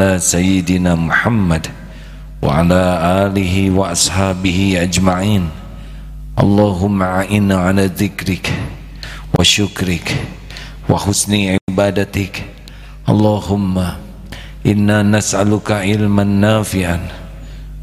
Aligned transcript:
ala 0.00 0.16
sayyidina 0.16 0.96
Muhammad 0.96 1.68
wa 2.40 2.64
wa 3.68 3.92
ashabihi 3.92 4.80
Allahumma 6.40 7.20
a'inna 7.20 7.68
Allahumma 13.04 14.00
inna 14.64 15.04
nas'aluka 15.04 15.84
ilman 15.84 16.40
nafi'an. 16.40 17.04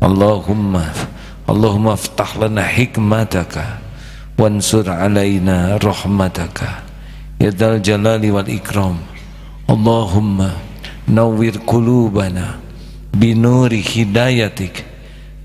Allahumma 0.02 0.90
Allahumma 1.46 1.94
aftah 1.94 2.34
lana 2.42 2.66
hikmataka 2.66 3.78
wansur 4.42 4.90
alaina 4.90 5.78
rahmataka. 5.78 6.82
Ya 7.38 7.54
dal 7.54 7.78
jalali 7.78 8.34
wal 8.34 8.50
ikram. 8.50 8.98
Allahumma 9.70 10.67
nawwir 11.08 11.64
qulubana 11.64 12.60
binuri 13.16 13.80
hidayatik 13.80 14.84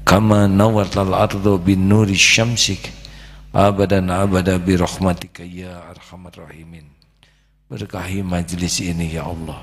kama 0.03 0.51
nawwatal 0.51 1.15
ardu 1.15 1.57
binuri 1.63 2.19
syamsik. 2.19 2.91
Abadan 3.53 4.09
abada 4.09 4.57
bi 4.57 4.81
rahmatika 4.81 5.45
ya 5.45 5.85
arhamar 5.93 6.33
rahimin. 6.33 6.89
Berkahi 7.69 8.25
majlis 8.25 8.81
ini 8.81 9.13
ya 9.13 9.29
Allah. 9.29 9.61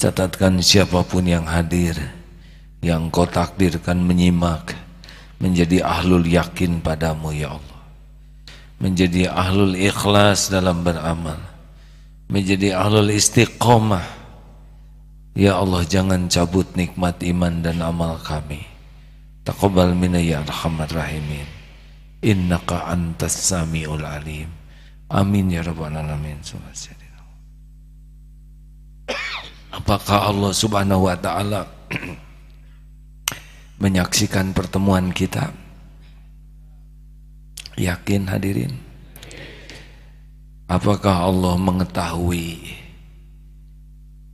Catatkan 0.00 0.64
siapa 0.64 1.04
pun 1.04 1.28
yang 1.28 1.44
hadir 1.44 2.00
yang 2.80 3.12
kau 3.12 3.28
takdirkan 3.28 4.00
menyimak 4.00 4.72
menjadi 5.44 5.84
ahlul 5.84 6.24
yakin 6.24 6.80
padamu 6.80 7.36
ya 7.36 7.60
Allah. 7.60 7.80
Menjadi 8.80 9.28
ahlul 9.28 9.76
ikhlas 9.76 10.48
dalam 10.48 10.80
beramal. 10.80 11.49
Menjadi 12.30 12.70
ahlul 12.70 13.10
istiqomah 13.10 14.06
Ya 15.34 15.58
Allah 15.58 15.82
jangan 15.82 16.30
cabut 16.30 16.66
nikmat 16.78 17.18
iman 17.26 17.58
dan 17.58 17.82
amal 17.82 18.22
kami 18.22 18.62
Taqabbal 19.42 19.98
minna 19.98 20.22
ya 20.22 20.46
arhamar 20.46 20.90
rahimin 20.90 21.46
Innaka 22.22 22.86
antas 22.86 23.34
samiul 23.34 24.06
alim 24.06 24.60
Amin 25.10 25.50
ya 25.50 25.66
rabbal 25.66 25.90
alamin. 25.90 26.38
Apakah 29.74 30.30
Allah 30.30 30.54
Subhanahu 30.54 31.10
wa 31.10 31.18
taala 31.18 31.66
menyaksikan 33.82 34.54
pertemuan 34.54 35.10
kita? 35.10 35.50
Yakin 37.74 38.30
hadirin? 38.30 38.89
Apakah 40.70 41.26
Allah 41.26 41.58
mengetahui 41.58 42.62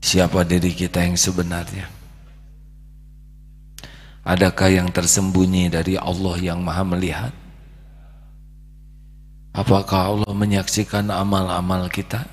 siapa 0.05 0.45
diri 0.45 0.77
kita 0.77 1.01
yang 1.01 1.17
sebenarnya? 1.17 1.89
Adakah 4.21 4.69
yang 4.69 4.93
tersembunyi 4.93 5.73
dari 5.73 5.97
Allah 5.97 6.37
yang 6.37 6.61
Maha 6.61 6.85
Melihat? 6.85 7.33
Apakah 9.57 10.13
Allah 10.13 10.33
menyaksikan 10.37 11.09
amal-amal 11.09 11.89
kita? 11.89 12.29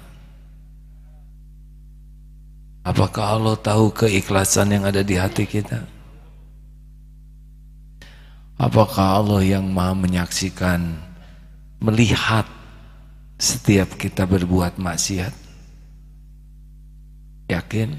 Apakah 2.83 3.39
Allah 3.39 3.55
tahu 3.55 3.95
keikhlasan 3.95 4.75
yang 4.75 4.83
ada 4.83 4.99
di 4.99 5.15
hati 5.15 5.47
kita? 5.47 5.87
Apakah 8.59 9.23
Allah 9.23 9.39
yang 9.39 9.71
maha 9.71 9.95
menyaksikan, 9.95 10.99
melihat 11.79 12.43
setiap 13.37 13.95
kita 13.97 14.23
berbuat 14.27 14.77
maksiat? 14.77 15.33
Yakin? 17.51 17.89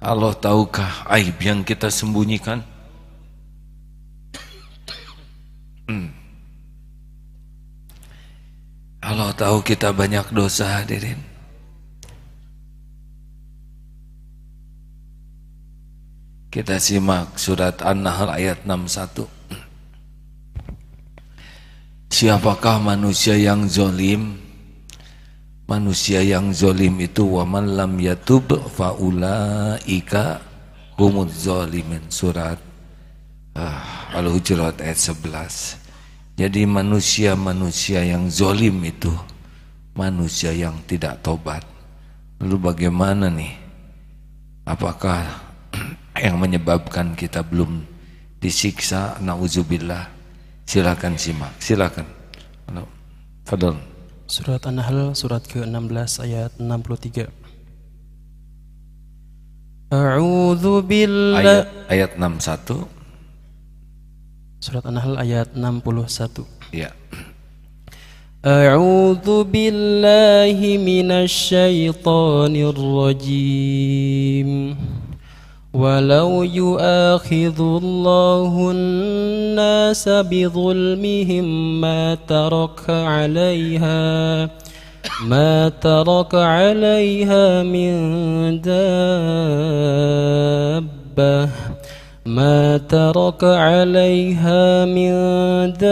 Allah 0.00 0.32
tahukah 0.32 1.04
aib 1.12 1.36
yang 1.44 1.60
kita 1.60 1.92
sembunyikan? 1.92 2.64
Hmm. 5.90 6.20
Allah 9.00 9.32
tahu 9.34 9.64
kita 9.64 9.90
banyak 9.90 10.28
dosa 10.30 10.78
hadirin 10.78 11.18
Kita 16.50 16.82
simak 16.82 17.38
surat 17.38 17.78
An-Nahl 17.82 18.30
ayat 18.30 18.62
61 18.66 19.39
Siapakah 22.20 22.84
manusia 22.84 23.32
yang 23.32 23.64
zolim 23.64 24.36
Manusia 25.64 26.20
yang 26.20 26.52
zolim 26.52 27.00
itu 27.00 27.24
Waman 27.24 27.80
lam 27.80 27.96
yatub 27.96 28.44
faulaika 28.76 30.44
humud 31.00 31.32
zolimin 31.32 32.04
Surat 32.12 32.60
uh, 33.56 34.12
Al-Hujurat 34.12 34.76
ayat 34.84 35.00
11 35.00 36.36
jadi 36.36 36.68
manusia-manusia 36.68 38.04
yang 38.04 38.28
zolim 38.28 38.84
itu 38.84 39.16
manusia 39.96 40.52
yang 40.52 40.76
tidak 40.84 41.24
tobat. 41.24 41.64
Lalu 42.40 42.56
bagaimana 42.56 43.28
nih? 43.28 43.56
Apakah 44.64 45.24
yang 46.24 46.40
menyebabkan 46.40 47.12
kita 47.12 47.44
belum 47.44 47.84
disiksa? 48.40 49.20
Nauzubillah. 49.20 50.19
Silakan 50.69 51.15
simak. 51.15 51.53
Silakan. 51.61 52.05
Fadol. 53.45 53.77
Surat 54.25 54.65
An-Nahl 54.65 55.13
surat 55.13 55.45
ke-16 55.45 56.25
ayat 56.25 56.51
63. 56.57 57.29
A'udzu 59.93 60.81
billahi 60.81 61.45
ayat, 61.45 61.69
ayat 61.93 62.17
61 62.17 62.89
Surat 64.57 64.81
An-Nahl 64.89 65.21
ayat 65.21 65.53
61. 65.53 66.41
Ya. 66.73 66.89
أعوذ 68.45 69.49
بالله 69.49 70.77
من 70.77 71.09
الشيطان 71.25 72.53
الرجيم 72.53 74.49
ولو 75.74 76.42
يؤاخذ 76.42 77.60
الله 77.60 78.70
الناس 78.70 80.08
بظلمهم 80.08 81.80
ما 81.80 82.14
ترك 82.28 82.90
عليها 82.90 84.50
ما 85.26 85.68
ترك 85.68 86.34
عليها 86.34 87.62
من 87.62 88.60
دابة. 88.60 89.00
ما 92.26 92.76
ترك 92.76 93.44
عليها 93.44 94.84
من 94.84 95.12
دابة 95.72 95.88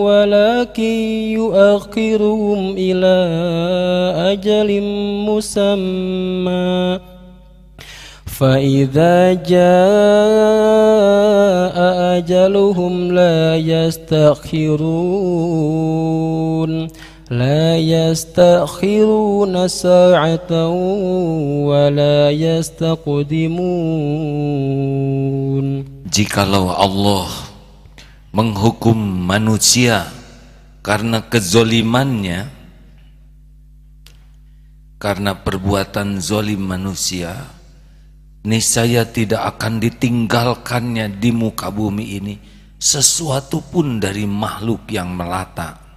ولكن 0.00 0.82
يؤخرهم 1.36 2.74
إلى 2.78 3.16
أجل 4.32 4.80
مسمى. 5.28 6.98
فإذا 8.26 9.32
جاء 9.32 9.60
أجلهم 12.18 13.12
لا 13.12 13.56
يستأخرون. 13.56 14.70
لا 17.29 17.73
يستأخرون 17.73 19.67
ساعة 19.67 20.51
ولا 21.65 22.29
يستقدمون 22.29 23.65
Jikalau 26.05 26.71
Allah 26.71 27.27
menghukum 28.29 28.95
manusia 29.25 30.05
karena 30.85 31.25
kezolimannya 31.25 32.45
karena 35.01 35.33
perbuatan 35.35 36.21
zolim 36.23 36.61
manusia 36.61 37.35
niscaya 38.45 39.03
tidak 39.09 39.57
akan 39.57 39.81
ditinggalkannya 39.81 41.19
di 41.19 41.33
muka 41.33 41.73
bumi 41.73 42.21
ini 42.21 42.37
sesuatu 42.77 43.65
pun 43.65 43.97
dari 43.97 44.29
makhluk 44.29 44.87
yang 44.93 45.11
melata 45.11 45.88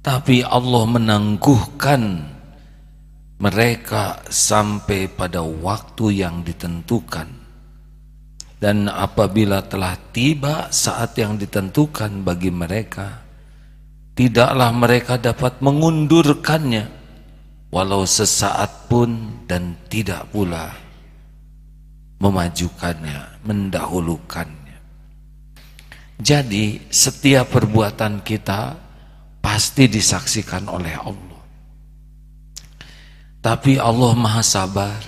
tapi 0.00 0.40
Allah 0.40 0.84
menangguhkan 0.88 2.02
mereka 3.40 4.20
sampai 4.28 5.08
pada 5.08 5.40
waktu 5.44 6.24
yang 6.24 6.44
ditentukan. 6.44 7.28
Dan 8.60 8.92
apabila 8.92 9.64
telah 9.64 9.96
tiba 10.12 10.68
saat 10.68 11.16
yang 11.16 11.40
ditentukan 11.40 12.20
bagi 12.20 12.52
mereka, 12.52 13.24
tidaklah 14.12 14.68
mereka 14.76 15.16
dapat 15.16 15.64
mengundurkannya 15.64 16.84
walau 17.72 18.04
sesaat 18.04 18.92
pun 18.92 19.40
dan 19.48 19.80
tidak 19.88 20.28
pula 20.28 20.76
memajukannya, 22.20 23.40
mendahulukannya. 23.48 24.76
Jadi 26.20 26.84
setiap 26.92 27.48
perbuatan 27.48 28.20
kita 28.20 28.89
pasti 29.40 29.88
disaksikan 29.88 30.68
oleh 30.68 30.94
Allah. 30.96 31.40
Tapi 33.40 33.80
Allah 33.80 34.12
maha 34.14 34.44
sabar. 34.44 35.00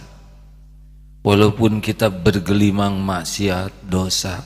Walaupun 1.22 1.78
kita 1.78 2.10
bergelimang 2.10 2.98
maksiat, 2.98 3.86
dosa, 3.86 4.42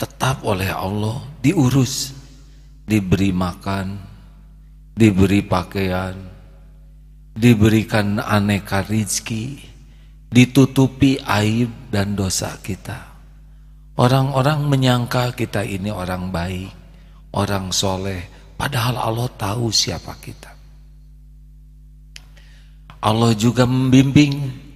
tetap 0.00 0.40
oleh 0.40 0.72
Allah 0.72 1.20
diurus, 1.44 2.16
diberi 2.88 3.28
makan, 3.28 4.00
diberi 4.96 5.44
pakaian, 5.44 6.16
diberikan 7.36 8.24
aneka 8.24 8.88
rizki, 8.88 9.60
ditutupi 10.32 11.20
aib 11.20 11.92
dan 11.92 12.16
dosa 12.16 12.56
kita. 12.64 13.04
Orang-orang 14.00 14.64
menyangka 14.64 15.36
kita 15.36 15.60
ini 15.60 15.92
orang 15.92 16.32
baik, 16.32 16.72
orang 17.36 17.68
soleh, 17.74 18.37
padahal 18.58 18.98
Allah 18.98 19.30
tahu 19.30 19.70
siapa 19.70 20.18
kita. 20.18 20.50
Allah 22.98 23.30
juga 23.38 23.62
membimbing 23.62 24.66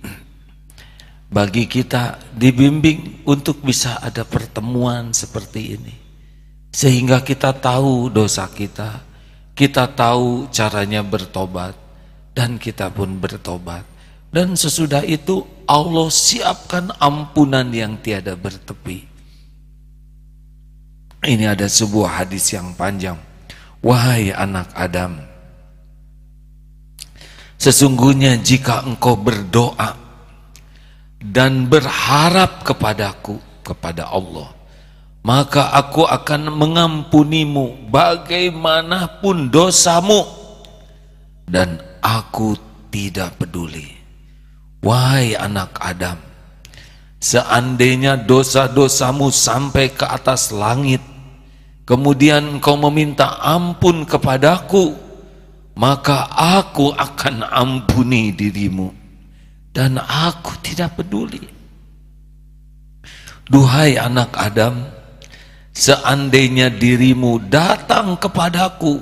bagi 1.26 1.66
kita 1.66 2.22
dibimbing 2.38 3.26
untuk 3.26 3.58
bisa 3.66 3.98
ada 3.98 4.22
pertemuan 4.22 5.10
seperti 5.10 5.74
ini. 5.74 5.94
Sehingga 6.72 7.20
kita 7.20 7.52
tahu 7.52 8.08
dosa 8.08 8.46
kita 8.48 9.12
kita 9.52 9.84
tahu 9.92 10.48
caranya 10.48 11.04
bertobat 11.04 11.76
dan 12.32 12.56
kita 12.56 12.88
pun 12.88 13.20
bertobat. 13.20 13.84
Dan 14.32 14.56
sesudah 14.56 15.04
itu 15.04 15.44
Allah 15.68 16.08
siapkan 16.08 16.88
ampunan 16.96 17.68
yang 17.68 18.00
tiada 18.00 18.32
bertepi. 18.32 19.04
Ini 21.20 21.52
ada 21.52 21.68
sebuah 21.68 22.24
hadis 22.24 22.48
yang 22.56 22.72
panjang 22.72 23.31
wahai 23.82 24.32
anak 24.32 24.70
Adam 24.72 25.18
sesungguhnya 27.58 28.38
jika 28.40 28.86
engkau 28.86 29.18
berdoa 29.18 29.98
dan 31.22 31.66
berharap 31.66 32.64
kepadaku 32.64 33.38
kepada 33.62 34.10
Allah 34.10 34.62
maka 35.22 35.70
aku 35.70 36.02
akan 36.02 36.50
mengampunimu 36.50 37.94
bagaimanapun 37.94 39.54
dosamu. 39.54 40.26
Dan 41.46 41.78
aku 42.02 42.58
tidak 42.90 43.38
peduli. 43.38 43.86
Wahai 44.82 45.38
anak 45.38 45.78
Adam 45.78 46.18
seandainya 47.22 48.18
dosa-dosamu 48.18 49.30
sampai 49.30 49.94
ke 49.94 50.02
atas 50.02 50.50
langit 50.50 50.98
kemudian 51.88 52.58
engkau 52.58 52.78
meminta 52.78 53.38
ampun 53.40 54.06
kepadaku 54.06 54.94
maka 55.72 56.28
aku 56.32 56.92
akan 56.92 57.48
ampuni 57.48 58.32
dirimu 58.32 58.92
dan 59.72 59.96
aku 59.96 60.52
tidak 60.60 61.00
peduli. 61.00 61.40
Duhai 63.48 63.96
anak 63.96 64.36
Adam, 64.36 64.84
seandainya 65.72 66.68
dirimu 66.68 67.40
datang 67.48 68.16
kepadaku 68.20 69.00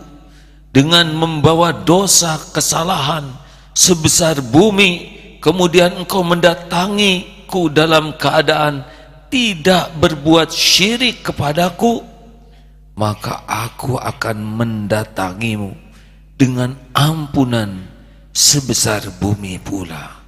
dengan 0.70 1.10
membawa 1.10 1.74
dosa 1.74 2.38
kesalahan 2.54 3.26
sebesar 3.74 4.38
bumi, 4.38 5.18
kemudian 5.42 6.02
engkau 6.02 6.22
mendatangiku 6.22 7.70
dalam 7.70 8.14
keadaan 8.14 8.86
tidak 9.30 9.90
berbuat 9.98 10.50
syirik 10.50 11.22
kepadaku, 11.26 12.02
maka 13.00 13.48
aku 13.48 13.96
akan 13.96 14.60
mendatangimu 14.60 15.72
dengan 16.36 16.76
ampunan 16.92 17.88
sebesar 18.28 19.08
bumi 19.16 19.56
pula. 19.56 20.20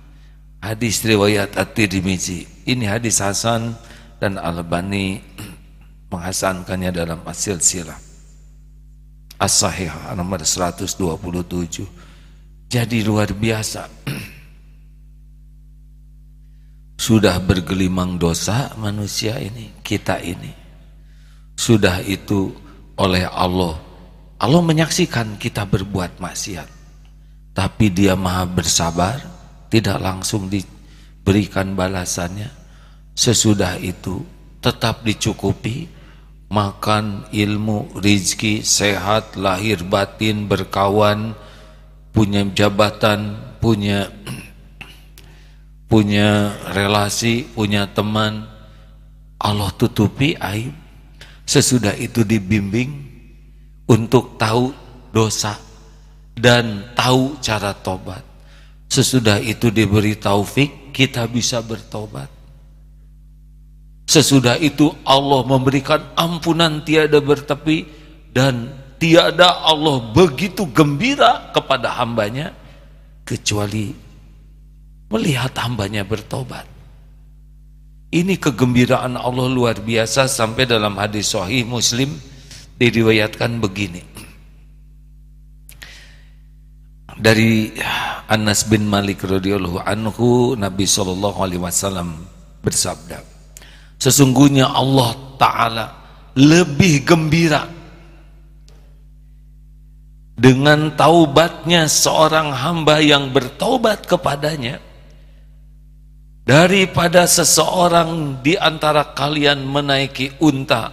Hadis 0.64 1.04
riwayat 1.04 1.60
At-Tirmizi. 1.60 2.48
Ini 2.64 2.96
hadis 2.96 3.20
Hasan 3.20 3.76
dan 4.16 4.40
Al-Bani 4.40 5.20
menghasankannya 6.12 6.96
dalam 6.96 7.20
hasil 7.28 7.60
silah. 7.60 8.00
As-Sahih 9.36 10.16
nomor 10.16 10.40
127. 10.40 10.96
Jadi 12.72 12.98
luar 13.04 13.36
biasa. 13.36 13.84
Sudah 17.04 17.36
bergelimang 17.42 18.16
dosa 18.16 18.72
manusia 18.80 19.36
ini, 19.42 19.74
kita 19.84 20.22
ini. 20.22 20.61
Sudah 21.54 22.02
itu 22.02 22.52
oleh 22.98 23.24
Allah. 23.28 23.78
Allah 24.42 24.62
menyaksikan 24.62 25.38
kita 25.38 25.62
berbuat 25.68 26.18
maksiat. 26.18 26.68
Tapi 27.52 27.92
dia 27.92 28.16
maha 28.16 28.48
bersabar, 28.48 29.20
tidak 29.68 30.00
langsung 30.00 30.48
diberikan 30.48 31.76
balasannya 31.76 32.62
sesudah 33.12 33.76
itu 33.76 34.24
tetap 34.64 35.04
dicukupi 35.04 35.88
makan 36.52 37.28
ilmu 37.32 37.96
rizki 38.00 38.64
sehat 38.64 39.36
lahir 39.36 39.84
batin 39.84 40.48
berkawan 40.48 41.36
punya 42.12 42.44
jabatan 42.52 43.36
punya 43.60 44.08
punya 45.88 46.56
relasi 46.72 47.48
punya 47.52 47.88
teman 47.88 48.48
Allah 49.40 49.72
tutupi 49.76 50.36
aib 50.36 50.72
sesudah 51.52 51.92
itu 52.00 52.24
dibimbing 52.24 52.88
untuk 53.84 54.40
tahu 54.40 54.72
dosa 55.12 55.60
dan 56.32 56.96
tahu 56.96 57.36
cara 57.44 57.76
tobat 57.76 58.32
Sesudah 58.92 59.40
itu 59.40 59.72
diberi 59.72 60.20
taufik, 60.20 60.92
kita 60.92 61.24
bisa 61.24 61.64
bertobat. 61.64 62.28
Sesudah 64.04 64.60
itu 64.60 64.92
Allah 65.08 65.48
memberikan 65.48 66.12
ampunan 66.12 66.84
tiada 66.84 67.24
bertepi 67.24 67.88
dan 68.36 68.68
tiada 69.00 69.64
Allah 69.64 70.12
begitu 70.12 70.68
gembira 70.76 71.48
kepada 71.56 71.88
hambanya 72.04 72.52
kecuali 73.24 73.96
melihat 75.08 75.56
hambanya 75.56 76.04
bertobat. 76.04 76.68
Ini 78.12 78.36
kegembiraan 78.36 79.16
Allah 79.16 79.48
luar 79.48 79.80
biasa 79.80 80.28
sampai 80.28 80.68
dalam 80.68 81.00
hadis 81.00 81.32
sahih 81.32 81.64
Muslim 81.64 82.12
diriwayatkan 82.76 83.56
begini. 83.56 84.04
Dari 87.16 87.72
Anas 88.28 88.68
bin 88.68 88.84
Malik 88.84 89.24
radhiyallahu 89.24 89.80
anhu 89.80 90.52
Nabi 90.60 90.84
sallallahu 90.84 91.38
alaihi 91.40 91.60
wasallam 91.60 92.24
bersabda 92.64 93.20
Sesungguhnya 94.02 94.66
Allah 94.66 95.14
taala 95.38 95.86
lebih 96.34 97.06
gembira 97.06 97.68
dengan 100.34 100.90
taubatnya 100.98 101.86
seorang 101.86 102.50
hamba 102.50 102.98
yang 102.98 103.30
bertobat 103.30 104.08
kepadanya 104.10 104.82
daripada 106.42 107.26
seseorang 107.26 108.42
di 108.42 108.58
antara 108.58 109.14
kalian 109.14 109.62
menaiki 109.62 110.34
unta 110.42 110.90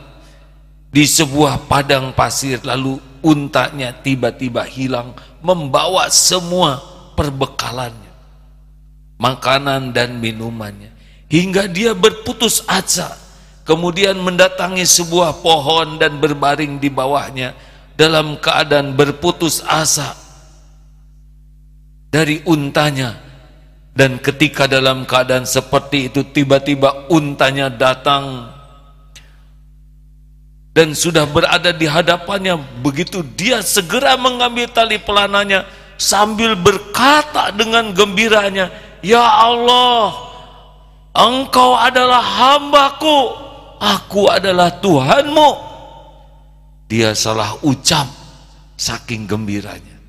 di 0.89 1.06
sebuah 1.06 1.70
padang 1.70 2.13
pasir 2.13 2.62
lalu 2.65 2.98
untanya 3.22 3.94
tiba-tiba 3.94 4.65
hilang 4.65 5.13
membawa 5.41 6.08
semua 6.10 6.82
perbekalannya, 7.20 8.13
makanan 9.20 9.91
dan 9.91 10.18
minumannya, 10.24 10.91
hingga 11.27 11.68
dia 11.68 11.91
berputus 11.91 12.63
asa, 12.63 13.15
kemudian 13.68 14.15
mendatangi 14.20 14.88
sebuah 14.88 15.44
pohon 15.44 16.00
dan 16.00 16.18
berbaring 16.24 16.79
di 16.79 16.88
bawahnya 16.88 17.56
dalam 18.00 18.39
keadaan 18.39 18.96
berputus 18.96 19.60
asa 19.68 20.15
dari 22.08 22.39
untanya. 22.48 23.28
Dan 24.00 24.15
ketika 24.24 24.63
dalam 24.63 25.03
keadaan 25.03 25.44
seperti 25.44 26.08
itu 26.08 26.24
tiba-tiba 26.24 27.12
untanya 27.12 27.68
datang 27.68 28.48
dan 30.72 30.96
sudah 30.96 31.27
berada 31.27 31.75
di 31.75 31.84
hadapannya 31.84 32.56
begitu 32.79 33.20
dia 33.36 33.60
segera 33.60 34.15
mengambil 34.15 34.72
tali 34.72 34.96
pelananya 34.96 35.68
sambil 36.00 36.56
berkata 36.56 37.51
dengan 37.51 37.91
gembiranya, 37.91 38.72
"Ya 39.03 39.20
Allah, 39.20 40.15
Engkau 41.12 41.75
adalah 41.75 42.24
hambaku, 42.24 43.36
aku 43.84 44.32
adalah 44.32 44.72
Tuhanmu." 44.79 45.50
Dia 46.88 47.12
salah 47.12 47.60
ucap 47.68 48.08
saking 48.79 49.27
gembiranya. 49.27 50.00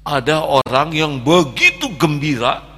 Ada 0.00 0.40
orang 0.64 0.96
yang 0.96 1.20
begitu 1.20 1.92
gembira 2.00 2.71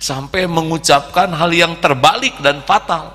sampai 0.00 0.48
mengucapkan 0.48 1.28
hal 1.36 1.52
yang 1.52 1.76
terbalik 1.76 2.40
dan 2.40 2.64
fatal 2.64 3.12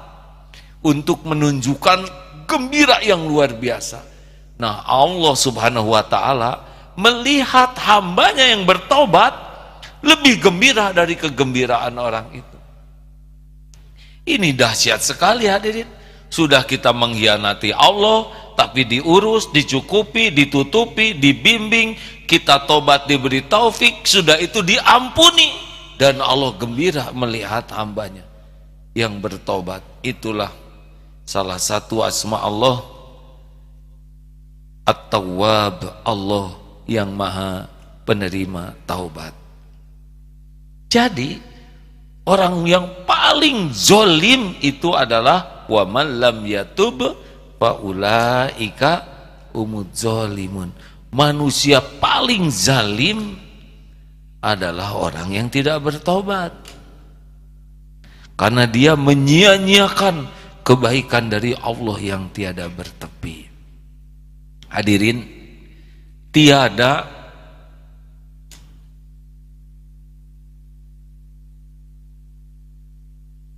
untuk 0.85 1.25
menunjukkan 1.25 2.05
gembira 2.45 3.01
yang 3.01 3.25
luar 3.25 3.57
biasa. 3.57 4.05
Nah, 4.61 4.85
Allah 4.85 5.33
Subhanahu 5.33 5.97
wa 5.97 6.05
taala 6.05 6.61
melihat 6.93 7.73
hambanya 7.81 8.45
yang 8.45 8.63
bertobat 8.63 9.33
lebih 10.05 10.37
gembira 10.37 10.93
dari 10.93 11.17
kegembiraan 11.17 11.97
orang 11.97 12.29
itu. 12.37 12.57
Ini 14.29 14.53
dahsyat 14.53 15.01
sekali 15.01 15.49
hadirin. 15.49 15.89
Sudah 16.29 16.65
kita 16.65 16.93
mengkhianati 16.93 17.73
Allah, 17.73 18.29
tapi 18.53 18.85
diurus, 18.85 19.49
dicukupi, 19.53 20.33
ditutupi, 20.33 21.17
dibimbing, 21.17 21.97
kita 22.25 22.65
tobat 22.65 23.05
diberi 23.05 23.45
taufik, 23.45 24.03
sudah 24.03 24.35
itu 24.41 24.65
diampuni 24.65 25.64
dan 25.95 26.19
Allah 26.19 26.55
gembira 26.59 27.11
melihat 27.15 27.67
hambanya 27.71 28.23
yang 28.95 29.19
bertobat. 29.19 29.83
Itulah 30.03 30.51
salah 31.23 31.59
satu 31.59 32.03
asma 32.03 32.39
Allah 32.43 32.83
At-Tawwab 34.85 36.05
Allah 36.05 36.61
yang 36.85 37.09
maha 37.09 37.65
penerima 38.05 38.77
taubat. 38.85 39.33
Jadi 40.93 41.41
orang 42.29 42.69
yang 42.69 42.85
paling 43.09 43.73
zolim 43.73 44.53
itu 44.61 44.93
adalah 44.93 45.65
wa 45.65 45.83
man 45.89 46.21
lam 46.21 46.45
yatub 46.45 47.01
fa 47.57 47.81
ulaika 47.81 49.01
umud 49.57 49.89
zolimun 49.95 50.69
manusia 51.09 51.81
paling 51.81 52.51
zalim 52.51 53.39
adalah 54.45 54.93
orang 54.93 55.33
yang 55.33 55.47
tidak 55.49 55.81
bertobat. 55.81 56.53
Karena 58.37 58.69
dia 58.69 58.93
menyia-nyiakan 58.93 60.29
kebaikan 60.61 61.33
dari 61.33 61.57
Allah 61.57 61.97
yang 61.97 62.29
tiada 62.29 62.69
bertepi. 62.69 63.49
Hadirin 64.69 65.23
tiada 66.29 67.09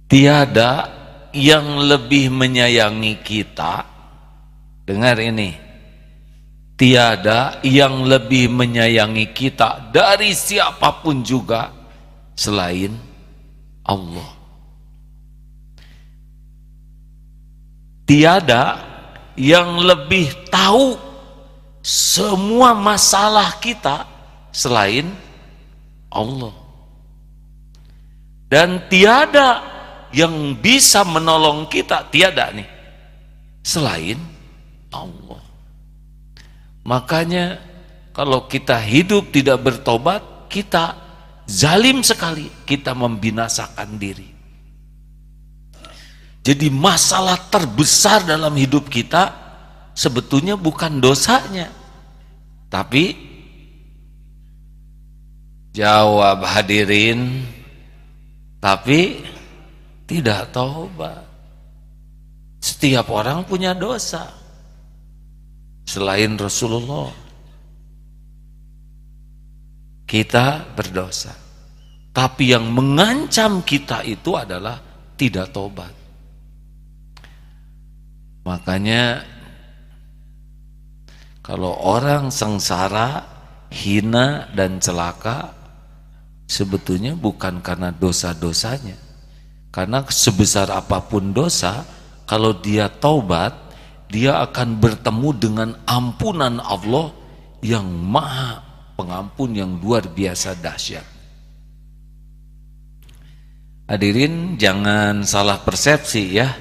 tiada 0.08 0.72
yang 1.36 1.84
lebih 1.84 2.32
menyayangi 2.32 3.20
kita. 3.26 3.84
Dengar 4.88 5.20
ini 5.20 5.67
Tiada 6.78 7.58
yang 7.66 8.06
lebih 8.06 8.54
menyayangi 8.54 9.34
kita 9.34 9.90
dari 9.90 10.30
siapa 10.38 11.02
pun 11.02 11.26
juga 11.26 11.74
selain 12.38 12.94
Allah. 13.82 14.30
Tiada 18.06 18.78
yang 19.34 19.82
lebih 19.82 20.30
tahu 20.54 21.02
semua 21.82 22.78
masalah 22.78 23.58
kita 23.58 24.06
selain 24.54 25.10
Allah. 26.14 26.54
Dan 28.48 28.88
tiada 28.88 29.64
yang 30.12 30.56
bisa 30.56 31.04
menolong 31.04 31.68
kita, 31.68 32.08
tiada 32.08 32.52
nih, 32.52 32.68
selain 33.64 34.20
Allah. 34.92 35.47
Makanya 36.88 37.60
kalau 38.16 38.48
kita 38.48 38.80
hidup 38.80 39.36
tidak 39.36 39.60
bertobat, 39.60 40.48
kita 40.48 40.96
zalim 41.44 42.00
sekali, 42.00 42.48
kita 42.64 42.96
membinasakan 42.96 44.00
diri. 44.00 44.32
Jadi 46.48 46.72
masalah 46.72 47.36
terbesar 47.52 48.24
dalam 48.24 48.56
hidup 48.56 48.88
kita 48.88 49.36
sebetulnya 49.92 50.56
bukan 50.56 51.04
dosanya, 51.04 51.68
tapi 52.72 53.20
jawab 55.76 56.40
hadirin, 56.48 57.44
tapi 58.64 59.28
tidak 60.08 60.56
tobat. 60.56 61.28
Setiap 62.64 63.12
orang 63.12 63.44
punya 63.44 63.76
dosa 63.76 64.37
selain 65.88 66.36
Rasulullah. 66.36 67.10
Kita 70.04 70.68
berdosa. 70.76 71.32
Tapi 72.12 72.52
yang 72.52 72.68
mengancam 72.74 73.64
kita 73.64 74.04
itu 74.04 74.36
adalah 74.36 74.80
tidak 75.16 75.52
tobat. 75.56 75.94
Makanya 78.48 79.22
kalau 81.44 81.76
orang 81.84 82.32
sengsara, 82.32 83.24
hina 83.72 84.48
dan 84.56 84.80
celaka 84.80 85.52
sebetulnya 86.48 87.16
bukan 87.16 87.60
karena 87.60 87.92
dosa-dosanya. 87.92 88.96
Karena 89.72 90.02
sebesar 90.08 90.72
apa 90.72 91.04
pun 91.04 91.36
dosa, 91.36 91.84
kalau 92.24 92.56
dia 92.56 92.88
taubat, 92.88 93.67
dia 94.08 94.40
akan 94.44 94.80
bertemu 94.80 95.30
dengan 95.36 95.70
ampunan 95.84 96.64
Allah 96.64 97.12
yang 97.60 97.88
maha 97.88 98.64
pengampun 98.96 99.54
yang 99.54 99.78
luar 99.84 100.08
biasa 100.08 100.58
dahsyat. 100.58 101.06
Hadirin 103.88 104.60
jangan 104.60 105.24
salah 105.24 105.64
persepsi 105.64 106.36
ya. 106.36 106.52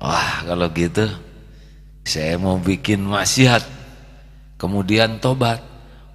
Wah 0.00 0.44
kalau 0.44 0.68
gitu 0.72 1.04
saya 2.04 2.36
mau 2.36 2.60
bikin 2.60 3.04
maksiat 3.04 3.64
kemudian 4.60 5.20
tobat 5.20 5.64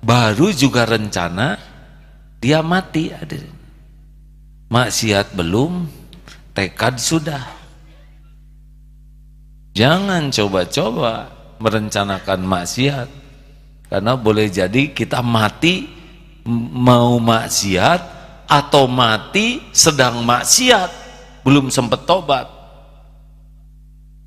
baru 0.05 0.53
juga 0.53 0.85
rencana 0.85 1.57
dia 2.37 2.61
mati 2.61 3.09
hadirin. 3.09 3.57
Maksiat 4.69 5.33
belum 5.33 5.89
tekad 6.53 7.01
sudah 7.01 7.58
Jangan 9.79 10.27
coba-coba 10.27 11.31
merencanakan 11.63 12.43
maksiat. 12.43 13.07
Karena 13.87 14.19
boleh 14.19 14.51
jadi 14.51 14.91
kita 14.91 15.23
mati 15.23 15.87
mau 16.75 17.15
maksiat 17.15 18.01
atau 18.43 18.91
mati 18.91 19.63
sedang 19.71 20.19
maksiat, 20.27 20.91
belum 21.47 21.71
sempat 21.71 22.03
tobat. 22.03 22.51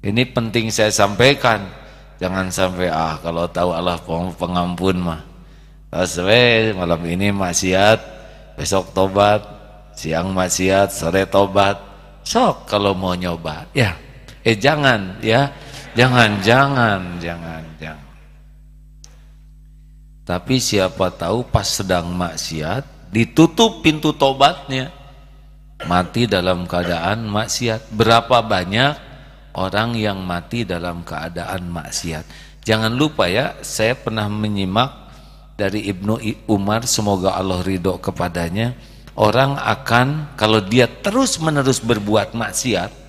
Ini 0.01 0.25
penting 0.33 0.73
saya 0.73 0.89
sampaikan. 0.89 1.69
Jangan 2.17 2.49
sampai 2.49 2.89
ah 2.89 3.21
kalau 3.21 3.45
tahu 3.45 3.77
Allah 3.77 4.01
pengampun 4.41 5.05
mah. 5.05 5.21
Sesuai 5.93 6.73
malam 6.73 7.05
ini 7.05 7.29
maksiat, 7.29 8.01
besok 8.57 8.97
tobat, 8.97 9.45
siang 9.93 10.33
maksiat, 10.33 10.89
sore 10.89 11.29
tobat. 11.29 11.77
Sok 12.25 12.65
kalau 12.65 12.97
mau 12.97 13.13
nyoba, 13.13 13.69
ya 13.77 13.93
Eh 14.43 14.59
jangan 14.59 15.23
ya. 15.23 15.51
Jangan, 15.93 16.41
jangan, 16.41 17.21
jangan, 17.21 17.63
jangan. 17.77 18.13
Tapi 20.25 20.57
siapa 20.57 21.13
tahu 21.13 21.45
pas 21.45 21.69
sedang 21.69 22.09
maksiat 22.17 23.13
ditutup 23.13 23.85
pintu 23.85 24.17
tobatnya. 24.17 24.89
Mati 25.85 26.25
dalam 26.25 26.65
keadaan 26.65 27.29
maksiat. 27.29 27.93
Berapa 27.93 28.41
banyak 28.41 28.95
orang 29.53 29.99
yang 30.01 30.25
mati 30.25 30.65
dalam 30.65 31.05
keadaan 31.05 31.69
maksiat. 31.69 32.25
Jangan 32.65 32.95
lupa 32.95 33.29
ya, 33.29 33.59
saya 33.61 33.99
pernah 33.99 34.31
menyimak 34.31 35.13
dari 35.59 35.85
Ibnu 35.93 36.47
Umar 36.49 36.89
semoga 36.89 37.37
Allah 37.37 37.61
ridho 37.61 38.01
kepadanya. 38.01 38.73
Orang 39.13 39.61
akan 39.61 40.33
kalau 40.41 40.65
dia 40.65 40.89
terus-menerus 40.89 41.85
berbuat 41.85 42.33
maksiat 42.33 43.02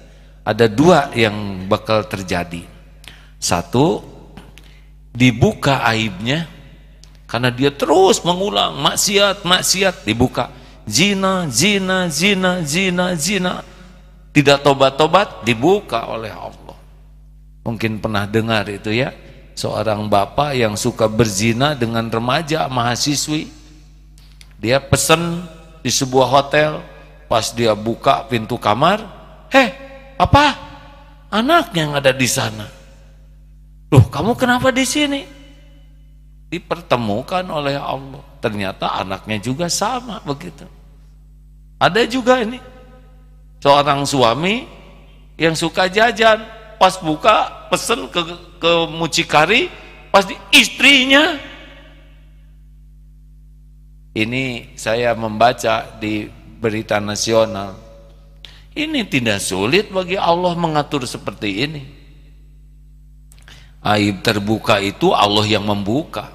ada 0.43 0.67
dua 0.67 1.11
yang 1.15 1.65
bakal 1.71 2.03
terjadi. 2.03 2.67
Satu, 3.39 4.03
dibuka 5.15 5.83
aibnya 5.87 6.47
karena 7.33 7.49
dia 7.49 7.73
terus 7.73 8.21
mengulang 8.21 8.77
maksiat, 8.77 9.41
maksiat 9.41 10.05
dibuka. 10.05 10.53
Zina, 10.83 11.47
zina, 11.47 12.11
zina, 12.11 12.61
zina, 12.61 13.15
zina. 13.15 13.53
Tidak 14.33 14.59
tobat-tobat 14.61 15.41
dibuka 15.47 16.11
oleh 16.11 16.29
Allah. 16.29 16.77
Mungkin 17.63 18.03
pernah 18.03 18.27
dengar 18.27 18.67
itu 18.67 18.91
ya. 18.91 19.15
Seorang 19.53 20.09
bapak 20.09 20.57
yang 20.57 20.75
suka 20.75 21.07
berzina 21.07 21.77
dengan 21.77 22.09
remaja 22.09 22.67
mahasiswi. 22.67 23.47
Dia 24.59 24.81
pesan 24.81 25.45
di 25.85 25.89
sebuah 25.93 26.27
hotel, 26.27 26.81
pas 27.29 27.53
dia 27.53 27.77
buka 27.77 28.25
pintu 28.25 28.57
kamar, 28.57 28.99
"Heh, 29.01 29.22
apa? 30.19 30.45
Anaknya 31.33 31.81
yang 31.89 31.93
ada 31.97 32.11
di 32.13 32.29
sana. 32.29 32.65
Loh, 33.89 34.05
kamu 34.09 34.37
kenapa 34.37 34.69
di 34.69 34.85
sini? 34.85 35.21
Dipertemukan 36.49 37.45
oleh 37.49 37.77
Allah. 37.77 38.21
Ternyata 38.37 39.01
anaknya 39.01 39.41
juga 39.41 39.65
sama 39.69 40.21
begitu. 40.21 40.65
Ada 41.81 42.05
juga 42.05 42.41
ini 42.41 42.61
seorang 43.63 44.05
suami 44.05 44.65
yang 45.39 45.57
suka 45.57 45.89
jajan, 45.89 46.45
pas 46.77 46.95
buka 47.01 47.69
pesen 47.73 48.05
ke 48.13 48.21
ke 48.61 48.71
mucikari, 48.93 49.67
pas 50.13 50.23
di 50.27 50.37
istrinya 50.53 51.53
Ini 54.13 54.77
saya 54.77 55.17
membaca 55.17 55.97
di 55.97 56.29
berita 56.61 57.01
nasional. 57.01 57.73
Ini 58.73 59.05
tidak 59.05 59.37
sulit 59.37 59.93
bagi 59.93 60.17
Allah 60.17 60.57
mengatur 60.57 61.05
seperti 61.05 61.49
ini. 61.61 61.81
Aib 63.85 64.25
terbuka 64.25 64.81
itu 64.81 65.13
Allah 65.13 65.45
yang 65.45 65.69
membuka. 65.69 66.33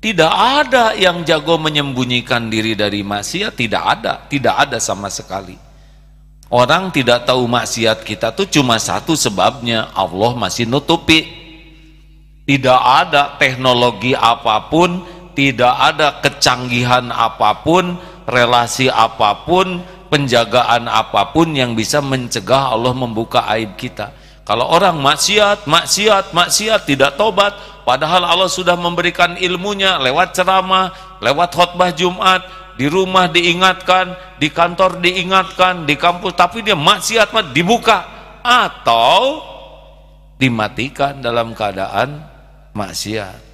Tidak 0.00 0.32
ada 0.32 0.96
yang 0.96 1.26
jago 1.26 1.60
menyembunyikan 1.60 2.48
diri 2.48 2.72
dari 2.72 3.04
maksiat, 3.04 3.52
tidak 3.52 3.82
ada, 3.84 4.12
tidak 4.30 4.54
ada 4.56 4.78
sama 4.80 5.12
sekali. 5.12 5.58
Orang 6.50 6.88
tidak 6.94 7.28
tahu 7.28 7.44
maksiat 7.44 8.02
kita 8.02 8.32
tuh 8.32 8.48
cuma 8.48 8.80
satu 8.80 9.12
sebabnya 9.12 9.92
Allah 9.92 10.32
masih 10.38 10.64
nutupi. 10.70 11.26
Tidak 12.48 12.80
ada 12.80 13.36
teknologi 13.36 14.16
apa 14.16 14.72
pun, 14.72 15.04
tidak 15.36 15.70
ada 15.70 16.18
kecanggihan 16.18 17.12
apa 17.14 17.62
pun, 17.62 17.94
relasi 18.26 18.90
apa 18.90 19.46
pun, 19.46 19.84
penjagaan 20.10 20.90
apa 20.90 21.30
pun 21.30 21.54
yang 21.54 21.78
bisa 21.78 22.02
mencegah 22.02 22.74
Allah 22.74 22.92
membuka 22.92 23.46
aib 23.54 23.78
kita. 23.78 24.12
Kalau 24.42 24.66
orang 24.66 24.98
maksiat, 24.98 25.70
maksiat, 25.70 26.34
maksiat 26.34 26.82
tidak 26.82 27.14
tobat, 27.14 27.54
Padahal 27.90 28.22
Allah 28.22 28.46
sudah 28.46 28.78
memberikan 28.78 29.34
ilmunya 29.34 29.98
lewat 29.98 30.36
ceramah, 30.38 31.18
lewat 31.18 31.50
khutbah 31.56 31.90
Jumat, 31.90 32.46
di 32.78 32.86
rumah 32.86 33.26
diingatkan, 33.26 34.14
di 34.38 34.46
kantor 34.46 35.02
diingatkan, 35.02 35.90
di 35.90 35.98
kampus, 35.98 36.38
tapi 36.38 36.62
dia 36.62 36.78
maksiat 36.78 37.34
mat 37.34 37.50
dibuka 37.50 38.06
atau 38.46 39.42
dimatikan 40.38 41.18
dalam 41.18 41.50
keadaan 41.50 42.22
maksiat. 42.78 43.50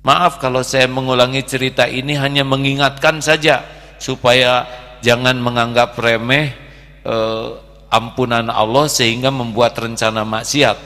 Maaf 0.00 0.40
kalau 0.40 0.64
saya 0.64 0.88
mengulangi 0.88 1.44
cerita 1.44 1.84
ini 1.84 2.16
hanya 2.16 2.48
mengingatkan 2.48 3.20
saja 3.20 3.68
supaya 4.00 4.64
jangan 5.00 5.36
menganggap 5.38 5.94
remeh 5.98 6.54
eh, 7.04 7.48
ampunan 7.88 8.46
Allah 8.52 8.86
sehingga 8.86 9.32
membuat 9.32 9.76
rencana 9.80 10.24
maksiat. 10.24 10.76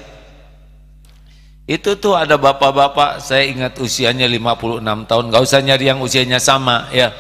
Itu 1.63 1.95
tuh 1.95 2.19
ada 2.19 2.35
bapak-bapak, 2.35 3.23
saya 3.23 3.47
ingat 3.47 3.79
usianya 3.79 4.27
56 4.27 4.83
tahun, 5.07 5.25
gak 5.31 5.43
usah 5.47 5.61
nyari 5.63 5.85
yang 5.95 6.03
usianya 6.03 6.43
sama 6.43 6.91
ya. 6.91 7.15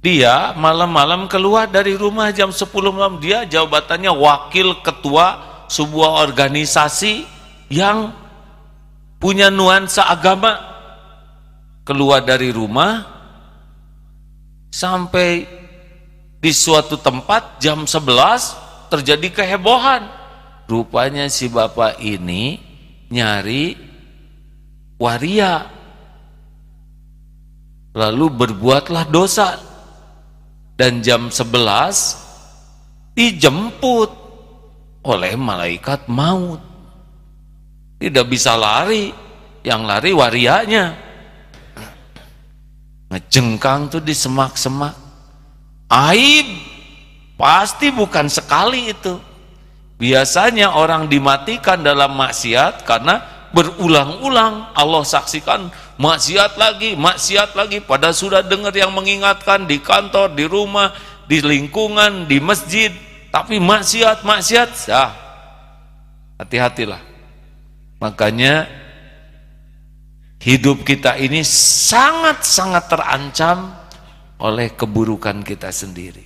Dia 0.00 0.56
malam-malam 0.56 1.28
keluar 1.28 1.68
dari 1.68 1.92
rumah 1.98 2.32
jam 2.32 2.48
10 2.48 2.64
malam, 2.94 3.20
dia 3.20 3.44
jabatannya 3.44 4.08
wakil 4.08 4.80
ketua 4.80 5.42
sebuah 5.68 6.24
organisasi 6.24 7.28
yang 7.68 8.14
punya 9.20 9.52
nuansa 9.52 10.08
agama. 10.08 10.70
Keluar 11.84 12.22
dari 12.22 12.54
rumah 12.54 13.19
sampai 14.70 15.44
di 16.40 16.52
suatu 16.54 16.96
tempat 16.96 17.60
jam 17.60 17.84
11 17.84 18.88
terjadi 18.88 19.28
kehebohan 19.42 20.20
Rupanya 20.70 21.26
si 21.26 21.50
bapak 21.50 21.98
ini 21.98 22.54
nyari 23.10 23.74
waria. 25.02 25.66
Lalu 27.90 28.26
berbuatlah 28.30 29.10
dosa. 29.10 29.58
Dan 30.78 31.02
jam 31.02 31.26
11 31.26 33.18
dijemput 33.18 34.14
oleh 35.02 35.34
malaikat 35.34 36.06
maut. 36.06 36.62
Tidak 37.98 38.24
bisa 38.30 38.54
lari, 38.54 39.10
yang 39.66 39.82
lari 39.82 40.14
warianya. 40.14 41.09
Ngejengkang 43.10 43.90
tuh 43.90 44.02
di 44.02 44.14
semak-semak. 44.14 44.94
Aib 45.90 46.46
pasti 47.34 47.90
bukan 47.90 48.30
sekali 48.30 48.94
itu 48.94 49.18
Biasanya 50.00 50.72
orang 50.80 51.12
dimatikan 51.12 51.84
dalam 51.84 52.16
maksiat 52.16 52.88
karena 52.88 53.20
berulang-ulang 53.52 54.72
Allah 54.72 55.04
saksikan 55.04 55.68
maksiat 56.00 56.56
lagi, 56.56 56.96
maksiat 56.96 57.52
lagi. 57.52 57.84
Pada 57.84 58.08
sudah 58.16 58.40
dengar 58.40 58.72
yang 58.72 58.96
mengingatkan 58.96 59.68
di 59.68 59.76
kantor, 59.76 60.32
di 60.32 60.48
rumah, 60.48 60.96
di 61.28 61.44
lingkungan, 61.44 62.24
di 62.24 62.40
masjid. 62.40 62.88
Tapi 63.28 63.60
maksiat, 63.60 64.24
maksiat, 64.24 64.68
sah. 64.72 65.12
Hati-hatilah. 66.40 67.04
Makanya 68.00 68.64
hidup 70.40 70.88
kita 70.88 71.20
ini 71.20 71.44
sangat-sangat 71.44 72.88
terancam 72.88 73.76
oleh 74.40 74.72
keburukan 74.72 75.44
kita 75.44 75.68
sendiri. 75.68 76.24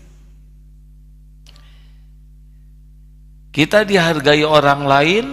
Kita 3.54 3.86
dihargai 3.86 4.42
orang 4.42 4.82
lain 4.86 5.26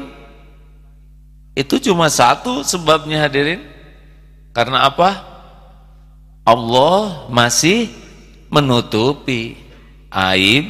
itu 1.58 1.78
cuma 1.82 2.10
satu 2.10 2.62
sebabnya 2.66 3.26
hadirin. 3.26 3.62
Karena 4.52 4.90
apa? 4.90 5.26
Allah 6.46 7.30
masih 7.32 7.90
menutupi 8.52 9.58
aib, 10.12 10.66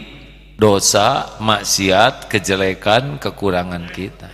dosa, 0.60 1.40
maksiat, 1.42 2.30
kejelekan, 2.30 3.18
kekurangan 3.18 3.90
kita. 3.90 4.30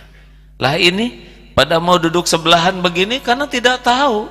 Lah 0.58 0.74
ini 0.76 1.27
pada 1.58 1.82
mau 1.82 1.98
duduk 1.98 2.30
sebelahan 2.30 2.78
begini 2.78 3.18
karena 3.18 3.50
tidak 3.50 3.82
tahu. 3.82 4.30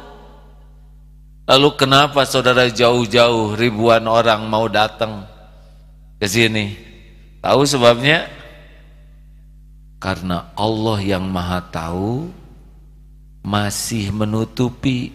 Lalu 1.43 1.69
kenapa 1.75 2.23
saudara 2.23 2.71
jauh-jauh 2.71 3.51
ribuan 3.59 4.07
orang 4.07 4.47
mau 4.47 4.71
datang 4.71 5.27
ke 6.23 6.23
sini? 6.23 6.71
Tahu 7.43 7.67
sebabnya? 7.67 8.31
Karena 9.99 10.55
Allah 10.55 11.03
yang 11.03 11.27
maha 11.27 11.59
tahu 11.67 12.31
masih 13.43 14.07
menutupi 14.15 15.11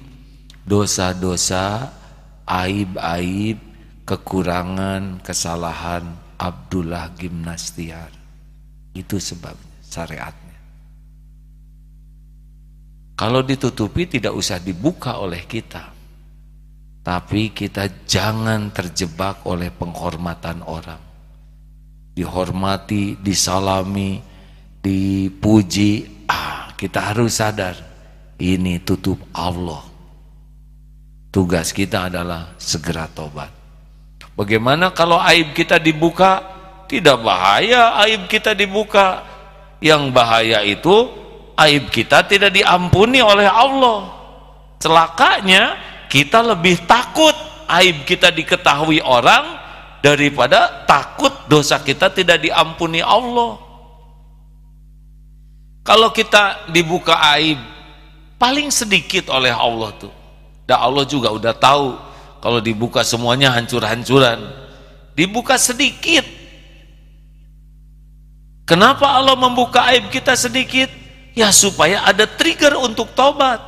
dosa-dosa, 0.68 1.96
aib-aib, 2.44 3.57
kekurangan, 4.05 5.25
kesalahan 5.25 6.12
Abdullah 6.37 7.09
Gimnastiar. 7.16 8.12
Itu 8.92 9.16
sebabnya 9.16 9.72
syariatnya. 9.88 10.41
Kalau 13.23 13.47
ditutupi 13.47 14.11
tidak 14.11 14.35
usah 14.35 14.59
dibuka 14.59 15.23
oleh 15.23 15.47
kita. 15.47 15.95
Tapi 17.07 17.55
kita 17.55 18.03
jangan 18.03 18.75
terjebak 18.75 19.47
oleh 19.47 19.71
penghormatan 19.71 20.59
orang. 20.67 20.99
Dihormati, 22.19 23.15
disalami, 23.23 24.19
dipuji, 24.83 26.27
ah 26.27 26.75
kita 26.75 27.15
harus 27.15 27.39
sadar 27.39 27.79
ini 28.43 28.83
tutup 28.83 29.23
Allah. 29.31 29.87
Tugas 31.31 31.71
kita 31.71 32.11
adalah 32.11 32.59
segera 32.59 33.07
tobat. 33.07 33.55
Bagaimana 34.35 34.91
kalau 34.91 35.23
aib 35.31 35.55
kita 35.55 35.79
dibuka? 35.79 36.43
Tidak 36.91 37.23
bahaya 37.23 38.03
aib 38.03 38.27
kita 38.27 38.51
dibuka. 38.51 39.23
Yang 39.79 40.11
bahaya 40.11 40.67
itu 40.67 41.23
aib 41.59 41.93
kita 41.93 42.25
tidak 42.25 42.53
diampuni 42.55 43.21
oleh 43.21 43.49
Allah. 43.49 44.09
Celakanya 44.81 45.79
kita 46.09 46.43
lebih 46.43 46.85
takut 46.88 47.35
aib 47.71 48.05
kita 48.05 48.29
diketahui 48.29 49.01
orang 49.01 49.61
daripada 50.03 50.85
takut 50.85 51.31
dosa 51.47 51.79
kita 51.81 52.11
tidak 52.11 52.43
diampuni 52.43 53.01
Allah. 53.01 53.59
Kalau 55.83 56.15
kita 56.15 56.71
dibuka 56.71 57.19
aib 57.38 57.59
paling 58.38 58.71
sedikit 58.71 59.31
oleh 59.31 59.51
Allah 59.51 59.91
tuh. 59.99 60.15
Dan 60.62 60.79
Allah 60.79 61.03
juga 61.07 61.31
udah 61.31 61.55
tahu 61.55 61.99
kalau 62.38 62.62
dibuka 62.62 63.03
semuanya 63.03 63.51
hancur-hancuran. 63.51 64.38
Dibuka 65.19 65.59
sedikit. 65.59 66.23
Kenapa 68.62 69.11
Allah 69.11 69.35
membuka 69.35 69.83
aib 69.91 70.07
kita 70.09 70.38
sedikit? 70.38 71.02
Ya 71.33 71.49
supaya 71.53 72.05
ada 72.05 72.29
trigger 72.29 72.77
untuk 72.77 73.12
tobat. 73.16 73.61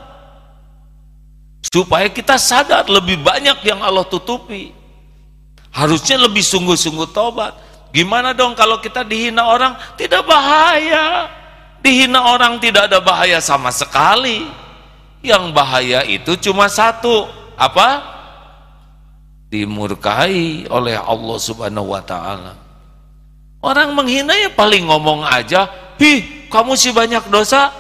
Supaya 1.65 2.13
kita 2.13 2.37
sadar 2.37 2.85
lebih 2.87 3.25
banyak 3.25 3.65
yang 3.65 3.81
Allah 3.81 4.05
tutupi. 4.05 4.71
Harusnya 5.73 6.21
lebih 6.21 6.45
sungguh-sungguh 6.45 7.11
tobat. 7.11 7.57
Gimana 7.91 8.37
dong 8.37 8.53
kalau 8.53 8.79
kita 8.79 9.03
dihina 9.03 9.49
orang? 9.49 9.75
Tidak 9.97 10.23
bahaya 10.23 11.31
Dihina 11.85 12.33
orang 12.33 12.57
tidak 12.65 12.89
ada 12.89 12.97
bahaya 13.05 13.45
sama 13.45 13.69
sekali. 13.69 14.49
Yang 15.21 15.53
bahaya 15.53 16.01
itu 16.09 16.33
cuma 16.41 16.65
satu, 16.73 17.29
apa? 17.61 18.01
Dimurkai 19.53 20.65
oleh 20.73 20.97
Allah 20.97 21.37
Subhanahu 21.37 21.93
wa 21.93 22.01
taala. 22.01 22.57
Orang 23.61 23.93
menghina 23.93 24.33
ya 24.33 24.49
paling 24.49 24.89
ngomong 24.89 25.29
aja, 25.29 25.69
"Hi, 26.01 26.44
kamu 26.55 26.79
sih 26.79 26.95
banyak 26.95 27.27
dosa." 27.35 27.75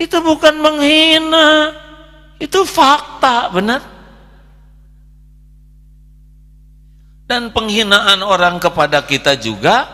Itu 0.00 0.24
bukan 0.24 0.56
menghina. 0.58 1.76
Itu 2.40 2.66
fakta, 2.66 3.52
benar? 3.52 3.80
Dan 7.24 7.54
penghinaan 7.54 8.20
orang 8.20 8.60
kepada 8.60 9.00
kita 9.06 9.38
juga 9.38 9.88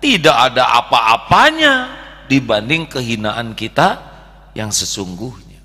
tidak 0.00 0.32
ada 0.32 0.80
apa-apanya 0.80 1.74
dibanding 2.30 2.88
kehinaan 2.88 3.52
kita 3.52 4.00
yang 4.56 4.72
sesungguhnya. 4.72 5.60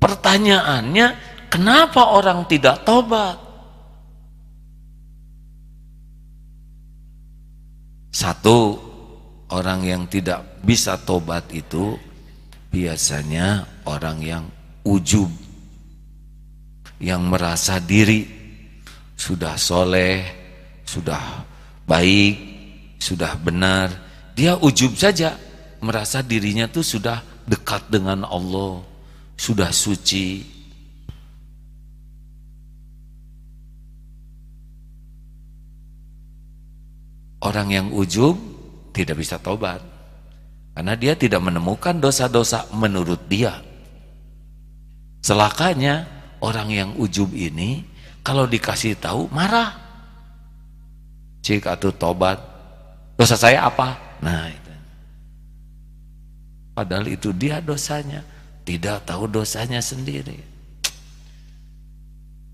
Pertanyaannya, 0.00 1.06
kenapa 1.52 2.16
orang 2.16 2.48
tidak 2.48 2.86
tobat? 2.86 3.36
Satu, 8.14 8.78
orang 9.54 9.86
yang 9.86 10.02
tidak 10.10 10.42
bisa 10.66 10.98
tobat 10.98 11.46
itu 11.54 11.94
biasanya 12.74 13.62
orang 13.86 14.18
yang 14.18 14.44
ujub, 14.82 15.30
yang 16.98 17.22
merasa 17.30 17.78
diri 17.78 18.26
sudah 19.14 19.54
soleh, 19.54 20.26
sudah 20.82 21.46
baik, 21.86 22.34
sudah 22.98 23.38
benar. 23.38 23.94
Dia 24.34 24.58
ujub 24.58 24.98
saja, 24.98 25.38
merasa 25.78 26.18
dirinya 26.18 26.66
tuh 26.66 26.82
sudah 26.82 27.22
dekat 27.46 27.86
dengan 27.94 28.26
Allah, 28.26 28.82
sudah 29.38 29.70
suci. 29.70 30.50
Orang 37.38 37.70
yang 37.70 37.92
ujub 37.94 38.53
tidak 38.94 39.18
bisa 39.18 39.42
tobat. 39.42 39.82
Karena 40.74 40.94
dia 40.94 41.18
tidak 41.18 41.42
menemukan 41.42 41.98
dosa-dosa 41.98 42.70
menurut 42.70 43.26
dia. 43.26 43.58
Celakanya 45.22 46.06
orang 46.38 46.68
yang 46.70 46.90
ujub 46.94 47.34
ini 47.34 47.82
kalau 48.22 48.46
dikasih 48.46 48.98
tahu 48.98 49.26
marah. 49.34 49.74
Cik 51.42 51.66
atau 51.66 51.90
tobat. 51.94 52.38
Dosa 53.18 53.38
saya 53.38 53.66
apa? 53.66 54.18
Nah 54.22 54.50
itu. 54.50 54.72
Padahal 56.74 57.06
itu 57.06 57.30
dia 57.34 57.62
dosanya. 57.62 58.22
Tidak 58.64 59.04
tahu 59.04 59.28
dosanya 59.28 59.78
sendiri. 59.78 60.40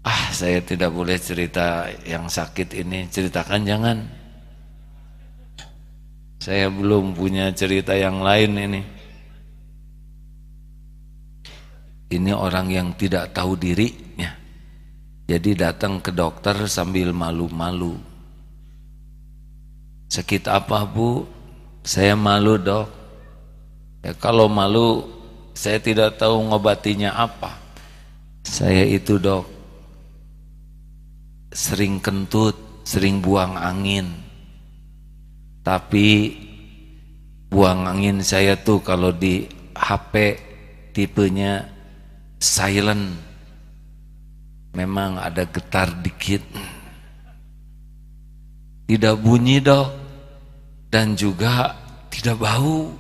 Ah 0.05 0.29
saya 0.35 0.61
tidak 0.61 0.93
boleh 0.93 1.17
cerita 1.17 1.89
yang 2.05 2.29
sakit 2.29 2.77
ini. 2.77 3.09
Ceritakan 3.09 3.63
jangan. 3.65 4.20
Saya 6.41 6.73
belum 6.73 7.13
punya 7.13 7.53
cerita 7.53 7.93
yang 7.93 8.25
lain 8.25 8.57
ini. 8.57 8.83
Ini 12.11 12.33
orang 12.33 12.73
yang 12.73 12.89
tidak 12.97 13.37
tahu 13.37 13.55
dirinya. 13.61 14.33
Jadi 15.29 15.55
datang 15.55 16.01
ke 16.01 16.11
dokter 16.11 16.57
sambil 16.67 17.13
malu-malu. 17.13 17.95
Sakit 20.11 20.49
apa 20.49 20.83
bu? 20.89 21.29
Saya 21.87 22.19
malu 22.19 22.57
dok. 22.59 22.89
Ya 24.01 24.17
kalau 24.17 24.49
malu 24.49 25.07
saya 25.53 25.77
tidak 25.77 26.19
tahu 26.19 26.51
ngobatinya 26.51 27.15
apa. 27.15 27.53
Saya 28.43 28.83
itu 28.89 29.21
dok 29.21 29.61
sering 31.51 31.99
kentut, 31.99 32.55
sering 32.87 33.19
buang 33.19 33.59
angin. 33.59 34.30
Tapi 35.71 36.35
buang 37.47 37.87
angin 37.87 38.27
saya 38.27 38.59
tuh 38.59 38.83
kalau 38.83 39.15
di 39.15 39.47
HP 39.71 40.35
tipenya 40.91 41.63
silent. 42.43 43.15
Memang 44.75 45.23
ada 45.23 45.47
getar 45.47 45.95
dikit. 46.03 46.43
Tidak 48.91 49.15
bunyi 49.23 49.63
dok. 49.63 49.89
Dan 50.91 51.15
juga 51.15 51.79
tidak 52.11 52.43
bau. 52.43 52.91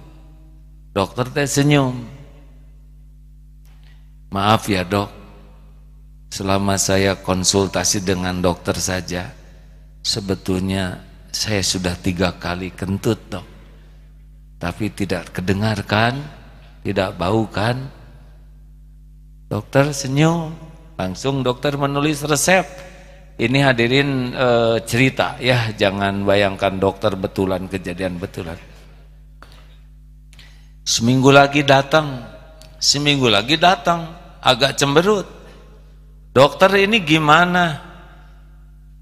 Dokter 0.94 1.26
teh 1.26 1.50
senyum. 1.50 2.06
Maaf 4.30 4.70
ya 4.70 4.86
dok. 4.86 5.10
Selama 6.30 6.78
saya 6.78 7.18
konsultasi 7.18 8.06
dengan 8.06 8.38
dokter 8.38 8.78
saja 8.78 9.34
sebetulnya 10.06 11.09
saya 11.30 11.62
sudah 11.62 11.94
tiga 11.98 12.36
kali 12.36 12.74
kentut 12.74 13.18
dok 13.30 13.46
tapi 14.60 14.92
tidak 14.92 15.32
kedengarkan 15.32 16.20
tidak 16.84 17.16
bau 17.16 17.48
kan 17.48 17.88
dokter 19.48 19.94
senyum 19.94 20.70
Langsung 21.00 21.40
dokter 21.40 21.80
menulis 21.80 22.20
resep. 22.28 22.68
Ini 23.40 23.64
hadirin 23.64 24.36
e, 24.36 24.48
cerita 24.84 25.40
ya, 25.40 25.72
jangan 25.72 26.28
bayangkan 26.28 26.76
dokter 26.76 27.16
betulan 27.16 27.72
kejadian 27.72 28.20
betulan. 28.20 28.60
Seminggu 30.84 31.32
lagi 31.32 31.64
datang, 31.64 32.20
seminggu 32.76 33.32
lagi 33.32 33.56
datang, 33.56 34.12
agak 34.44 34.76
cemberut. 34.76 35.24
Dokter 36.36 36.84
ini 36.84 37.00
gimana? 37.00 37.89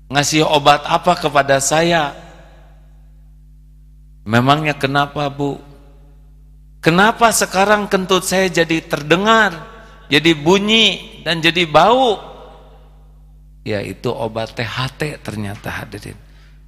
Ngasih 0.09 0.45
obat 0.45 0.85
apa 0.89 1.13
kepada 1.17 1.61
saya? 1.61 2.17
Memangnya 4.25 4.77
kenapa 4.77 5.29
bu? 5.29 5.61
Kenapa 6.81 7.29
sekarang 7.33 7.89
kentut 7.89 8.25
saya 8.25 8.49
jadi 8.49 8.81
terdengar? 8.85 9.79
jadi 10.09 10.33
bunyi 10.35 11.21
dan 11.23 11.39
jadi 11.45 11.69
bau 11.69 12.17
ya 13.63 13.85
itu 13.85 14.09
obat 14.09 14.57
THT 14.57 15.21
ternyata 15.21 15.69
hadirin 15.69 16.17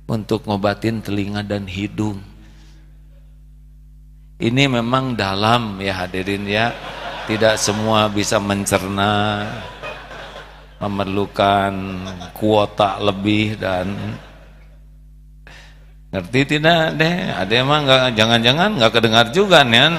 untuk 0.05 0.45
ngobatin 0.45 1.01
telinga 1.01 1.41
dan 1.41 1.65
hidung 1.65 2.21
ini 4.41 4.65
memang 4.69 5.17
dalam 5.17 5.81
ya 5.81 6.05
hadirin 6.05 6.45
ya 6.45 6.77
tidak 7.25 7.57
semua 7.57 8.13
bisa 8.13 8.37
mencerna 8.37 9.49
memerlukan 10.81 11.73
kuota 12.33 12.97
lebih 12.99 13.61
dan 13.61 13.93
ngerti 16.11 16.59
tidak 16.59 16.99
deh 16.99 17.17
ada 17.37 17.53
emang 17.55 17.87
nggak 17.87 18.19
jangan-jangan 18.19 18.71
nggak 18.81 18.93
kedengar 18.97 19.27
juga 19.31 19.63
nih 19.63 19.93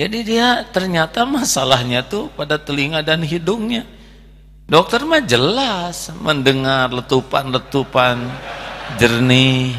Jadi 0.00 0.24
dia 0.24 0.64
ternyata 0.64 1.28
masalahnya 1.28 2.00
tuh 2.00 2.32
pada 2.32 2.56
telinga 2.56 3.04
dan 3.04 3.20
hidungnya. 3.20 3.84
Dokter 4.64 5.04
mah 5.04 5.20
jelas 5.20 6.08
mendengar 6.24 6.88
letupan-letupan 6.88 8.16
jernih 8.96 9.76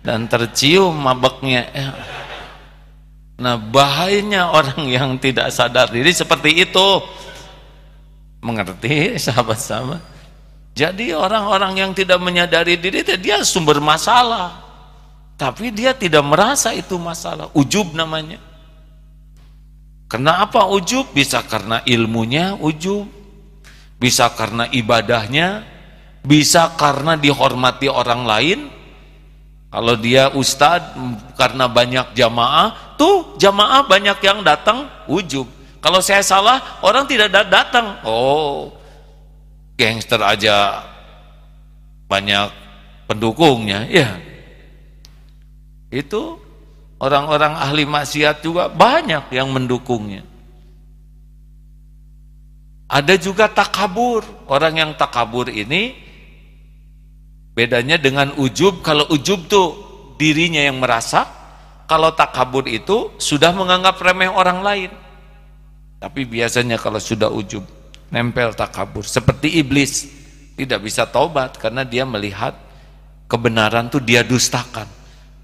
dan 0.00 0.24
tercium 0.32 0.96
mabeknya. 0.96 1.68
Nah 3.40 3.56
bahayanya 3.56 4.52
orang 4.52 4.84
yang 4.84 5.16
tidak 5.16 5.48
sadar 5.48 5.88
diri 5.88 6.12
seperti 6.12 6.60
itu. 6.68 6.88
Mengerti 8.44 9.16
sahabat-sahabat? 9.26 10.00
Jadi 10.76 11.12
orang-orang 11.12 11.80
yang 11.80 11.90
tidak 11.96 12.20
menyadari 12.20 12.76
diri 12.76 13.02
dia 13.18 13.42
sumber 13.42 13.80
masalah. 13.80 14.70
Tapi 15.40 15.72
dia 15.72 15.96
tidak 15.96 16.20
merasa 16.20 16.76
itu 16.76 17.00
masalah. 17.00 17.48
Ujub 17.56 17.96
namanya. 17.96 18.36
Kenapa 20.10 20.68
ujub? 20.68 21.16
Bisa 21.16 21.40
karena 21.46 21.80
ilmunya 21.86 22.58
ujub, 22.58 23.06
bisa 23.96 24.28
karena 24.34 24.66
ibadahnya, 24.68 25.64
bisa 26.20 26.74
karena 26.74 27.16
dihormati 27.16 27.86
orang 27.86 28.22
lain. 28.26 28.58
Kalau 29.70 29.94
dia 29.94 30.34
ustad 30.34 30.82
karena 31.38 31.70
banyak 31.70 32.12
jamaah, 32.18 32.98
tuh 32.98 33.38
jamaah 33.38 33.86
banyak 33.86 34.18
yang 34.18 34.42
datang 34.42 34.90
ujub. 35.06 35.46
Kalau 35.78 36.02
saya 36.02 36.20
salah, 36.26 36.82
orang 36.82 37.06
tidak 37.06 37.30
datang. 37.30 38.02
Oh, 38.02 38.74
gangster 39.78 40.18
aja 40.20 40.84
banyak 42.10 42.50
pendukungnya, 43.06 43.86
ya. 43.86 44.18
Itu 45.90 46.50
Orang-orang 47.00 47.56
ahli 47.56 47.88
maksiat 47.88 48.44
juga 48.44 48.68
banyak 48.68 49.32
yang 49.32 49.48
mendukungnya. 49.48 50.20
Ada 52.84 53.16
juga 53.16 53.48
takabur. 53.48 54.20
Orang 54.44 54.76
yang 54.76 54.92
takabur 54.92 55.48
ini 55.48 55.96
bedanya 57.54 57.96
dengan 58.00 58.34
ujub. 58.38 58.82
Kalau 58.82 59.06
ujub 59.10 59.46
tuh 59.50 59.68
dirinya 60.16 60.60
yang 60.60 60.78
merasa, 60.78 61.26
kalau 61.90 62.14
takabur 62.14 62.68
itu 62.70 63.14
sudah 63.18 63.50
menganggap 63.50 63.98
remeh 63.98 64.30
orang 64.30 64.62
lain. 64.62 64.90
Tapi 66.00 66.24
biasanya 66.24 66.80
kalau 66.80 66.96
sudah 66.96 67.28
ujub, 67.28 67.66
nempel 68.08 68.56
takabur. 68.56 69.04
Seperti 69.04 69.60
iblis, 69.60 70.08
tidak 70.56 70.80
bisa 70.84 71.04
taubat 71.04 71.60
karena 71.60 71.84
dia 71.84 72.08
melihat 72.08 72.56
kebenaran 73.28 73.92
tuh 73.92 74.00
dia 74.00 74.24
dustakan. 74.24 74.88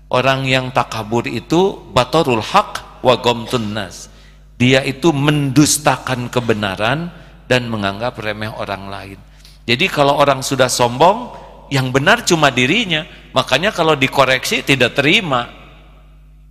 Orang 0.06 0.46
yang 0.46 0.70
takabur 0.70 1.26
itu 1.26 1.90
batorul 1.90 2.40
haq 2.40 3.02
wa 3.02 3.14
ghamtun 3.18 3.74
nas. 3.74 4.08
Dia 4.56 4.80
itu 4.86 5.12
mendustakan 5.12 6.32
kebenaran 6.32 7.12
dan 7.44 7.68
menganggap 7.68 8.16
remeh 8.16 8.48
orang 8.48 8.88
lain. 8.88 9.18
Jadi 9.66 9.90
kalau 9.90 10.16
orang 10.16 10.40
sudah 10.40 10.70
sombong, 10.70 11.34
yang 11.70 11.90
benar 11.90 12.22
cuma 12.22 12.50
dirinya. 12.50 13.06
Makanya 13.34 13.74
kalau 13.74 13.92
dikoreksi 13.98 14.64
tidak 14.64 14.96
terima 14.96 15.50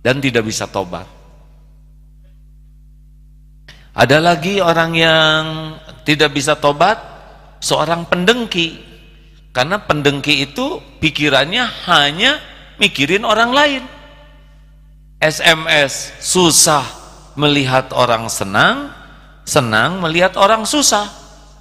dan 0.04 0.22
tidak 0.22 0.46
bisa 0.46 0.70
tobat. 0.70 1.08
Ada 3.96 4.20
lagi 4.20 4.60
orang 4.60 4.92
yang 4.92 5.42
tidak 6.04 6.36
bisa 6.36 6.54
tobat, 6.54 7.00
seorang 7.64 8.04
pendengki. 8.06 8.84
Karena 9.56 9.80
pendengki 9.80 10.44
itu 10.44 10.84
pikirannya 11.00 11.64
hanya 11.88 12.38
mikirin 12.76 13.24
orang 13.24 13.50
lain. 13.56 13.82
SMS 15.16 16.12
susah 16.20 16.84
melihat 17.40 17.88
orang 17.96 18.28
senang, 18.28 18.92
senang 19.48 19.96
melihat 20.04 20.36
orang 20.36 20.68
susah. 20.68 21.08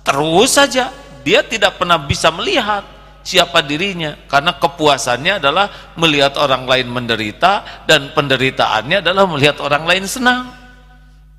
Terus 0.03 0.59
saja 0.59 0.91
dia 1.23 1.39
tidak 1.39 1.79
pernah 1.79 1.97
bisa 1.97 2.29
melihat 2.35 2.83
siapa 3.25 3.65
dirinya 3.65 4.29
karena 4.29 4.53
kepuasannya 4.61 5.41
adalah 5.41 5.97
melihat 5.97 6.37
orang 6.37 6.69
lain 6.69 6.93
menderita 6.93 7.83
dan 7.89 8.13
penderitaannya 8.13 9.01
adalah 9.01 9.25
melihat 9.25 9.57
orang 9.65 9.83
lain 9.89 10.05
senang. 10.05 10.53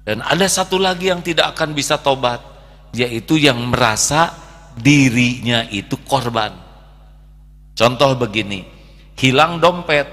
Dan 0.02 0.22
ada 0.22 0.46
satu 0.50 0.82
lagi 0.82 1.10
yang 1.14 1.22
tidak 1.22 1.54
akan 1.54 1.74
bisa 1.74 1.98
tobat, 1.98 2.42
yaitu 2.94 3.38
yang 3.38 3.58
merasa 3.70 4.34
dirinya 4.74 5.66
itu 5.70 5.98
korban. 6.02 6.54
Contoh 7.74 8.14
begini, 8.14 8.66
hilang 9.18 9.58
dompet. 9.58 10.06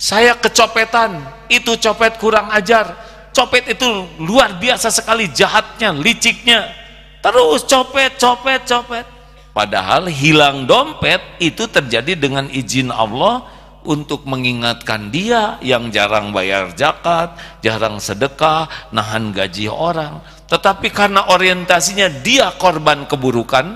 Saya 0.00 0.32
kecopetan, 0.40 1.20
itu 1.52 1.76
copet 1.76 2.16
kurang 2.16 2.48
ajar. 2.56 2.96
Copet 3.36 3.68
itu 3.68 3.84
luar 4.24 4.56
biasa 4.56 4.88
sekali 4.88 5.28
jahatnya, 5.28 5.92
liciknya. 5.92 6.79
Terus 7.20 7.68
copet, 7.68 8.16
copet, 8.16 8.60
copet. 8.64 9.06
Padahal 9.50 10.08
hilang 10.08 10.64
dompet 10.64 11.20
itu 11.42 11.68
terjadi 11.68 12.16
dengan 12.16 12.48
izin 12.48 12.88
Allah 12.88 13.44
untuk 13.84 14.28
mengingatkan 14.28 15.08
dia 15.08 15.56
yang 15.64 15.88
jarang 15.88 16.32
bayar 16.36 16.72
zakat, 16.76 17.32
jarang 17.64 17.96
sedekah, 17.96 18.68
nahan 18.92 19.32
gaji 19.32 19.68
orang. 19.68 20.20
Tetapi 20.48 20.88
karena 20.92 21.28
orientasinya 21.32 22.08
dia 22.20 22.52
korban 22.56 23.08
keburukan, 23.08 23.66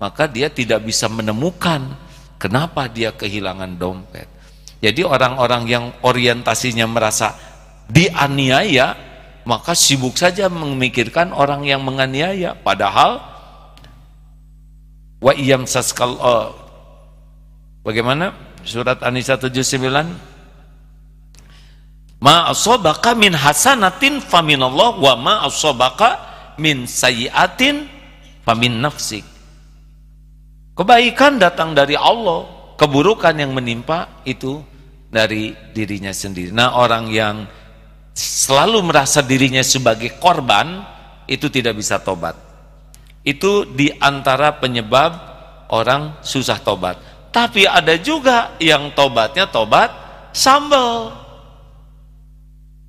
maka 0.00 0.24
dia 0.28 0.48
tidak 0.48 0.84
bisa 0.84 1.08
menemukan 1.08 1.96
kenapa 2.40 2.88
dia 2.88 3.12
kehilangan 3.12 3.76
dompet. 3.76 4.28
Jadi 4.80 5.00
orang-orang 5.04 5.62
yang 5.66 5.84
orientasinya 6.04 6.84
merasa 6.84 7.32
dianiaya, 7.88 9.15
maka 9.46 9.78
sibuk 9.78 10.18
saja 10.18 10.50
memikirkan 10.50 11.30
orang 11.30 11.62
yang 11.62 11.86
menganiaya. 11.86 12.58
Padahal 12.58 13.22
wa 15.22 15.32
iyam 15.32 15.64
saskal 15.64 16.18
uh, 16.18 16.50
bagaimana 17.86 18.34
surat 18.66 19.00
An-Nisa 19.00 19.38
79 19.38 19.80
Ma 22.16 22.48
asabaka 22.50 23.14
min 23.14 23.36
hasanatin 23.36 24.24
faminallah 24.24 24.98
wa 24.98 25.14
ma 25.14 25.34
asabaka 25.46 26.18
min 26.58 26.88
sayiatin 26.88 27.86
famin 28.42 28.82
nafsik 28.82 29.22
Kebaikan 30.76 31.40
datang 31.40 31.72
dari 31.72 31.96
Allah, 31.96 32.44
keburukan 32.76 33.32
yang 33.32 33.56
menimpa 33.56 34.20
itu 34.28 34.60
dari 35.08 35.56
dirinya 35.72 36.12
sendiri. 36.12 36.52
Nah, 36.52 36.76
orang 36.76 37.08
yang 37.08 37.48
selalu 38.16 38.80
merasa 38.80 39.20
dirinya 39.20 39.60
sebagai 39.60 40.16
korban 40.16 40.80
itu 41.28 41.52
tidak 41.52 41.76
bisa 41.76 42.00
tobat. 42.00 42.32
Itu 43.20 43.68
di 43.68 43.92
antara 44.00 44.56
penyebab 44.56 45.12
orang 45.68 46.16
susah 46.24 46.56
tobat. 46.62 46.96
Tapi 47.28 47.68
ada 47.68 47.92
juga 48.00 48.56
yang 48.56 48.96
tobatnya 48.96 49.44
tobat 49.44 49.92
sambal 50.32 51.12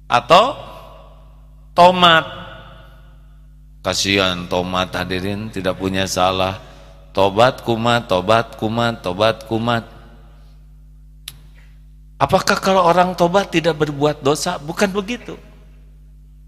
atau 0.07 0.55
tomat. 1.75 2.25
Kasihan 3.83 4.47
tomat 4.47 4.95
hadirin 4.95 5.51
tidak 5.51 5.75
punya 5.75 6.07
salah 6.07 6.59
tobat 7.11 7.65
kumat, 7.65 8.07
tobat 8.07 8.55
kumat, 8.55 9.03
tobat 9.03 9.43
kumat. 9.49 9.96
Apakah 12.17 12.57
kalau 12.57 12.81
orang 12.81 13.13
tobat 13.13 13.53
tidak 13.53 13.77
berbuat 13.77 14.25
dosa? 14.25 14.57
Bukan 14.57 14.89
begitu. 14.89 15.37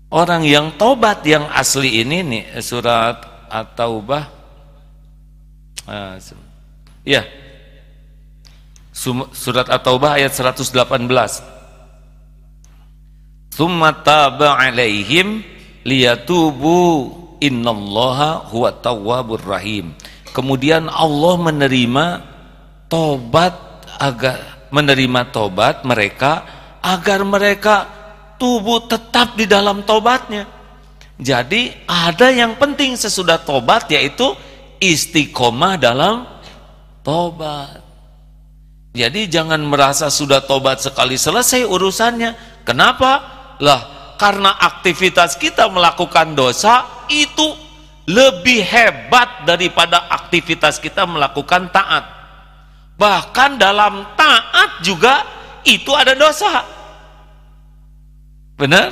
Orang 0.10 0.42
yang 0.42 0.74
tobat 0.74 1.22
yang 1.22 1.46
asli 1.54 2.02
ini 2.02 2.26
nih 2.26 2.44
surat 2.66 3.22
At-Taubah 3.46 4.24
uh, 5.86 6.18
ya 7.06 7.22
surat 9.30 9.70
At-Taubah 9.70 10.18
ayat 10.18 10.34
118 10.34 10.74
Summa 13.54 13.94
taba 14.02 14.58
alaihim 14.58 15.46
liyatubu 15.86 17.14
innallaha 17.38 18.50
huwa 18.50 18.74
tawwabur 18.74 19.46
rahim 19.46 19.94
kemudian 20.34 20.90
Allah 20.90 21.38
menerima 21.38 22.06
tobat 22.90 23.54
agar 24.02 24.59
menerima 24.70 25.34
tobat 25.34 25.86
mereka 25.86 26.46
agar 26.80 27.26
mereka 27.28 27.76
tubuh 28.40 28.88
tetap 28.88 29.36
di 29.36 29.50
dalam 29.50 29.84
tobatnya 29.84 30.48
jadi 31.20 31.86
ada 31.86 32.32
yang 32.32 32.56
penting 32.56 32.96
sesudah 32.96 33.44
tobat 33.44 33.90
yaitu 33.92 34.32
istiqomah 34.80 35.76
dalam 35.76 36.24
tobat 37.04 37.84
jadi 38.96 39.30
jangan 39.30 39.62
merasa 39.62 40.10
sudah 40.10 40.42
tobat 40.42 40.82
sekali 40.82 41.14
selesai 41.20 41.68
urusannya 41.68 42.64
kenapa? 42.66 43.38
lah 43.60 44.16
karena 44.20 44.56
aktivitas 44.56 45.40
kita 45.40 45.68
melakukan 45.72 46.36
dosa 46.36 46.88
itu 47.08 47.56
lebih 48.10 48.66
hebat 48.66 49.46
daripada 49.46 50.10
aktivitas 50.10 50.82
kita 50.82 51.06
melakukan 51.06 51.70
taat. 51.70 52.19
Bahkan 53.00 53.56
dalam 53.56 54.04
taat 54.20 54.84
juga 54.84 55.24
itu 55.64 55.96
ada 55.96 56.12
dosa. 56.20 56.68
Benar? 58.60 58.92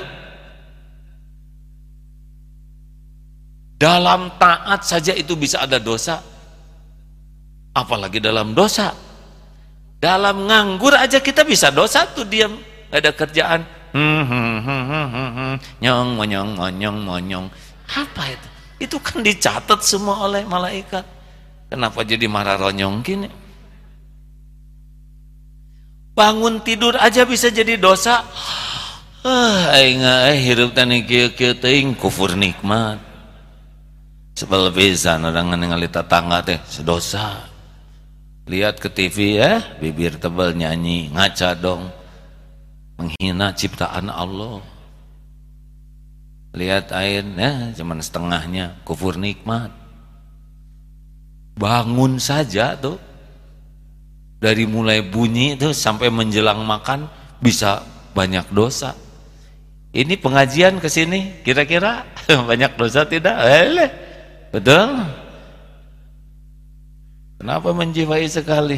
Dalam 3.75 4.31
taat 4.39 4.87
saja 4.87 5.11
itu 5.11 5.35
bisa 5.35 5.59
ada 5.67 5.75
dosa. 5.75 6.23
Apalagi 7.75 8.23
dalam 8.23 8.55
dosa. 8.55 8.95
Dalam 9.99 10.47
nganggur 10.47 10.95
aja 10.95 11.19
kita 11.19 11.43
bisa 11.43 11.67
dosa 11.67 12.07
tuh 12.07 12.23
diam, 12.23 12.57
gak 12.89 13.01
ada 13.03 13.11
kerjaan. 13.11 13.61
Hmm, 13.91 14.23
hmm, 14.23 14.57
hmm. 14.63 15.53
Nyong, 15.83 16.09
monyong, 16.15 16.49
monyong, 16.55 16.97
monyong. 17.01 17.45
Apa 17.91 18.29
itu? 18.29 18.47
Itu 18.77 18.97
kan 19.01 19.25
dicatat 19.25 19.81
semua 19.81 20.21
oleh 20.29 20.45
malaikat. 20.45 21.01
Kenapa 21.67 22.05
jadi 22.05 22.29
marah 22.29 22.61
ronyong 22.61 23.01
gini? 23.01 23.46
Bangun 26.17 26.65
tidur 26.65 26.97
aja 26.97 27.29
bisa 27.29 27.53
jadi 27.53 27.77
dosa. 27.77 28.25
Ah, 29.21 29.77
eh 29.77 30.39
hirup 30.41 30.73
tani 30.73 31.05
kieu 31.05 31.29
kieu 31.37 31.53
teuing 31.53 31.93
kufur 31.93 32.33
nikmat. 32.33 32.97
Sebel 34.33 34.73
pisan 34.73 35.29
orang 35.29 35.53
ningali 35.53 35.85
tetangga 35.85 36.41
teh 36.41 36.57
sedosa. 36.65 37.45
Lihat 38.49 38.81
ke 38.81 38.89
TV 38.89 39.37
ya, 39.37 39.61
bibir 39.77 40.17
tebal 40.17 40.57
nyanyi, 40.57 41.13
ngaca 41.13 41.53
dong. 41.53 41.93
Menghina 42.97 43.53
ciptaan 43.53 44.09
Allah 44.09 44.57
lihat 46.57 46.89
air 46.89 47.21
ya 47.21 47.69
cuman 47.77 48.01
setengahnya 48.01 48.81
kufur 48.81 49.13
nikmat 49.13 49.69
bangun 51.53 52.17
saja 52.17 52.73
tuh 52.73 52.97
dari 54.37 54.69
mulai 54.69 55.01
bunyi 55.01 55.57
itu 55.57 55.73
sampai 55.73 56.13
menjelang 56.13 56.61
makan 56.61 57.09
bisa 57.41 57.81
banyak 58.13 58.45
dosa. 58.53 58.93
Ini 59.93 60.19
pengajian 60.21 60.77
ke 60.77 60.89
sini 60.89 61.41
kira-kira 61.41 62.05
banyak 62.49 62.77
dosa 62.77 63.05
tidak? 63.05 63.37
Eh 63.45 63.89
betul? 64.53 65.01
Kenapa 67.37 67.69
menjiwai 67.73 68.25
sekali? 68.29 68.77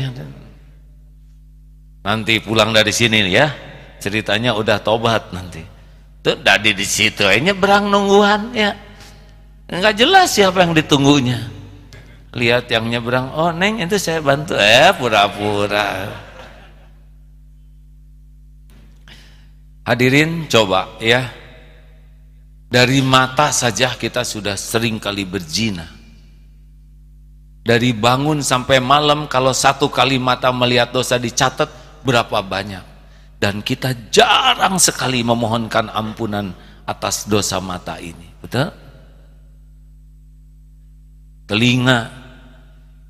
Nanti 2.04 2.40
pulang 2.40 2.72
dari 2.72 2.92
sini 2.96 3.28
ya 3.28 3.52
ceritanya 4.00 4.56
udah 4.56 4.80
tobat 4.80 5.36
nanti. 5.36 5.64
Tuh 6.20 6.36
dari 6.40 6.76
di 6.76 6.84
situ 6.84 7.24
aja 7.24 7.52
berang 7.56 7.92
nungguan 7.92 8.52
ya. 8.56 8.72
Enggak 9.70 10.00
jelas 10.00 10.36
siapa 10.36 10.64
yang 10.64 10.76
ditunggunya. 10.76 11.59
Lihat 12.30 12.70
yang 12.70 12.86
nyebrang, 12.86 13.34
oh 13.34 13.50
neng 13.50 13.82
itu 13.82 13.98
saya 13.98 14.22
bantu. 14.22 14.54
Eh 14.54 14.94
pura-pura. 14.94 16.14
Hadirin 19.82 20.46
coba 20.46 20.94
ya. 21.02 21.26
Dari 22.70 23.02
mata 23.02 23.50
saja 23.50 23.98
kita 23.98 24.22
sudah 24.22 24.54
sering 24.54 25.02
kali 25.02 25.26
berzina. 25.26 25.90
Dari 27.66 27.98
bangun 27.98 28.46
sampai 28.46 28.78
malam 28.78 29.26
kalau 29.26 29.50
satu 29.50 29.90
kali 29.90 30.22
mata 30.22 30.54
melihat 30.54 30.94
dosa 30.94 31.18
dicatat 31.18 31.70
berapa 32.06 32.46
banyak. 32.46 32.86
Dan 33.42 33.66
kita 33.66 33.98
jarang 34.14 34.78
sekali 34.78 35.26
memohonkan 35.26 35.90
ampunan 35.90 36.54
atas 36.86 37.26
dosa 37.26 37.58
mata 37.58 37.98
ini. 37.98 38.30
Betul? 38.38 38.70
Telinga. 41.50 42.14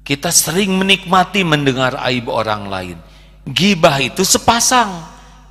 Kita 0.08 0.32
sering 0.32 0.80
menikmati 0.80 1.44
mendengar 1.44 2.00
aib 2.08 2.32
orang 2.32 2.72
lain. 2.72 2.98
Gibah 3.44 4.00
itu 4.00 4.24
sepasang. 4.24 4.90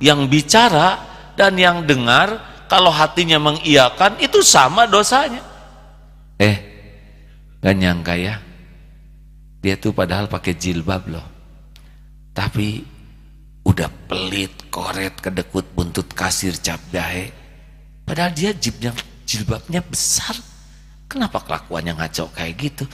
Yang 0.01 0.25
bicara 0.31 0.97
dan 1.37 1.53
yang 1.59 1.85
dengar 1.85 2.41
kalau 2.65 2.89
hatinya 2.89 3.37
mengiyakan 3.37 4.17
itu 4.17 4.41
sama 4.41 4.89
dosanya. 4.89 5.45
Eh, 6.41 6.57
gak 7.61 7.75
nyangka 7.77 8.15
ya. 8.17 8.41
Dia 9.59 9.75
tuh 9.75 9.91
padahal 9.91 10.31
pakai 10.31 10.55
jilbab 10.55 11.03
loh. 11.11 11.27
Tapi 12.31 12.79
udah 13.67 13.91
pelit, 14.07 14.71
koret, 14.71 15.19
kedekut, 15.19 15.67
buntut 15.75 16.09
kasir, 16.15 16.55
cap 16.63 16.79
jahe. 16.89 17.29
Padahal 18.07 18.33
dia 18.33 18.55
jilbabnya 19.27 19.83
besar. 19.83 20.48
Kenapa 21.09 21.41
kelakuannya 21.41 21.97
ngaco 21.97 22.29
kayak 22.37 22.53
gitu? 22.61 22.85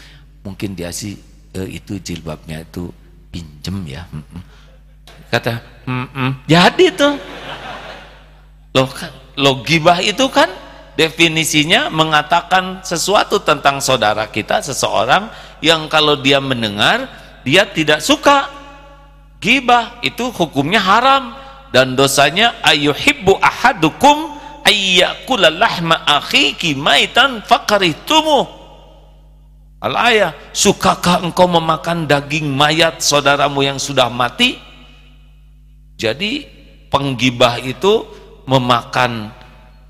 Mungkin 0.47 0.71
dia 0.71 0.89
sih 0.95 1.19
eh, 1.51 1.67
itu 1.75 1.99
jilbabnya 1.99 2.63
itu 2.63 2.87
pinjem 3.27 3.83
ya. 3.83 4.07
Kata, 5.27 5.59
mm 5.83 6.07
-mm. 6.15 6.29
jadi 6.47 6.85
tuh. 6.95 7.15
Loh 8.71 8.87
kan 8.87 9.11
logibah 9.35 9.99
itu 9.99 10.31
kan 10.31 10.47
definisinya 10.95 11.91
mengatakan 11.91 12.79
sesuatu 12.87 13.43
tentang 13.43 13.83
saudara 13.83 14.31
kita 14.31 14.63
seseorang 14.63 15.27
yang 15.59 15.91
kalau 15.91 16.15
dia 16.15 16.39
mendengar 16.39 17.11
dia 17.43 17.67
tidak 17.67 17.99
suka 17.99 18.47
gibah 19.43 19.99
itu 19.99 20.31
hukumnya 20.31 20.79
haram 20.79 21.35
dan 21.75 21.99
dosanya 21.99 22.55
ayuhibbu 22.63 23.35
ahadukum 23.43 24.39
ayyakula 24.65 25.53
lahma 25.53 26.01
akhiki 26.03 26.73
maitan 26.73 27.45
fakaritumu 27.45 28.49
al-ayah 29.79 30.33
sukakah 30.51 31.21
engkau 31.21 31.45
memakan 31.45 32.09
daging 32.09 32.49
mayat 32.49 32.99
saudaramu 32.99 33.61
yang 33.61 33.77
sudah 33.77 34.09
mati 34.09 34.57
jadi 35.95 36.43
penggibah 36.91 37.63
itu 37.63 38.03
memakan 38.45 39.31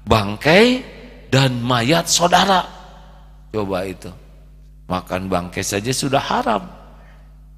bangkai 0.05 0.85
dan 1.33 1.59
mayat 1.59 2.05
saudara. 2.07 2.63
Coba 3.51 3.83
itu. 3.83 4.09
Makan 4.85 5.27
bangkai 5.27 5.65
saja 5.65 5.89
sudah 5.89 6.21
haram. 6.21 6.69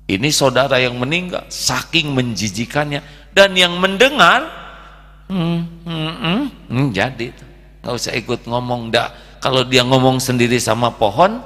Ini 0.07 0.31
saudara 0.31 0.79
yang 0.79 0.95
meninggal, 0.95 1.43
saking 1.51 2.15
menjijikannya. 2.15 3.03
Dan 3.35 3.59
yang 3.59 3.75
mendengar, 3.83 4.47
hmm, 5.27 5.59
hmm, 5.87 6.13
hmm, 6.19 6.43
hmm 6.71 6.87
jadi. 6.91 7.27
Gak 7.83 7.93
usah 7.93 8.13
ikut 8.15 8.47
ngomong. 8.47 8.91
Dah. 8.91 9.11
Kalau 9.37 9.63
dia 9.63 9.85
ngomong 9.85 10.17
sendiri 10.17 10.57
sama 10.57 10.89
pohon, 10.91 11.39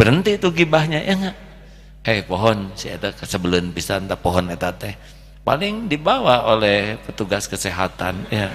berhenti 0.00 0.40
itu 0.40 0.48
gibahnya, 0.50 1.04
ya 1.04 1.14
enggak? 1.14 1.36
Hei 2.02 2.24
pohon, 2.26 2.74
si 2.74 2.90
ada 2.90 3.14
sebelum 3.14 3.70
bisa 3.70 4.00
entah 4.00 4.18
pohon 4.18 4.50
etate 4.50 4.98
paling 5.42 5.90
dibawa 5.90 6.46
oleh 6.54 6.94
petugas 7.02 7.50
kesehatan 7.50 8.14
ya 8.30 8.46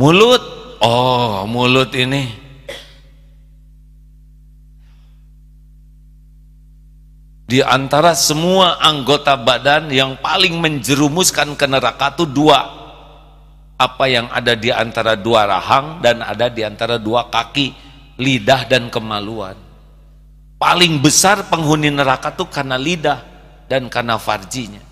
mulut 0.00 0.40
oh 0.80 1.44
mulut 1.44 1.92
ini 1.92 2.32
di 7.46 7.62
antara 7.62 8.18
semua 8.18 8.82
anggota 8.82 9.38
badan 9.38 9.86
yang 9.94 10.18
paling 10.18 10.58
menjerumuskan 10.58 11.54
ke 11.54 11.66
neraka 11.70 12.10
itu 12.18 12.26
dua. 12.26 12.74
Apa 13.78 14.10
yang 14.10 14.26
ada 14.32 14.58
di 14.58 14.74
antara 14.74 15.14
dua 15.14 15.46
rahang 15.46 16.02
dan 16.02 16.26
ada 16.26 16.50
di 16.50 16.66
antara 16.66 16.98
dua 16.98 17.30
kaki 17.30 17.70
lidah 18.18 18.66
dan 18.66 18.90
kemaluan. 18.90 19.54
Paling 20.58 20.98
besar 20.98 21.46
penghuni 21.46 21.92
neraka 21.92 22.34
itu 22.34 22.48
karena 22.50 22.74
lidah 22.74 23.22
dan 23.70 23.86
karena 23.86 24.18
farjinya. 24.18 24.82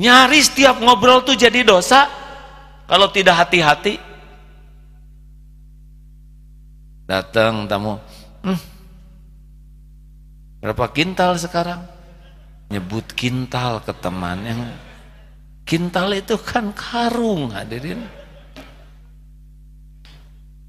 Nyaris 0.00 0.56
tiap 0.56 0.80
ngobrol 0.80 1.20
tuh 1.20 1.36
jadi 1.36 1.60
dosa. 1.66 2.08
Kalau 2.88 3.12
tidak 3.12 3.44
hati-hati. 3.44 4.00
Datang 7.04 7.68
tamu, 7.68 8.00
hmm, 8.40 8.73
berapa 10.64 10.88
kintal 10.96 11.36
sekarang? 11.36 11.84
Nyebut 12.72 13.12
kintal 13.12 13.84
ke 13.84 13.92
teman 13.92 14.40
yang 14.48 14.60
kintal 15.68 16.08
itu 16.16 16.40
kan 16.40 16.72
karung 16.72 17.52
hadirin. 17.52 18.00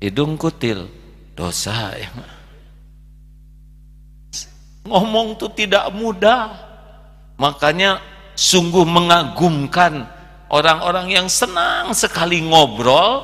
Hidung 0.04 0.36
kutil, 0.36 0.92
dosa 1.32 1.96
ya. 1.96 2.12
Ngomong 4.84 5.40
itu 5.40 5.48
tidak 5.56 5.88
mudah. 5.96 6.52
Makanya 7.40 8.04
sungguh 8.36 8.84
mengagumkan 8.84 10.12
orang-orang 10.52 11.16
yang 11.16 11.28
senang 11.32 11.96
sekali 11.96 12.44
ngobrol 12.44 13.24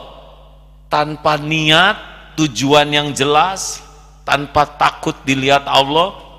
tanpa 0.88 1.36
niat, 1.36 2.00
tujuan 2.40 2.88
yang 2.96 3.12
jelas, 3.12 3.84
tanpa 4.24 4.64
takut 4.80 5.20
dilihat 5.28 5.68
Allah. 5.68 6.31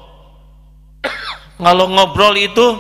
Kalau 1.63 1.87
ngobrol 1.91 2.35
itu 2.39 2.75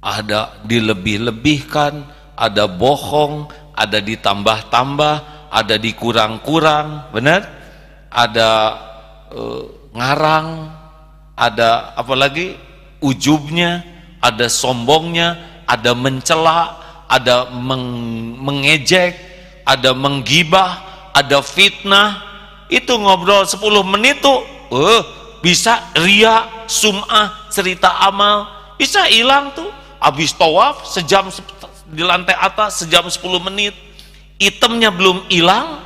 ada 0.00 0.62
dilebih-lebihkan, 0.64 2.06
ada 2.36 2.64
bohong, 2.70 3.50
ada 3.74 3.98
ditambah-tambah, 4.00 5.14
ada 5.50 5.74
dikurang-kurang, 5.76 7.10
benar? 7.12 7.42
Ada 8.12 8.48
uh, 9.32 9.62
ngarang, 9.92 10.48
ada 11.36 11.92
apalagi 11.98 12.56
ujubnya, 13.04 13.84
ada 14.22 14.48
sombongnya, 14.48 15.60
ada 15.68 15.92
mencela, 15.92 16.80
ada 17.10 17.50
meng 17.50 17.84
mengejek, 18.40 19.16
ada 19.66 19.92
menggibah, 19.92 20.70
ada 21.12 21.42
fitnah. 21.42 22.24
Itu 22.66 22.98
ngobrol 22.98 23.46
10 23.46 23.62
menit 23.86 24.22
tuh, 24.22 24.42
uh, 24.74 25.02
bisa 25.40 25.92
ria, 25.98 26.66
sum'ah, 26.68 27.50
cerita 27.52 28.04
amal, 28.04 28.46
bisa 28.76 29.04
hilang 29.08 29.52
tuh. 29.56 29.68
Habis 29.96 30.36
tawaf 30.36 30.86
sejam 30.86 31.26
di 31.90 32.04
lantai 32.04 32.36
atas 32.36 32.84
sejam 32.84 33.08
10 33.08 33.20
menit. 33.42 33.74
Itemnya 34.36 34.92
belum 34.92 35.26
hilang, 35.32 35.80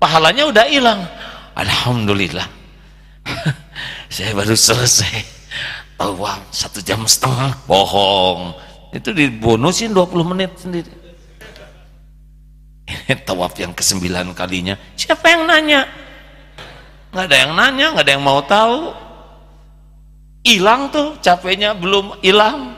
pahalanya 0.00 0.48
udah 0.48 0.64
hilang. 0.66 1.04
Alhamdulillah. 1.52 2.48
saya 4.14 4.32
baru 4.32 4.56
selesai 4.56 5.36
tawaf 5.96 6.40
satu 6.52 6.84
jam 6.84 7.02
setengah 7.08 7.56
bohong 7.64 8.54
itu 8.92 9.10
dibonusin 9.12 9.92
20 9.92 10.32
menit 10.32 10.52
sendiri 10.60 10.92
tawaf 13.28 13.56
yang 13.58 13.72
kesembilan 13.72 14.30
kalinya 14.36 14.76
siapa 14.94 15.26
yang 15.32 15.48
nanya 15.48 15.88
nggak 17.16 17.32
ada 17.32 17.38
yang 17.40 17.52
nanya 17.56 17.86
nggak 17.96 18.04
ada 18.04 18.12
yang 18.12 18.24
mau 18.24 18.44
tahu 18.44 18.92
hilang 20.44 20.92
tuh 20.92 21.16
capeknya 21.24 21.72
belum 21.72 22.20
hilang 22.20 22.76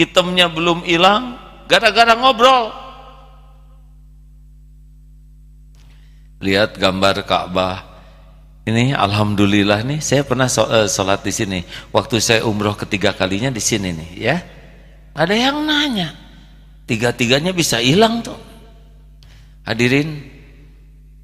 itemnya 0.00 0.48
belum 0.48 0.88
hilang 0.88 1.36
gara-gara 1.68 2.16
ngobrol 2.16 2.72
lihat 6.40 6.80
gambar 6.80 7.28
Ka'bah 7.28 7.92
ini 8.62 8.94
alhamdulillah 8.94 9.82
nih 9.82 9.98
saya 9.98 10.22
pernah 10.22 10.46
eh, 10.46 10.86
sholat 10.86 11.26
di 11.26 11.34
sini. 11.34 11.60
Waktu 11.90 12.22
saya 12.22 12.46
umroh 12.46 12.78
ketiga 12.78 13.10
kalinya 13.10 13.50
di 13.50 13.58
sini 13.58 13.90
nih 13.90 14.10
ya. 14.14 14.36
Ada 15.18 15.34
yang 15.34 15.66
nanya. 15.66 16.14
Tiga-tiganya 16.86 17.50
bisa 17.50 17.82
hilang 17.82 18.22
tuh. 18.22 18.38
Hadirin 19.66 20.31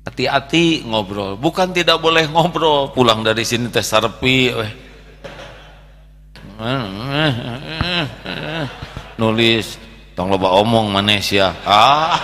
hati-hati 0.09 0.89
ngobrol. 0.89 1.37
Bukan 1.37 1.77
tidak 1.77 2.01
boleh 2.01 2.25
ngobrol. 2.33 2.89
Pulang 2.97 3.21
dari 3.21 3.45
sini 3.45 3.69
tes 3.69 3.85
sarpi 3.85 4.49
Nulis 9.21 9.79
tong 10.17 10.33
loba 10.33 10.51
omong 10.57 10.89
manesia. 10.89 11.53
Ah. 11.63 12.19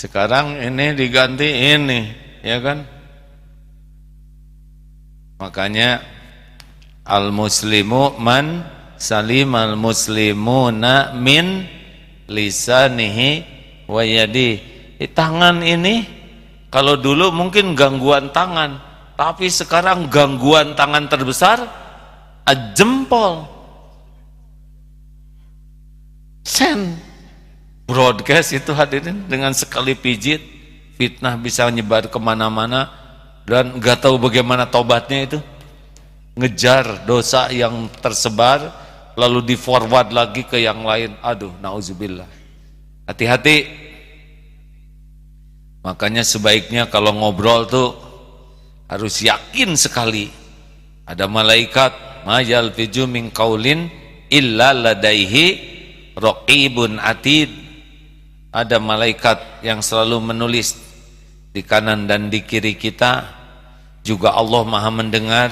Sekarang 0.00 0.56
ini 0.56 0.96
diganti 0.96 1.76
ini, 1.76 2.00
ya 2.40 2.56
kan? 2.62 2.88
Makanya 5.36 6.00
al 7.04 7.28
muslimu 7.28 8.16
man 8.16 8.64
salim 8.96 9.52
al 9.52 9.76
muslimuna 9.76 11.12
min 11.12 11.79
lisanihi 12.30 13.42
wa 13.90 14.06
yadi. 14.06 14.62
Tangan 15.10 15.66
ini 15.66 16.06
kalau 16.70 16.94
dulu 16.94 17.34
mungkin 17.34 17.74
gangguan 17.74 18.30
tangan, 18.30 18.78
tapi 19.18 19.50
sekarang 19.50 20.06
gangguan 20.06 20.78
tangan 20.78 21.10
terbesar 21.10 21.58
jempol. 22.78 23.50
Sen 26.46 26.98
broadcast 27.90 28.54
itu 28.54 28.70
hadirin 28.70 29.26
dengan 29.26 29.50
sekali 29.50 29.98
pijit 29.98 30.38
fitnah 30.94 31.34
bisa 31.34 31.66
nyebar 31.66 32.06
ke 32.06 32.18
mana-mana 32.22 32.86
dan 33.48 33.74
nggak 33.82 34.06
tahu 34.06 34.14
bagaimana 34.20 34.68
tobatnya 34.70 35.26
itu 35.26 35.38
ngejar 36.38 37.02
dosa 37.02 37.50
yang 37.50 37.90
tersebar 37.98 38.70
lalu 39.20 39.52
di 39.52 39.56
forward 39.60 40.16
lagi 40.16 40.48
ke 40.48 40.56
yang 40.64 40.80
lain. 40.80 41.12
Aduh 41.20 41.52
nauzubillah. 41.60 42.24
Hati-hati. 43.04 43.68
Makanya 45.84 46.24
sebaiknya 46.24 46.88
kalau 46.88 47.12
ngobrol 47.12 47.68
tuh 47.68 47.92
harus 48.88 49.20
yakin 49.20 49.76
sekali. 49.76 50.32
Ada 51.04 51.28
malaikat 51.28 52.24
majal 52.24 52.72
fiju 52.72 53.04
min 53.04 53.28
qaulin 53.28 53.92
illa 54.32 54.72
ladaihi 54.72 55.46
raqibun 56.16 56.96
atid. 56.96 57.52
Ada 58.50 58.82
malaikat 58.82 59.62
yang 59.62 59.78
selalu 59.78 60.32
menulis 60.34 60.74
di 61.54 61.62
kanan 61.62 62.08
dan 62.08 62.32
di 62.32 62.40
kiri 62.42 62.74
kita. 62.74 63.38
Juga 64.00 64.32
Allah 64.32 64.62
maha 64.64 64.90
mendengar. 64.90 65.50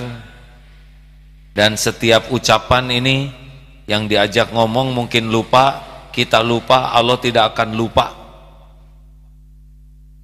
Dan 1.58 1.74
setiap 1.74 2.30
ucapan 2.30 2.86
ini 2.94 3.47
yang 3.88 4.04
diajak 4.04 4.52
ngomong 4.52 4.92
mungkin 4.92 5.32
lupa, 5.32 5.80
kita 6.12 6.44
lupa, 6.44 6.92
Allah 6.92 7.16
tidak 7.16 7.56
akan 7.56 7.72
lupa. 7.72 8.12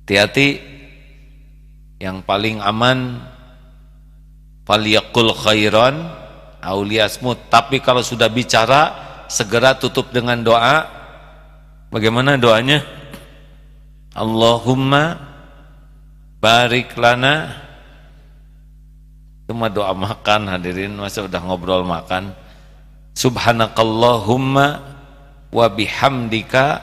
Hati-hati, 0.05 0.61
yang 1.97 2.21
paling 2.21 2.61
aman, 2.61 3.25
faliyakul 4.69 5.33
khairan, 5.33 6.13
auliasmut. 6.61 7.49
Tapi 7.49 7.81
kalau 7.81 8.05
sudah 8.05 8.29
bicara, 8.29 8.93
segera 9.33 9.73
tutup 9.81 10.13
dengan 10.13 10.45
doa. 10.45 10.85
Bagaimana 11.89 12.37
doanya? 12.37 12.85
Allahumma 14.13 15.19
barik 16.39 16.95
lana 17.01 17.65
Cuma 19.45 19.69
doa 19.69 19.93
makan 19.93 20.49
hadirin 20.49 20.97
masa 20.97 21.21
udah 21.21 21.41
ngobrol 21.45 21.85
makan. 21.85 22.33
Subhanakallahumma 23.15 24.67
wa 25.55 25.67
bihamdika 25.71 26.83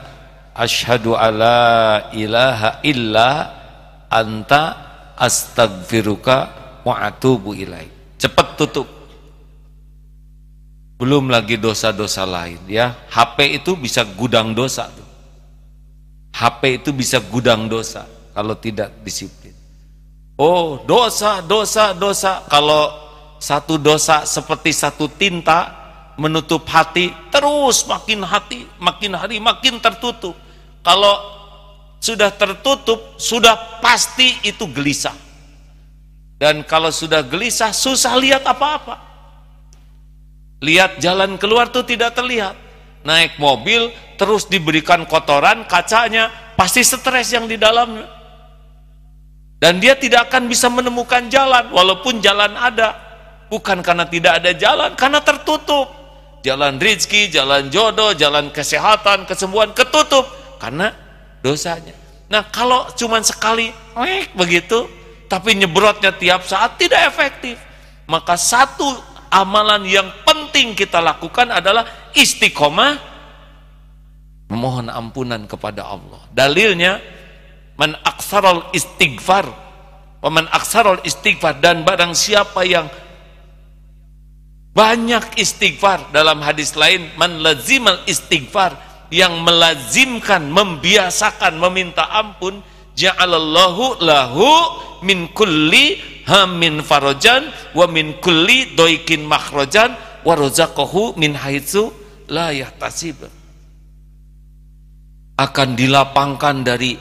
asyhadu 0.55 1.15
alla 1.15 2.07
ilaha 2.15 2.79
illa 2.87 3.29
anta 4.07 4.63
astagfiruka 5.19 6.35
wa 6.87 7.03
atubu 7.03 7.51
ilaik. 7.51 8.15
Cepat 8.15 8.55
tutup. 8.55 8.87
Belum 11.01 11.27
lagi 11.33 11.57
dosa-dosa 11.57 12.23
lain 12.23 12.61
ya. 12.69 12.93
HP 13.09 13.59
itu 13.59 13.73
bisa 13.75 14.05
gudang 14.05 14.53
dosa 14.53 14.87
tuh. 14.87 15.09
HP 16.31 16.79
itu 16.79 16.89
bisa 16.93 17.19
gudang 17.19 17.67
dosa 17.67 18.05
kalau 18.31 18.55
tidak 18.55 18.93
disiplin. 19.03 19.51
Oh, 20.37 20.79
dosa, 20.85 21.41
dosa, 21.43 21.91
dosa. 21.97 22.45
Kalau 22.47 22.89
satu 23.41 23.81
dosa 23.81 24.23
seperti 24.23 24.71
satu 24.71 25.09
tinta 25.09 25.80
menutup 26.21 26.61
hati, 26.69 27.09
terus 27.33 27.81
makin 27.89 28.21
hati, 28.21 28.69
makin 28.77 29.17
hari 29.17 29.41
makin 29.41 29.81
tertutup. 29.81 30.37
Kalau 30.85 31.17
sudah 31.97 32.29
tertutup, 32.29 33.17
sudah 33.17 33.81
pasti 33.81 34.37
itu 34.45 34.69
gelisah. 34.69 35.17
Dan 36.37 36.61
kalau 36.65 36.93
sudah 36.93 37.25
gelisah, 37.25 37.73
susah 37.73 38.13
lihat 38.21 38.45
apa-apa. 38.45 39.01
Lihat 40.61 41.01
jalan 41.01 41.41
keluar 41.41 41.73
tuh 41.73 41.81
tidak 41.81 42.13
terlihat. 42.13 42.53
Naik 43.01 43.41
mobil, 43.41 43.89
terus 44.13 44.45
diberikan 44.45 45.09
kotoran, 45.09 45.65
kacanya, 45.65 46.29
pasti 46.53 46.85
stres 46.85 47.33
yang 47.33 47.49
di 47.49 47.57
dalamnya 47.57 48.21
dan 49.61 49.77
dia 49.77 49.93
tidak 49.93 50.33
akan 50.33 50.49
bisa 50.49 50.73
menemukan 50.73 51.29
jalan 51.29 51.69
walaupun 51.69 52.17
jalan 52.17 52.49
ada 52.57 52.97
bukan 53.45 53.85
karena 53.85 54.09
tidak 54.09 54.41
ada 54.41 54.51
jalan 54.57 54.89
karena 54.97 55.21
tertutup 55.21 55.85
jalan 56.41 56.77
rizki, 56.81 57.29
jalan 57.29 57.69
jodoh, 57.69 58.13
jalan 58.17 58.49
kesehatan, 58.53 59.25
kesembuhan 59.29 59.71
ketutup. 59.73 60.25
Karena 60.61 60.93
dosanya. 61.41 61.93
Nah 62.29 62.45
kalau 62.49 62.89
cuma 62.93 63.21
sekali 63.21 63.73
wek, 63.97 64.33
begitu. 64.37 64.85
Tapi 65.31 65.55
nyebrotnya 65.55 66.11
tiap 66.11 66.43
saat 66.43 66.75
tidak 66.75 67.07
efektif. 67.07 67.55
Maka 68.03 68.35
satu 68.35 68.83
amalan 69.31 69.87
yang 69.87 70.11
penting 70.27 70.75
kita 70.75 70.99
lakukan 70.99 71.47
adalah 71.47 72.11
istiqomah 72.11 72.99
memohon 74.51 74.91
ampunan 74.91 75.47
kepada 75.47 75.87
Allah. 75.87 76.27
Dalilnya 76.35 76.99
man 77.79 77.95
istighfar. 78.75 79.47
Man 80.27 80.51
istighfar. 81.07 81.63
Dan 81.63 81.87
barang 81.87 82.11
siapa 82.11 82.67
yang 82.67 82.91
banyak 84.71 85.35
istighfar. 85.37 86.11
Dalam 86.15 86.39
hadis 86.43 86.75
lain 86.79 87.11
man 87.19 87.43
lazimal 87.43 87.99
istighfar 88.07 88.75
yang 89.11 89.43
melazimkan 89.43 90.47
membiasakan 90.47 91.59
meminta 91.59 92.07
ampun 92.07 92.63
ja'alallahu 92.95 93.99
lahu 93.99 94.47
min 95.03 95.27
kulli 95.35 95.99
hamin 96.23 96.79
farajan 96.79 97.51
wa 97.75 97.85
min 97.91 98.15
kulli 98.23 98.71
doikin 98.77 99.27
makhrajan 99.27 99.95
wa 100.23 100.33
rozaqahu 100.37 101.19
min 101.19 101.35
haitsu 101.35 101.91
la 102.31 102.55
yahtasib. 102.55 103.27
Akan 105.35 105.73
dilapangkan 105.73 106.61
dari 106.61 106.93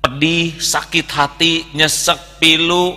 pedih, 0.00 0.54
sakit 0.62 1.08
hati, 1.10 1.66
nyesek, 1.74 2.38
pilu, 2.38 2.94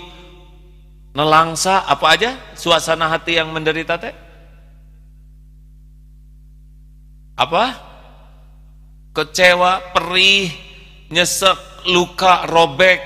nelangsa, 1.19 1.83
apa 1.83 2.15
aja 2.15 2.31
suasana 2.55 3.11
hati 3.11 3.35
yang 3.35 3.51
menderita 3.51 3.99
teh? 3.99 4.15
Apa? 7.35 7.75
Kecewa, 9.11 9.91
perih, 9.91 10.47
nyesek, 11.11 11.59
luka, 11.91 12.47
robek, 12.47 13.03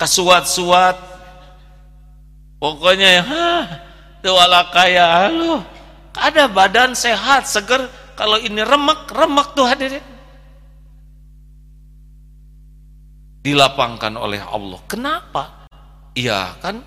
kesuat-suat. 0.00 0.96
Pokoknya 2.56 3.20
ya, 3.20 3.24
tuala 4.24 4.72
kaya 4.72 5.28
lu. 5.28 5.60
Ada 6.16 6.48
badan 6.48 6.96
sehat, 6.96 7.44
seger. 7.44 7.84
Kalau 8.16 8.40
ini 8.40 8.64
remek, 8.64 9.12
remek 9.12 9.52
tuh 9.52 9.68
hadirin. 9.68 10.14
dilapangkan 13.44 14.16
oleh 14.16 14.40
Allah. 14.40 14.80
Kenapa? 14.88 15.68
Iya 16.16 16.56
kan 16.64 16.80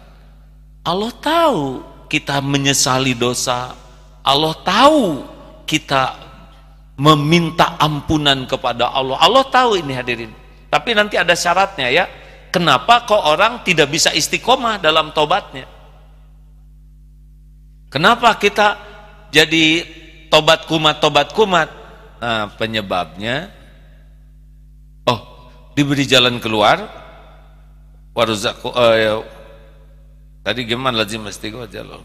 Allah 0.88 1.12
tahu 1.12 1.84
kita 2.08 2.40
menyesali 2.40 3.12
dosa. 3.12 3.76
Allah 4.24 4.56
tahu 4.64 5.28
kita 5.68 6.16
meminta 6.96 7.76
ampunan 7.76 8.48
kepada 8.48 8.88
Allah. 8.96 9.20
Allah 9.20 9.44
tahu 9.44 9.76
ini 9.76 9.92
hadirin. 9.92 10.32
Tapi 10.72 10.96
nanti 10.96 11.20
ada 11.20 11.36
syaratnya 11.36 11.92
ya. 11.92 12.08
Kenapa 12.48 13.04
kok 13.04 13.20
orang 13.20 13.68
tidak 13.68 13.92
bisa 13.92 14.16
istiqomah 14.16 14.80
dalam 14.80 15.12
tobatnya? 15.12 15.68
Kenapa 17.92 18.32
kita 18.40 18.80
jadi 19.28 19.84
tobat 20.32 20.64
kumat 20.64 21.04
tobat 21.04 21.36
kumat? 21.36 21.68
Nah, 22.18 22.50
penyebabnya 22.56 23.52
diberi 25.78 26.10
jalan 26.10 26.42
keluar 26.42 26.90
waruzaku 28.18 28.74
ya, 28.98 29.22
tadi 30.48 30.64
gimana 30.64 31.04
lazim 31.04 31.28
istighfar 31.28 31.68
jalan 31.68 32.00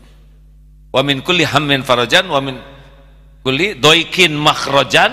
wa 0.90 1.00
min 1.06 1.22
kulli 1.22 1.46
hammin 1.46 1.86
farajan 1.86 2.26
wa 2.26 2.42
min 2.42 2.58
kulli 3.42 3.76
doikin 3.76 4.32
makhrajan. 4.38 5.12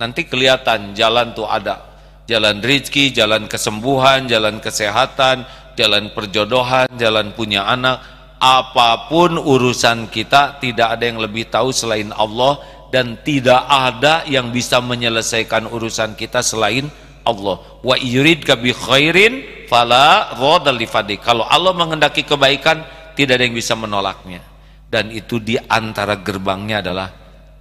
Nanti 0.00 0.26
kelihatan 0.26 0.96
jalan 0.98 1.30
tuh 1.36 1.46
ada. 1.46 1.94
Jalan 2.26 2.58
rizki, 2.64 3.14
jalan 3.14 3.46
kesembuhan, 3.46 4.26
jalan 4.26 4.58
kesehatan, 4.58 5.46
jalan 5.78 6.10
perjodohan, 6.10 6.90
jalan 6.98 7.30
punya 7.36 7.68
anak. 7.68 8.02
Apa 8.42 9.06
pun 9.06 9.38
urusan 9.38 10.10
kita 10.10 10.58
tidak 10.58 10.98
ada 10.98 11.04
yang 11.06 11.22
lebih 11.22 11.46
tahu 11.46 11.70
selain 11.70 12.10
Allah 12.10 12.58
dan 12.90 13.22
tidak 13.22 13.62
ada 13.70 14.26
yang 14.26 14.50
bisa 14.50 14.82
menyelesaikan 14.82 15.70
urusan 15.70 16.18
kita 16.18 16.42
selain 16.42 16.90
Allah 17.22 17.80
wa 17.80 17.94
yuridka 17.98 18.58
bi 18.58 18.74
khairin 18.74 19.66
fala 19.70 20.36
ghadal 20.36 20.76
li 20.76 20.86
Kalau 21.18 21.48
Allah 21.48 21.72
menghendaki 21.72 22.28
kebaikan 22.28 22.84
tidak 23.16 23.40
ada 23.40 23.44
yang 23.48 23.56
bisa 23.56 23.72
menolaknya. 23.72 24.44
Dan 24.92 25.08
itu 25.08 25.40
di 25.40 25.56
antara 25.56 26.20
gerbangnya 26.20 26.84
adalah 26.84 27.08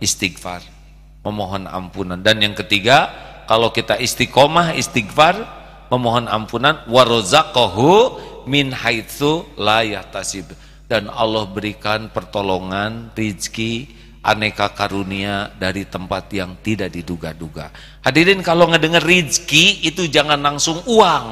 istighfar, 0.03 0.59
memohon 1.23 1.63
ampunan. 1.63 2.19
Dan 2.19 2.43
yang 2.43 2.51
ketiga, 2.51 3.07
kalau 3.47 3.71
kita 3.71 3.95
istiqomah, 3.95 4.75
istighfar, 4.75 5.39
memohon 5.87 6.27
ampunan, 6.27 6.83
warozaqahu 6.91 8.19
min 8.51 8.75
haitsu 8.75 9.47
la 9.55 9.79
yahtasib. 9.87 10.51
Dan 10.91 11.07
Allah 11.07 11.47
berikan 11.47 12.11
pertolongan, 12.11 13.15
rizki, 13.15 13.87
aneka 14.21 14.69
karunia 14.77 15.49
dari 15.57 15.85
tempat 15.85 16.29
yang 16.33 16.57
tidak 16.61 16.93
diduga-duga. 16.93 17.73
Hadirin 18.05 18.45
kalau 18.45 18.69
ngedenger 18.69 19.01
rizki 19.01 19.81
itu 19.81 20.05
jangan 20.05 20.37
langsung 20.37 20.81
uang, 20.85 21.25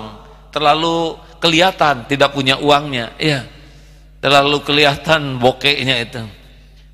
terlalu 0.50 1.18
kelihatan 1.38 2.10
tidak 2.10 2.34
punya 2.34 2.58
uangnya. 2.58 3.14
Ya, 3.22 3.46
terlalu 4.20 4.62
kelihatan 4.66 5.38
bokehnya 5.38 5.96
itu. 6.02 6.22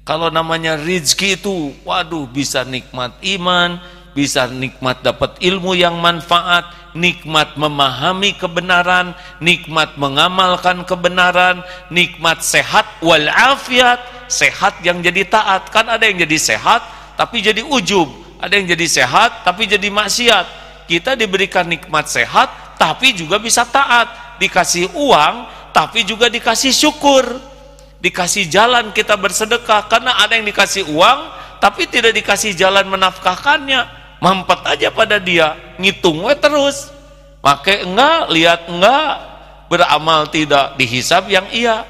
Kalau 0.06 0.30
namanya 0.30 0.78
rizki 0.78 1.34
itu, 1.34 1.74
waduh 1.82 2.30
bisa 2.30 2.62
nikmat 2.62 3.18
iman, 3.26 3.82
bisa 4.14 4.46
nikmat 4.46 5.02
dapat 5.02 5.42
ilmu 5.42 5.74
yang 5.74 5.98
manfaat, 5.98 6.85
nikmat 6.96 7.60
memahami 7.60 8.34
kebenaran, 8.40 9.12
nikmat 9.44 10.00
mengamalkan 10.00 10.88
kebenaran, 10.88 11.62
nikmat 11.92 12.40
sehat 12.42 12.88
walafiat, 13.04 14.00
sehat 14.32 14.80
yang 14.82 15.04
jadi 15.04 15.28
taat. 15.28 15.70
Kan 15.70 15.92
ada 15.92 16.08
yang 16.08 16.24
jadi 16.24 16.40
sehat 16.40 16.82
tapi 17.20 17.44
jadi 17.44 17.62
ujub, 17.62 18.08
ada 18.40 18.56
yang 18.56 18.66
jadi 18.66 18.88
sehat 18.88 19.44
tapi 19.44 19.68
jadi 19.68 19.92
maksiat. 19.92 20.64
Kita 20.88 21.14
diberikan 21.20 21.68
nikmat 21.68 22.08
sehat 22.08 22.80
tapi 22.80 23.12
juga 23.12 23.38
bisa 23.38 23.68
taat, 23.68 24.40
dikasih 24.40 24.96
uang 24.96 25.52
tapi 25.76 26.08
juga 26.08 26.32
dikasih 26.32 26.72
syukur. 26.72 27.28
Dikasih 27.96 28.46
jalan 28.54 28.94
kita 28.94 29.18
bersedekah. 29.18 29.90
Karena 29.90 30.14
ada 30.22 30.38
yang 30.38 30.46
dikasih 30.46 30.88
uang 30.94 31.20
tapi 31.58 31.90
tidak 31.90 32.14
dikasih 32.14 32.54
jalan 32.54 32.86
menafkahkannya 32.86 34.05
mampet 34.20 34.60
aja 34.66 34.90
pada 34.92 35.18
dia 35.20 35.56
ngitung 35.80 36.24
we 36.24 36.34
terus. 36.38 36.92
Pakai 37.44 37.86
enggak 37.86 38.34
lihat 38.34 38.62
enggak 38.66 39.12
beramal 39.70 40.26
tidak 40.30 40.74
dihisap 40.80 41.30
yang 41.30 41.46
iya. 41.54 41.86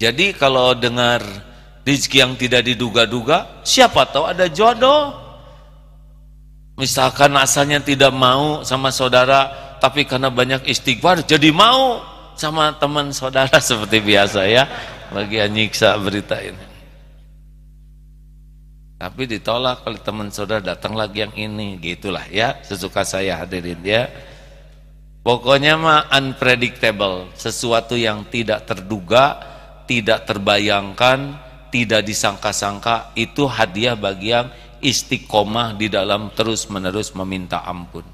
Jadi 0.00 0.32
kalau 0.32 0.72
dengar 0.72 1.20
rezeki 1.84 2.16
yang 2.24 2.32
tidak 2.36 2.64
diduga-duga 2.64 3.64
siapa 3.64 4.08
tahu 4.08 4.28
ada 4.28 4.48
jodoh. 4.48 5.16
Misalkan 6.80 7.36
asalnya 7.36 7.80
tidak 7.84 8.12
mau 8.12 8.64
sama 8.64 8.88
saudara 8.88 9.52
tapi 9.80 10.04
karena 10.08 10.32
banyak 10.32 10.64
istighfar 10.68 11.24
jadi 11.24 11.52
mau 11.52 12.00
sama 12.36 12.72
teman 12.76 13.12
saudara 13.12 13.60
seperti 13.68 14.00
biasa 14.00 14.48
ya. 14.48 14.64
Lagi 15.10 15.42
nyiksa 15.50 15.98
berita 15.98 16.38
ini 16.38 16.69
tapi 19.00 19.24
ditolak 19.24 19.80
oleh 19.88 19.96
teman 20.04 20.28
saudara 20.28 20.60
datang 20.60 20.92
lagi 20.92 21.24
yang 21.24 21.32
ini 21.32 21.80
gitulah 21.80 22.28
ya 22.28 22.60
sesuka 22.60 23.00
saya 23.00 23.40
hadirin 23.40 23.80
ya. 23.80 24.12
Pokoknya 25.24 25.80
mah 25.80 26.12
unpredictable 26.12 27.32
sesuatu 27.32 27.96
yang 27.96 28.28
tidak 28.28 28.68
terduga 28.68 29.40
tidak 29.88 30.28
terbayangkan 30.28 31.32
tidak 31.72 32.04
disangka-sangka 32.04 33.16
itu 33.16 33.48
hadiah 33.48 33.96
bagi 33.96 34.36
yang 34.36 34.52
istiqomah 34.84 35.80
di 35.80 35.88
dalam 35.88 36.28
terus 36.36 36.68
menerus 36.68 37.16
meminta 37.16 37.64
ampun. 37.64 38.04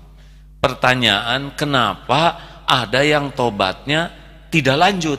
Pertanyaan 0.62 1.50
kenapa 1.58 2.38
ada 2.62 3.02
yang 3.02 3.34
tobatnya 3.34 4.14
tidak 4.54 4.76
lanjut? 4.78 5.18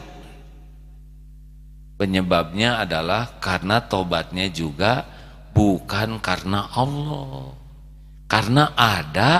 Penyebabnya 1.99 2.79
adalah 2.79 3.35
karena 3.43 3.83
tobatnya 3.83 4.47
juga 4.47 5.16
bukan 5.57 6.21
karena 6.21 6.69
Allah 6.69 7.57
karena 8.29 8.77
ada 8.77 9.31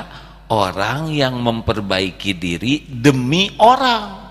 orang 0.49 1.13
yang 1.13 1.37
memperbaiki 1.37 2.33
diri 2.33 2.81
demi 2.89 3.53
orang 3.61 4.25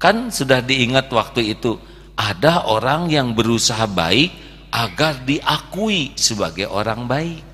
kan 0.00 0.32
sudah 0.32 0.64
diingat 0.64 1.12
waktu 1.12 1.52
itu 1.52 1.76
ada 2.16 2.64
orang 2.72 3.12
yang 3.12 3.36
berusaha 3.36 3.84
baik 3.84 4.32
agar 4.72 5.20
diakui 5.28 6.16
sebagai 6.16 6.64
orang 6.72 7.04
baik 7.04 7.44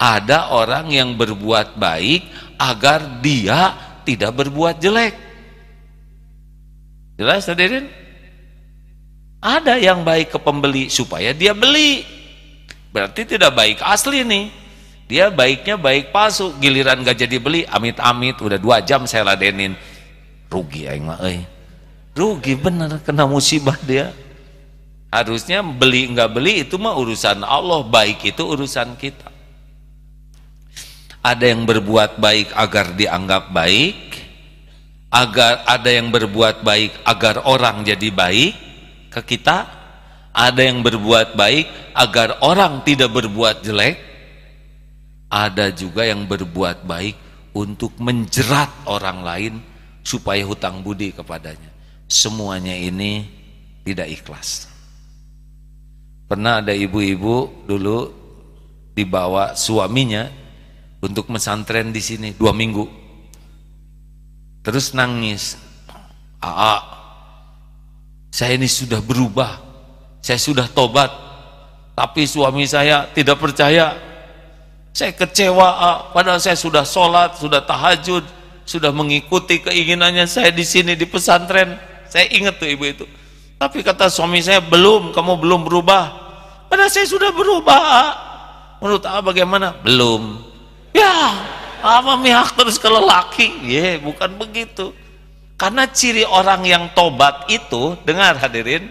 ada 0.00 0.56
orang 0.56 0.88
yang 0.88 1.20
berbuat 1.20 1.76
baik 1.76 2.24
agar 2.56 3.20
dia 3.20 3.76
tidak 4.08 4.32
berbuat 4.32 4.80
jelek. 4.80 5.12
Jelas 7.20 7.44
hadirin? 7.44 7.84
Ada 9.40 9.80
yang 9.80 10.04
baik 10.04 10.36
ke 10.36 10.38
pembeli 10.38 10.92
supaya 10.92 11.32
dia 11.32 11.56
beli. 11.56 12.04
Berarti 12.92 13.24
tidak 13.24 13.56
baik 13.56 13.80
asli 13.80 14.20
nih. 14.20 14.52
Dia 15.10 15.26
baiknya 15.32 15.74
baik 15.74 16.14
palsu, 16.14 16.54
giliran 16.62 17.02
gak 17.02 17.18
jadi 17.18 17.42
beli, 17.42 17.66
amit-amit 17.66 18.38
udah 18.38 18.60
dua 18.62 18.78
jam 18.78 19.10
saya 19.10 19.26
ladenin. 19.26 19.74
Rugi 20.46 20.86
aing 20.86 21.02
mah 21.02 21.18
euy. 21.24 21.42
Rugi 22.14 22.54
bener 22.54 23.02
kena 23.02 23.26
musibah 23.26 23.74
dia. 23.82 24.14
Harusnya 25.10 25.66
beli 25.66 26.06
nggak 26.14 26.30
beli 26.30 26.62
itu 26.62 26.78
mah 26.78 26.94
urusan 26.94 27.42
Allah, 27.42 27.82
baik 27.82 28.22
itu 28.30 28.46
urusan 28.46 28.94
kita 28.94 29.30
ada 31.20 31.44
yang 31.44 31.68
berbuat 31.68 32.16
baik 32.16 32.56
agar 32.56 32.96
dianggap 32.96 33.52
baik 33.52 33.96
agar 35.12 35.68
ada 35.68 35.90
yang 35.92 36.08
berbuat 36.08 36.64
baik 36.64 36.96
agar 37.04 37.44
orang 37.44 37.84
jadi 37.84 38.08
baik 38.08 38.54
ke 39.10 39.36
kita. 39.36 39.78
Ada 40.30 40.62
yang 40.62 40.86
berbuat 40.86 41.34
baik 41.34 41.66
agar 41.98 42.38
orang 42.46 42.86
tidak 42.86 43.10
berbuat 43.10 43.66
jelek. 43.66 43.98
Ada 45.30 45.74
juga 45.74 46.06
yang 46.06 46.26
berbuat 46.26 46.86
baik 46.86 47.16
untuk 47.54 47.98
menjerat 47.98 48.70
orang 48.86 49.26
lain 49.26 49.54
supaya 50.06 50.42
hutang 50.46 50.82
budi 50.86 51.10
kepadanya. 51.10 51.70
Semuanya 52.06 52.74
ini 52.74 53.26
tidak 53.86 54.10
ikhlas. 54.10 54.70
Pernah 56.30 56.62
ada 56.62 56.70
ibu-ibu 56.70 57.66
dulu 57.66 57.98
dibawa 58.94 59.58
suaminya 59.58 60.30
untuk 61.02 61.26
mesantren 61.30 61.90
di 61.90 61.98
sini 61.98 62.34
dua 62.38 62.54
minggu. 62.54 62.86
Terus 64.62 64.92
nangis, 64.92 65.56
Aa, 66.38 66.99
saya 68.30 68.54
ini 68.54 68.70
sudah 68.70 69.02
berubah, 69.02 69.58
saya 70.22 70.38
sudah 70.38 70.70
tobat, 70.70 71.10
tapi 71.98 72.24
suami 72.24 72.64
saya 72.64 73.10
tidak 73.10 73.42
percaya. 73.42 73.98
Saya 74.90 75.14
kecewa, 75.14 76.10
padahal 76.10 76.42
saya 76.42 76.58
sudah 76.58 76.82
sholat, 76.82 77.38
sudah 77.38 77.62
tahajud, 77.62 78.26
sudah 78.66 78.90
mengikuti 78.90 79.62
keinginannya 79.62 80.26
saya 80.26 80.50
di 80.54 80.62
sini 80.62 80.94
di 80.94 81.06
pesantren. 81.06 81.78
Saya 82.10 82.26
ingat 82.30 82.58
tuh 82.58 82.66
ibu 82.66 82.86
itu. 82.86 83.06
Tapi 83.58 83.86
kata 83.86 84.10
suami 84.10 84.42
saya 84.42 84.58
belum, 84.58 85.14
kamu 85.14 85.38
belum 85.38 85.60
berubah. 85.66 86.04
Padahal 86.66 86.90
saya 86.90 87.06
sudah 87.06 87.30
berubah. 87.30 87.82
Menurut 88.82 89.04
Aa 89.06 89.20
bagaimana? 89.22 89.76
Belum. 89.84 90.42
Ya, 90.90 91.38
apa 91.82 92.18
mihak 92.18 92.56
terus 92.56 92.80
ke 92.80 92.88
lelaki? 92.88 93.62
Ya, 93.68 94.00
bukan 94.00 94.34
begitu. 94.40 94.90
Karena 95.60 95.84
ciri 95.84 96.24
orang 96.24 96.64
yang 96.64 96.88
tobat 96.96 97.44
itu, 97.52 97.92
dengar 98.08 98.40
hadirin, 98.40 98.88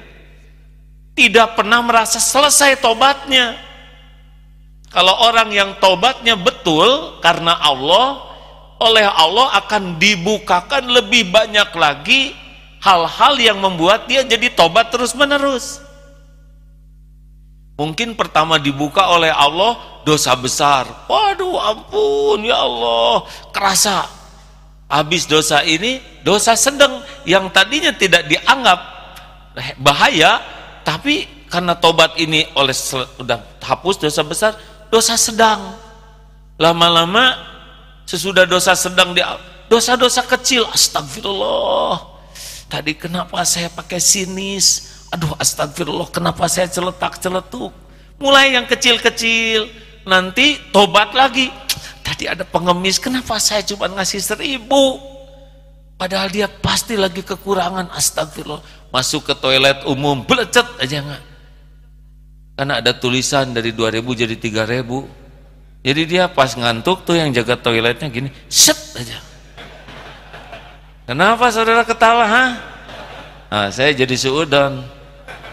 tidak 1.17 1.57
pernah 1.57 1.81
merasa 1.81 2.21
selesai 2.21 2.77
tobatnya. 2.77 3.57
Kalau 4.93 5.17
orang 5.25 5.49
yang 5.49 5.73
tobatnya 5.81 6.37
betul 6.37 7.17
karena 7.25 7.57
Allah, 7.57 8.21
oleh 8.77 9.01
Allah 9.01 9.57
akan 9.65 9.97
dibukakan 9.97 10.93
lebih 10.93 11.33
banyak 11.33 11.73
lagi 11.73 12.37
hal-hal 12.85 13.33
yang 13.41 13.57
membuat 13.57 14.05
dia 14.05 14.21
jadi 14.21 14.53
tobat 14.53 14.93
terus-menerus. 14.93 15.81
Mungkin 17.81 18.13
pertama 18.13 18.61
dibuka 18.61 19.09
oleh 19.09 19.33
Allah 19.33 20.03
dosa 20.05 20.37
besar. 20.37 20.85
Waduh 21.09 21.57
ampun 21.57 22.45
ya 22.45 22.61
Allah. 22.61 23.25
Kerasa. 23.49 24.18
Habis 24.89 25.29
dosa 25.29 25.61
ini 25.61 26.01
dosa 26.25 26.57
sedang 26.57 27.05
yang 27.23 27.53
tadinya 27.53 27.93
tidak 27.93 28.25
dianggap 28.25 28.79
bahaya. 29.77 30.41
Tapi 30.81 31.45
karena 31.45 31.77
tobat 31.77 32.17
ini 32.17 32.49
oleh 32.57 32.73
sudah 32.73 33.61
hapus 33.61 34.01
dosa 34.01 34.21
besar. 34.25 34.51
Dosa 34.89 35.13
sedang. 35.13 35.77
Lama-lama 36.57 37.37
sesudah 38.09 38.49
dosa 38.49 38.73
sedang 38.73 39.13
di 39.13 39.21
dosa-dosa 39.69 40.25
kecil. 40.25 40.65
Astagfirullah. 40.73 42.17
Tadi 42.65 42.97
kenapa 42.97 43.45
saya 43.45 43.69
pakai 43.69 44.01
sinis? 44.01 44.89
aduh 45.09 45.33
astagfirullah 45.41 46.09
kenapa 46.13 46.45
saya 46.45 46.69
celetak-celetuk 46.69 47.73
mulai 48.21 48.53
yang 48.53 48.69
kecil-kecil 48.69 49.65
nanti 50.05 50.61
tobat 50.69 51.13
lagi 51.17 51.49
tadi 52.19 52.27
ada 52.27 52.43
pengemis 52.43 52.99
kenapa 52.99 53.39
saya 53.39 53.63
cuma 53.63 53.87
ngasih 53.87 54.19
seribu 54.19 54.99
Padahal 55.99 56.31
dia 56.31 56.47
pasti 56.47 56.95
lagi 56.95 57.19
kekurangan. 57.19 57.91
Astagfirullah. 57.91 58.63
Masuk 58.87 59.27
ke 59.27 59.35
toilet 59.35 59.83
umum, 59.83 60.23
belecet 60.23 60.63
aja 60.79 61.03
nggak. 61.03 61.23
Karena 62.55 62.79
ada 62.79 62.95
tulisan 62.95 63.51
dari 63.51 63.75
2000 63.75 64.07
jadi 64.07 64.35
3000. 64.39 64.79
Jadi 65.83 66.01
dia 66.07 66.31
pas 66.31 66.55
ngantuk 66.55 67.03
tuh 67.03 67.19
yang 67.19 67.35
jaga 67.35 67.59
toiletnya 67.59 68.07
gini, 68.07 68.31
set 68.47 68.79
aja. 68.95 69.19
Kenapa 71.03 71.51
saudara 71.51 71.83
ketawa, 71.83 72.23
ha? 72.23 72.45
Nah, 73.51 73.67
saya 73.67 73.91
jadi 73.91 74.15
suudon. 74.15 74.79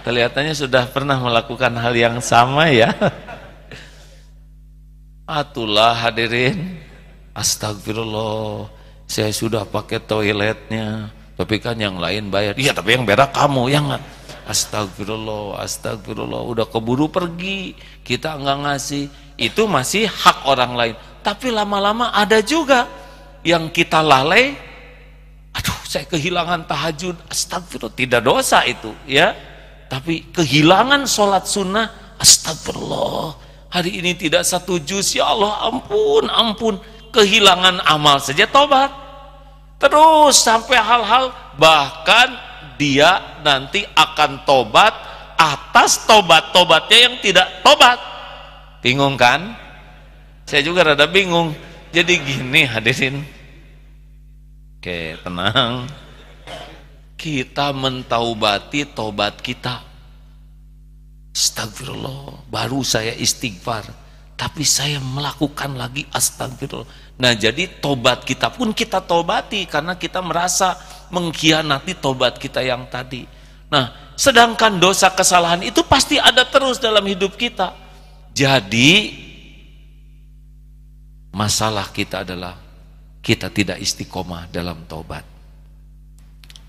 Kelihatannya 0.07 0.55
sudah 0.55 0.87
pernah 0.87 1.19
melakukan 1.19 1.75
hal 1.75 1.91
yang 1.91 2.23
sama 2.23 2.71
ya. 2.71 2.95
Atulah 5.27 6.07
hadirin. 6.07 6.79
Astagfirullah. 7.35 8.71
Saya 9.11 9.35
sudah 9.35 9.67
pakai 9.67 10.01
toiletnya. 10.03 11.11
Tapi 11.37 11.61
kan 11.61 11.77
yang 11.77 12.01
lain 12.01 12.33
bayar. 12.33 12.57
Iya 12.57 12.73
tapi 12.73 12.97
yang 12.97 13.05
berak 13.05 13.35
kamu 13.35 13.69
ya 13.69 13.83
nggak. 13.83 14.03
Astagfirullah, 14.47 15.61
astagfirullah. 15.61 16.41
Udah 16.47 16.67
keburu 16.71 17.11
pergi. 17.11 17.75
Kita 18.07 18.39
nggak 18.39 18.59
ngasih. 18.65 19.05
Itu 19.37 19.67
masih 19.67 20.09
hak 20.09 20.47
orang 20.49 20.73
lain. 20.79 20.95
Tapi 21.21 21.51
lama-lama 21.51 22.15
ada 22.15 22.41
juga 22.41 22.87
yang 23.43 23.69
kita 23.69 24.01
lalai. 24.01 24.55
Aduh 25.53 25.79
saya 25.85 26.07
kehilangan 26.07 26.65
tahajud. 26.71 27.19
Astagfirullah. 27.29 27.99
Tidak 27.99 28.23
dosa 28.23 28.63
itu 28.65 28.95
ya 29.05 29.35
tapi 29.87 30.35
kehilangan 30.35 31.07
sholat 31.07 31.47
sunnah 31.47 32.19
astagfirullah 32.19 33.46
hari 33.77 34.01
ini 34.01 34.17
tidak 34.17 34.49
satu 34.49 34.81
juz. 34.81 35.13
Ya 35.13 35.29
Allah 35.29 35.69
ampun 35.69 36.25
ampun. 36.33 36.75
Kehilangan 37.13 37.85
amal 37.85 38.17
saja 38.21 38.49
tobat. 38.49 38.89
Terus 39.77 40.41
sampai 40.41 40.81
hal-hal 40.81 41.33
bahkan 41.61 42.33
dia 42.81 43.41
nanti 43.45 43.85
akan 43.93 44.45
tobat 44.49 44.93
atas 45.37 46.09
tobat-tobatnya 46.09 46.99
yang 47.09 47.15
tidak 47.21 47.49
tobat. 47.61 48.01
Bingung 48.81 49.21
kan? 49.21 49.53
Saya 50.49 50.65
juga 50.65 50.93
rada 50.93 51.05
bingung. 51.05 51.53
Jadi 51.93 52.21
gini 52.21 52.65
hadirin. 52.65 53.21
Oke 54.81 55.21
tenang. 55.21 55.89
Kita 57.17 57.73
mentaubati 57.73 58.85
tobat 58.93 59.41
kita 59.41 59.96
astagfirullah 61.37 62.49
baru 62.49 62.81
saya 62.81 63.13
istighfar 63.13 63.85
tapi 64.41 64.65
saya 64.65 65.01
melakukan 65.01 65.77
lagi 65.77 66.05
astagfirullah. 66.09 66.89
Nah 67.21 67.33
jadi 67.37 67.81
tobat 67.81 68.25
kita 68.25 68.53
pun 68.53 68.73
kita 68.73 69.05
tobati 69.05 69.65
karena 69.69 69.97
kita 69.97 70.21
merasa 70.25 70.77
mengkhianati 71.13 71.97
tobat 72.01 72.41
kita 72.41 72.65
yang 72.65 72.89
tadi. 72.89 73.29
Nah 73.69 74.17
sedangkan 74.17 74.81
dosa 74.81 75.13
kesalahan 75.13 75.61
itu 75.65 75.85
pasti 75.85 76.17
ada 76.17 76.49
terus 76.49 76.81
dalam 76.81 77.05
hidup 77.05 77.37
kita. 77.37 77.73
Jadi 78.37 79.25
masalah 81.33 81.89
kita 81.93 82.25
adalah 82.25 82.57
kita 83.25 83.49
tidak 83.49 83.81
istiqomah 83.81 84.53
dalam 84.53 84.85
tobat. 84.85 85.25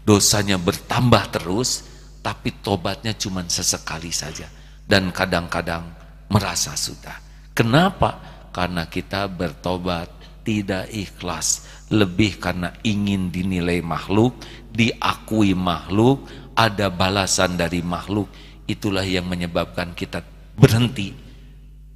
Dosanya 0.07 0.55
bertambah 0.55 1.35
terus, 1.35 1.83
tapi 2.27 2.59
tobatnya 2.59 3.15
cuma 3.15 3.39
sesekali 3.47 4.11
saja. 4.11 4.51
Dan 4.83 5.15
kadang-kadang 5.15 5.87
merasa 6.27 6.75
sudah. 6.75 7.15
Kenapa? 7.55 8.19
Karena 8.51 8.83
kita 8.91 9.31
bertobat 9.31 10.11
tidak 10.43 10.91
ikhlas. 10.91 11.63
Lebih 11.87 12.43
karena 12.43 12.75
ingin 12.83 13.31
dinilai 13.31 13.79
makhluk, 13.79 14.43
diakui 14.75 15.55
makhluk, 15.55 16.27
ada 16.51 16.91
balasan 16.91 17.55
dari 17.55 17.79
makhluk. 17.79 18.27
Itulah 18.67 19.07
yang 19.07 19.31
menyebabkan 19.31 19.95
kita 19.95 20.19
berhenti 20.59 21.15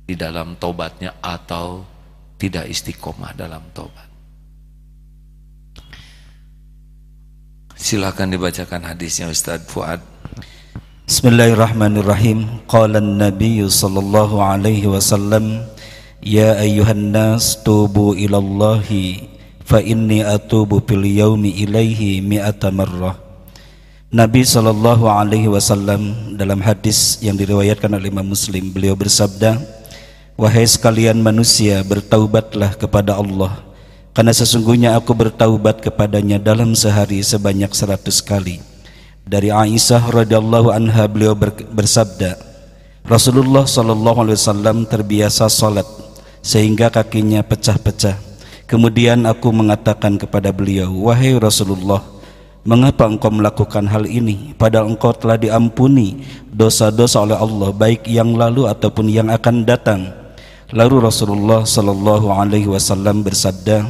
di 0.07 0.15
dalam 0.15 0.55
tobatnya 0.55 1.19
atau 1.19 1.83
tidak 2.39 2.71
istiqomah 2.71 3.35
dalam 3.35 3.67
tobat. 3.75 4.07
Silakan 7.75 8.31
dibacakan 8.31 8.87
hadisnya 8.87 9.27
Ustaz 9.27 9.67
Fuad. 9.67 10.10
Bismillahirrahmanirrahim. 11.11 12.63
Qala 12.71 13.03
an-nabiy 13.03 13.67
sallallahu 13.67 14.39
alaihi 14.39 14.87
wasallam, 14.87 15.67
"Ya 16.23 16.55
ayyuhan 16.55 17.11
nas 17.11 17.59
tubu 17.59 18.15
ila 18.15 18.39
fa 19.67 19.83
inni 19.83 20.23
atubu 20.23 20.79
fil 20.79 21.03
yaumi 21.03 21.51
ilaihi 21.67 22.23
mi'ata 22.23 22.71
marrah." 22.71 23.19
Nabi 24.07 24.47
sallallahu 24.47 25.11
alaihi 25.11 25.51
wasallam 25.51 26.35
dalam 26.39 26.63
hadis 26.63 27.19
yang 27.19 27.35
diriwayatkan 27.35 27.91
oleh 27.91 28.07
Imam 28.07 28.31
Muslim 28.31 28.71
beliau 28.71 28.95
bersabda, 28.95 29.59
"Wahai 30.39 30.63
sekalian 30.63 31.19
manusia, 31.19 31.83
bertaubatlah 31.83 32.79
kepada 32.79 33.19
Allah." 33.19 33.59
Karena 34.15 34.31
sesungguhnya 34.31 34.95
aku 34.95 35.11
bertaubat 35.11 35.83
kepadanya 35.83 36.39
dalam 36.39 36.71
sehari 36.75 37.19
sebanyak 37.19 37.71
seratus 37.75 38.23
kali. 38.23 38.70
Dari 39.21 39.53
Aisyah 39.53 40.09
radhiyallahu 40.09 40.73
anha 40.73 41.05
beliau 41.05 41.37
bersabda, 41.69 42.41
Rasulullah 43.05 43.69
sallallahu 43.69 44.25
alaihi 44.25 44.37
wasallam 44.37 44.85
terbiasa 44.89 45.45
salat 45.45 45.85
sehingga 46.41 46.89
kakinya 46.89 47.45
pecah-pecah. 47.45 48.17
Kemudian 48.65 49.29
aku 49.29 49.53
mengatakan 49.53 50.17
kepada 50.17 50.49
beliau, 50.49 50.89
"Wahai 51.05 51.37
Rasulullah, 51.37 52.01
mengapa 52.65 53.05
engkau 53.05 53.29
melakukan 53.29 53.85
hal 53.89 54.09
ini 54.09 54.57
padahal 54.57 54.89
engkau 54.95 55.13
telah 55.13 55.37
diampuni 55.37 56.25
dosa-dosa 56.49 57.21
oleh 57.21 57.37
Allah 57.37 57.69
baik 57.73 58.09
yang 58.09 58.33
lalu 58.33 58.65
ataupun 58.65 59.05
yang 59.05 59.29
akan 59.29 59.69
datang?" 59.69 60.09
Lalu 60.71 61.03
Rasulullah 61.03 61.61
sallallahu 61.61 62.31
alaihi 62.31 62.71
wasallam 62.71 63.27
bersabda, 63.27 63.85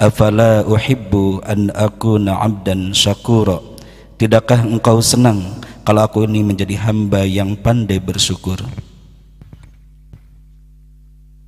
"Afala 0.00 0.64
uhibbu 0.64 1.44
an 1.44 1.68
akuna 1.76 2.42
'abdan 2.42 2.96
syakura?" 2.96 3.73
Tidakkah 4.14 4.62
engkau 4.62 5.02
senang 5.02 5.58
kalau 5.82 6.06
aku 6.06 6.22
ini 6.30 6.46
menjadi 6.46 6.78
hamba 6.86 7.26
yang 7.26 7.58
pandai 7.58 7.98
bersyukur? 7.98 8.62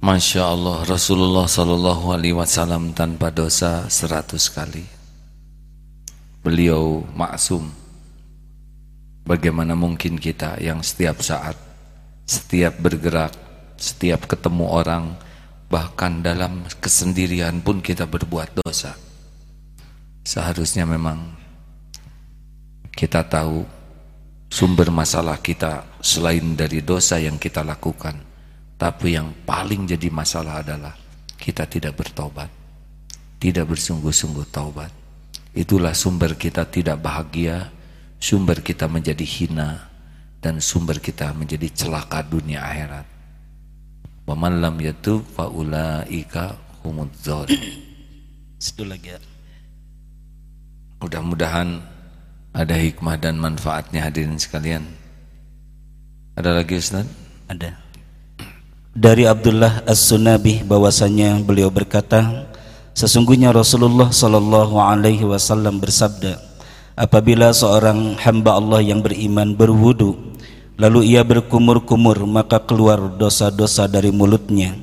Masya 0.03 0.43
Allah 0.51 0.83
Rasulullah 0.87 1.47
Sallallahu 1.47 2.15
Alaihi 2.15 2.35
Wasallam 2.35 2.95
tanpa 2.95 3.35
dosa 3.35 3.91
seratus 3.91 4.47
kali 4.51 4.87
Beliau 6.47 7.03
maksum 7.11 7.67
Bagaimana 9.27 9.75
mungkin 9.75 10.15
kita 10.15 10.63
yang 10.63 10.79
setiap 10.87 11.23
saat 11.27 11.59
Setiap 12.23 12.79
bergerak 12.79 13.47
setiap 13.77 14.25
ketemu 14.25 14.67
orang 14.73 15.05
bahkan 15.69 16.25
dalam 16.25 16.65
kesendirian 16.81 17.61
pun 17.61 17.85
kita 17.85 18.09
berbuat 18.09 18.57
dosa 18.65 18.97
seharusnya 20.25 20.89
memang 20.89 21.36
kita 22.97 23.23
tahu 23.29 23.63
sumber 24.49 24.89
masalah 24.89 25.37
kita 25.39 25.85
selain 26.01 26.57
dari 26.57 26.81
dosa 26.81 27.21
yang 27.21 27.37
kita 27.37 27.61
lakukan 27.61 28.17
tapi 28.81 29.15
yang 29.15 29.31
paling 29.45 29.85
jadi 29.85 30.09
masalah 30.09 30.65
adalah 30.65 30.97
kita 31.37 31.69
tidak 31.69 31.95
bertobat 32.01 32.49
tidak 33.37 33.69
bersungguh-sungguh 33.69 34.49
taubat 34.49 34.91
itulah 35.53 35.93
sumber 35.93 36.35
kita 36.41 36.65
tidak 36.65 36.97
bahagia 37.05 37.69
sumber 38.17 38.65
kita 38.65 38.89
menjadi 38.89 39.23
hina 39.23 39.93
dan 40.41 40.65
sumber 40.65 40.97
kita 40.99 41.37
menjadi 41.37 41.69
celaka 41.77 42.25
dunia 42.25 42.65
akhirat 42.65 43.17
Wa 44.27 44.35
man 44.35 44.59
lam 44.59 44.75
yatub 44.83 45.23
fa 45.23 45.47
ulaika 45.47 46.59
humudz. 46.83 47.31
Satu 48.59 48.83
lagi 48.83 49.15
ya. 49.15 49.23
Mudah-mudahan 50.99 51.79
ada 52.57 52.73
hikmah 52.73 53.21
dan 53.21 53.37
manfaatnya 53.37 54.09
hadirin 54.09 54.41
sekalian. 54.41 54.89
Ada 56.41 56.57
lagi 56.57 56.81
Ustaz? 56.81 57.05
Ada. 57.53 57.77
Dari 58.97 59.29
Abdullah 59.29 59.85
As-Sunabi 59.85 60.65
bahwasanya 60.65 61.37
beliau 61.45 61.69
berkata, 61.69 62.49
sesungguhnya 62.97 63.53
Rasulullah 63.53 64.09
sallallahu 64.09 64.81
alaihi 64.81 65.29
wasallam 65.29 65.77
bersabda, 65.85 66.41
apabila 66.97 67.53
seorang 67.53 68.17
hamba 68.25 68.57
Allah 68.57 68.81
yang 68.81 69.05
beriman 69.05 69.53
berwudu 69.53 70.33
Lalu 70.77 71.17
ia 71.17 71.25
berkumur-kumur 71.25 72.29
maka 72.29 72.61
keluar 72.61 73.01
dosa-dosa 73.17 73.89
dari 73.89 74.13
mulutnya 74.13 74.77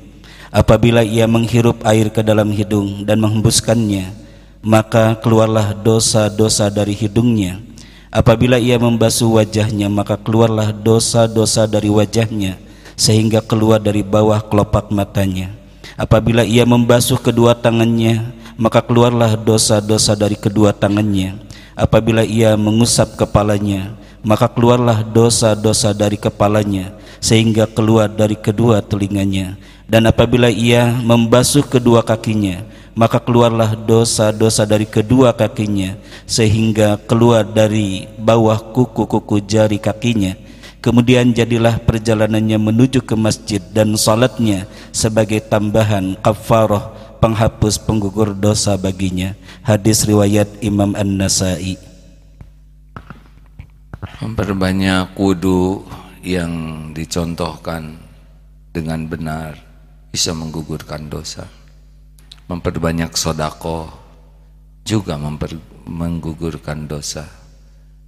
Apabila 0.50 1.06
ia 1.06 1.30
menghirup 1.30 1.86
air 1.86 2.10
ke 2.10 2.18
dalam 2.18 2.50
hidung 2.50 3.06
dan 3.06 3.22
menghembuskannya 3.22 4.23
Maka 4.64 5.20
keluarlah 5.20 5.76
dosa-dosa 5.76 6.72
dari 6.72 6.96
hidungnya 6.96 7.60
Apabila 8.08 8.56
ia 8.56 8.80
membasuh 8.80 9.36
wajahnya 9.36 9.92
maka 9.92 10.16
keluarlah 10.16 10.72
dosa-dosa 10.72 11.68
dari 11.68 11.92
wajahnya 11.92 12.56
Sehingga 12.96 13.44
keluar 13.44 13.78
dari 13.78 14.00
bawah 14.00 14.40
kelopak 14.40 14.88
matanya 14.88 15.52
Apabila 15.94 16.42
ia 16.42 16.66
membasuh 16.66 17.22
kedua 17.22 17.54
tangannya, 17.54 18.34
maka 18.58 18.82
keluarlah 18.82 19.38
dosa-dosa 19.38 20.18
dari 20.18 20.34
kedua 20.34 20.74
tangannya. 20.74 21.38
Apabila 21.78 22.26
ia 22.26 22.58
mengusap 22.58 23.14
kepalanya, 23.14 23.94
maka 24.26 24.50
keluarlah 24.50 25.06
dosa-dosa 25.06 25.94
dari 25.94 26.18
kepalanya 26.18 26.98
sehingga 27.22 27.70
keluar 27.70 28.10
dari 28.10 28.34
kedua 28.34 28.82
telinganya. 28.82 29.54
Dan 29.84 30.08
apabila 30.08 30.48
ia 30.48 30.88
membasuh 30.90 31.64
kedua 31.68 32.00
kakinya, 32.00 32.64
maka 32.96 33.20
keluarlah 33.20 33.76
dosa-dosa 33.76 34.64
dari 34.64 34.88
kedua 34.88 35.36
kakinya 35.36 35.98
sehingga 36.24 36.96
keluar 37.04 37.44
dari 37.44 38.08
bawah 38.16 38.56
kuku-kuku 38.72 39.44
jari 39.44 39.76
kakinya 39.76 40.34
Kemudian 40.84 41.32
jadilah 41.32 41.80
perjalanannya 41.80 42.60
menuju 42.60 43.08
ke 43.08 43.16
masjid 43.16 43.56
dan 43.72 43.96
salatnya 43.96 44.68
sebagai 44.92 45.40
tambahan 45.40 46.12
kafarah 46.20 46.92
penghapus 47.24 47.80
penggugur 47.80 48.36
dosa 48.36 48.76
baginya. 48.76 49.32
Hadis 49.64 50.04
riwayat 50.04 50.44
Imam 50.60 50.92
An-Nasai. 50.92 51.80
Memperbanyak 54.20 55.16
wudu 55.16 55.88
yang 56.20 56.52
dicontohkan 56.92 57.96
dengan 58.76 59.08
benar 59.08 59.63
bisa 60.14 60.30
menggugurkan 60.30 61.10
dosa. 61.10 61.50
Memperbanyak 62.46 63.18
sodako 63.18 63.90
juga 64.86 65.18
memper, 65.18 65.58
menggugurkan 65.90 66.86
dosa 66.86 67.26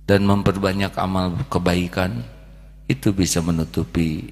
dan 0.06 0.22
memperbanyak 0.22 0.94
amal 0.94 1.34
kebaikan 1.50 2.22
itu 2.86 3.10
bisa 3.10 3.42
menutupi 3.42 4.30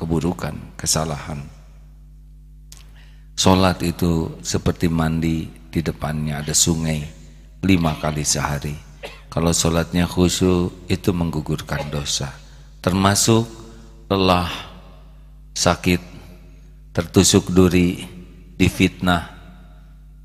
keburukan, 0.00 0.56
kesalahan. 0.80 1.44
Sholat 3.36 3.84
itu 3.84 4.40
seperti 4.40 4.88
mandi 4.88 5.44
di 5.68 5.84
depannya 5.84 6.40
ada 6.40 6.56
sungai 6.56 7.04
lima 7.60 8.00
kali 8.00 8.24
sehari. 8.24 8.72
Kalau 9.28 9.52
sholatnya 9.52 10.08
khusyuk 10.08 10.88
itu 10.88 11.12
menggugurkan 11.12 11.92
dosa. 11.92 12.32
Termasuk 12.80 13.44
lelah, 14.08 14.48
sakit, 15.52 16.17
tertusuk 16.98 17.54
duri, 17.54 18.02
difitnah, 18.58 19.30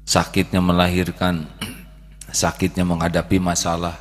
sakitnya 0.09 0.57
melahirkan, 0.57 1.45
sakitnya 2.34 2.82
menghadapi 2.82 3.38
masalah, 3.38 3.93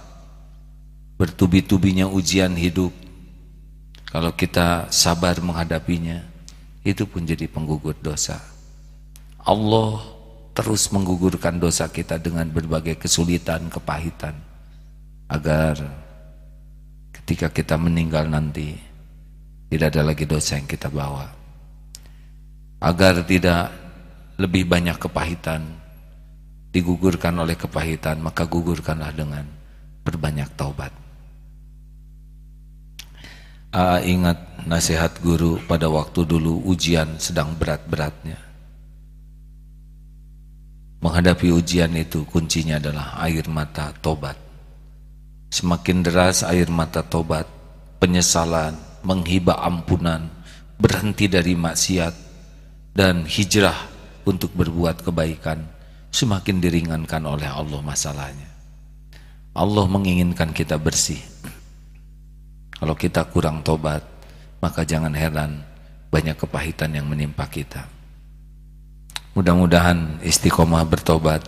bertubi-tubinya 1.21 2.09
ujian 2.09 2.57
hidup, 2.57 2.89
kalau 4.09 4.33
kita 4.33 4.89
sabar 4.89 5.37
menghadapinya, 5.45 6.25
itu 6.81 7.05
pun 7.05 7.29
jadi 7.29 7.45
penggugur 7.45 7.93
dosa. 8.01 8.41
Allah 9.45 10.01
terus 10.57 10.89
menggugurkan 10.89 11.61
dosa 11.61 11.93
kita 11.93 12.17
dengan 12.17 12.49
berbagai 12.49 12.97
kesulitan, 12.97 13.69
kepahitan. 13.69 14.33
Agar 15.29 15.77
ketika 17.21 17.53
kita 17.53 17.77
meninggal 17.77 18.33
nanti, 18.33 18.81
tidak 19.69 19.93
ada 19.93 20.09
lagi 20.09 20.25
dosa 20.25 20.57
yang 20.57 20.65
kita 20.65 20.89
bawa. 20.89 21.42
Agar 22.83 23.23
tidak 23.23 23.71
lebih 24.43 24.67
banyak 24.67 24.99
kepahitan, 24.99 25.63
digugurkan 26.75 27.39
oleh 27.39 27.55
kepahitan, 27.55 28.19
maka 28.19 28.43
gugurkanlah 28.43 29.15
dengan 29.15 29.47
berbanyak 30.03 30.51
taubat. 30.59 30.91
Aa 33.73 34.03
ingat 34.03 34.67
nasihat 34.67 35.23
guru 35.23 35.63
pada 35.65 35.87
waktu 35.87 36.27
dulu 36.27 36.61
ujian 36.67 37.23
sedang 37.23 37.55
berat-beratnya. 37.55 38.37
Menghadapi 41.03 41.55
ujian 41.55 41.95
itu 41.95 42.27
kuncinya 42.27 42.83
adalah 42.83 43.15
air 43.23 43.47
mata 43.47 43.95
tobat. 44.03 44.37
Semakin 45.55 46.03
deras 46.03 46.43
air 46.43 46.67
mata 46.67 47.07
tobat, 47.07 47.47
penyesalan, 48.03 48.75
menghibah 49.07 49.63
ampunan, 49.63 50.31
berhenti 50.79 51.31
dari 51.31 51.55
maksiat, 51.55 52.32
dan 52.93 53.25
hijrah 53.25 53.77
untuk 54.29 54.53
berbuat 54.53 55.03
kebaikan, 55.03 55.65
semakin 56.13 56.61
diringankan 56.61 57.25
oleh 57.25 57.49
Allah 57.49 57.81
masalahnya. 57.81 58.49
Allah 59.53 59.85
menginginkan 59.89 60.53
kita 60.53 60.81
bersih. 60.81 61.21
Kalau 62.77 62.97
kita 62.97 63.29
kurang 63.29 63.61
tobat, 63.61 64.05
maka 64.61 64.85
jangan 64.85 65.13
heran 65.13 65.61
banyak 66.13 66.37
kepahitan 66.37 66.93
yang 66.93 67.09
menimpa 67.09 67.49
kita. 67.49 67.89
Mudah-mudahan 69.33 70.21
istiqomah 70.21 70.85
bertobat 70.85 71.41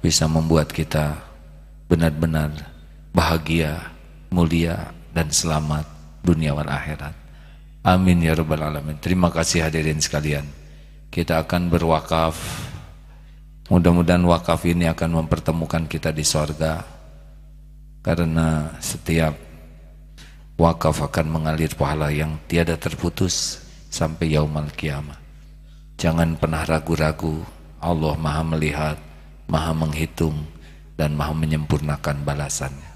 bisa 0.00 0.24
membuat 0.24 0.72
kita 0.72 1.20
benar-benar 1.84 2.48
bahagia, 3.12 3.92
mulia 4.32 4.92
dan 5.12 5.28
selamat 5.28 5.84
dunia 6.24 6.56
dan 6.56 6.68
akhirat. 6.72 7.14
Amin 7.86 8.24
ya 8.24 8.34
rabbal 8.34 8.64
alamin. 8.64 8.98
Terima 8.98 9.28
kasih 9.30 9.68
hadirin 9.68 10.00
sekalian. 10.00 10.65
Kita 11.16 11.40
akan 11.40 11.72
berwakaf. 11.72 12.36
Mudah-mudahan 13.72 14.20
wakaf 14.28 14.68
ini 14.68 14.84
akan 14.84 15.24
mempertemukan 15.24 15.88
kita 15.88 16.12
di 16.12 16.20
sorga. 16.20 16.84
Karena 18.04 18.76
setiap 18.84 19.32
wakaf 20.60 21.00
akan 21.00 21.26
mengalir 21.32 21.72
pahala 21.72 22.12
yang 22.12 22.36
tiada 22.44 22.76
terputus 22.76 23.64
sampai 23.88 24.36
yaumal 24.36 24.68
kiamah. 24.76 25.16
Jangan 25.96 26.36
pernah 26.36 26.68
ragu-ragu, 26.68 27.40
Allah 27.80 28.12
maha 28.20 28.44
melihat, 28.52 29.00
maha 29.48 29.72
menghitung, 29.72 30.36
dan 31.00 31.16
maha 31.16 31.32
menyempurnakan 31.32 32.28
balasannya. 32.28 32.92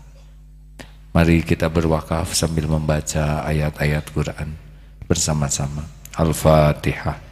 Mari 1.16 1.40
kita 1.40 1.72
berwakaf 1.72 2.36
sambil 2.36 2.68
membaca 2.68 3.48
ayat-ayat 3.48 4.04
Quran 4.12 4.52
bersama-sama. 5.08 5.88
Al-Fatihah. 6.20 7.29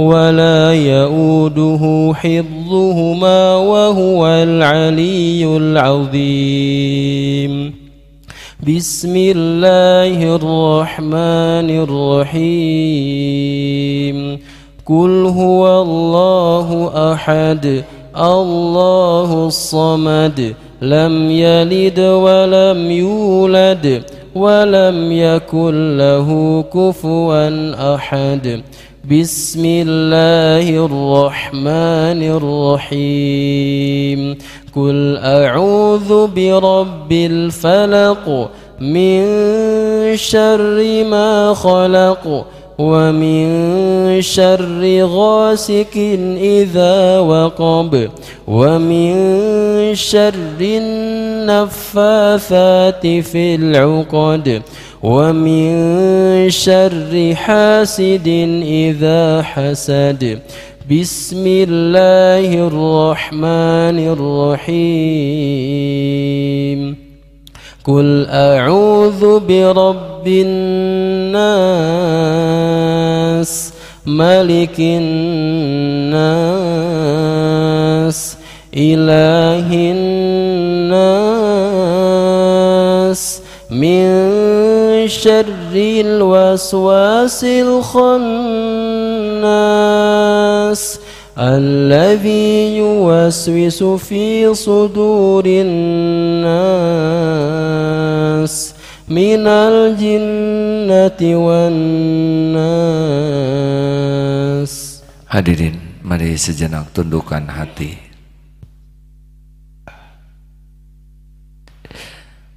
ولا 0.00 0.72
يؤوده 0.72 2.12
حفظهما 2.14 3.56
وهو 3.56 4.26
العلي 4.26 5.44
العظيم. 5.56 7.52
بسم 8.68 9.14
الله 9.16 10.36
الرحمن 10.36 11.68
الرحيم. 11.84 13.18
قل 14.88 15.12
هو 15.36 15.82
الله 15.82 16.68
أحد 17.12 17.82
الله 18.16 19.46
الصمد 19.46 20.54
لم 20.82 21.30
يلد 21.30 22.00
ولم 22.00 22.90
يولد 22.90 24.02
ولم 24.34 25.12
يكن 25.12 25.96
له 25.96 26.28
كفوا 26.74 27.48
أحد. 27.94 28.62
بسم 29.04 29.64
الله 29.64 30.84
الرحمن 30.84 32.20
الرحيم. 32.92 34.36
قل 34.76 35.16
أعوذ 35.16 36.26
برب 36.26 37.12
الفلق 37.12 38.50
من 38.80 39.20
شر 40.16 41.04
ما 41.04 41.54
خلق 41.54 42.46
ومن 42.78 44.22
شر 44.22 45.04
غاسق 45.04 45.96
إذا 46.40 47.18
وقب 47.18 48.10
ومن 48.48 49.14
شر 49.94 50.60
النفاثات 51.40 53.06
في 53.06 53.54
العقد 53.54 54.62
ومن 55.02 56.50
شر 56.50 57.34
حاسد 57.34 58.28
إذا 58.62 59.42
حسد. 59.42 60.38
بسم 60.90 61.44
الله 61.46 62.66
الرحمن 62.68 63.98
الرحيم. 64.68 65.10
قل 67.84 68.26
أعوذ 68.28 69.40
برب 69.40 70.26
الناس 70.28 71.42
ملك 74.06 74.80
الناس 74.80 76.16
إله 78.76 79.66
الناس 79.92 81.39
شر 85.09 85.73
الوسواس 85.75 87.43
الخناس 87.43 88.09
الذي 91.37 92.77
يوسوس 92.77 93.83
في 93.83 94.53
صدور 94.53 95.43
الناس 95.45 96.15
من 99.09 99.47
الجنة 99.47 101.21
والناس 101.45 102.85
Hadirin, 105.25 105.75
mari 105.99 106.39
sejenak 106.39 106.95
tundukkan 106.95 107.43
hati. 107.51 107.99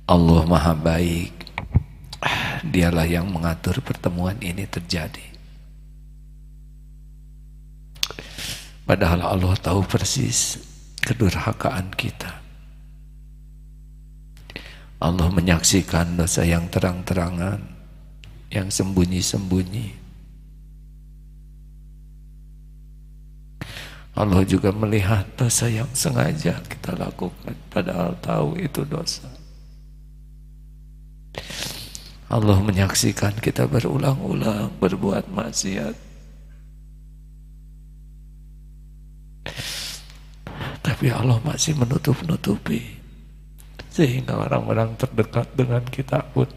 Allah 0.07 0.47
Maha 0.47 0.79
Baik 0.79 1.42
dialah 2.64 3.08
yang 3.08 3.28
mengatur 3.30 3.80
pertemuan 3.84 4.40
ini 4.40 4.64
terjadi. 4.68 5.34
Padahal 8.84 9.24
Allah 9.24 9.56
tahu 9.56 9.84
persis 9.88 10.60
kedurhakaan 11.00 11.92
kita. 11.96 12.44
Allah 15.04 15.28
menyaksikan 15.28 16.16
dosa 16.16 16.48
yang 16.48 16.72
terang-terangan, 16.72 17.60
yang 18.52 18.72
sembunyi-sembunyi. 18.72 20.04
Allah 24.14 24.46
juga 24.46 24.70
melihat 24.72 25.26
dosa 25.36 25.68
yang 25.68 25.90
sengaja 25.92 26.62
kita 26.70 26.96
lakukan, 26.96 27.58
padahal 27.68 28.16
tahu 28.22 28.56
itu 28.62 28.86
dosa. 28.88 29.26
Allah 32.34 32.58
menyaksikan 32.66 33.38
kita 33.38 33.70
berulang-ulang 33.70 34.74
berbuat 34.82 35.30
maksiat. 35.30 35.94
Tapi 40.82 41.14
Allah 41.14 41.38
masih 41.46 41.78
menutup-nutupi 41.78 42.98
sehingga 43.94 44.34
orang-orang 44.34 44.98
terdekat 44.98 45.46
dengan 45.54 45.86
kita 45.86 46.26
pun 46.34 46.50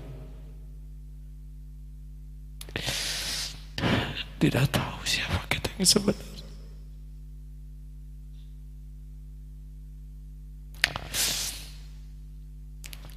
tidak 4.41 4.64
tahu 4.72 4.97
siapa 5.05 5.45
kita 5.53 5.68
yang 5.77 5.89
sebenarnya. 5.93 6.45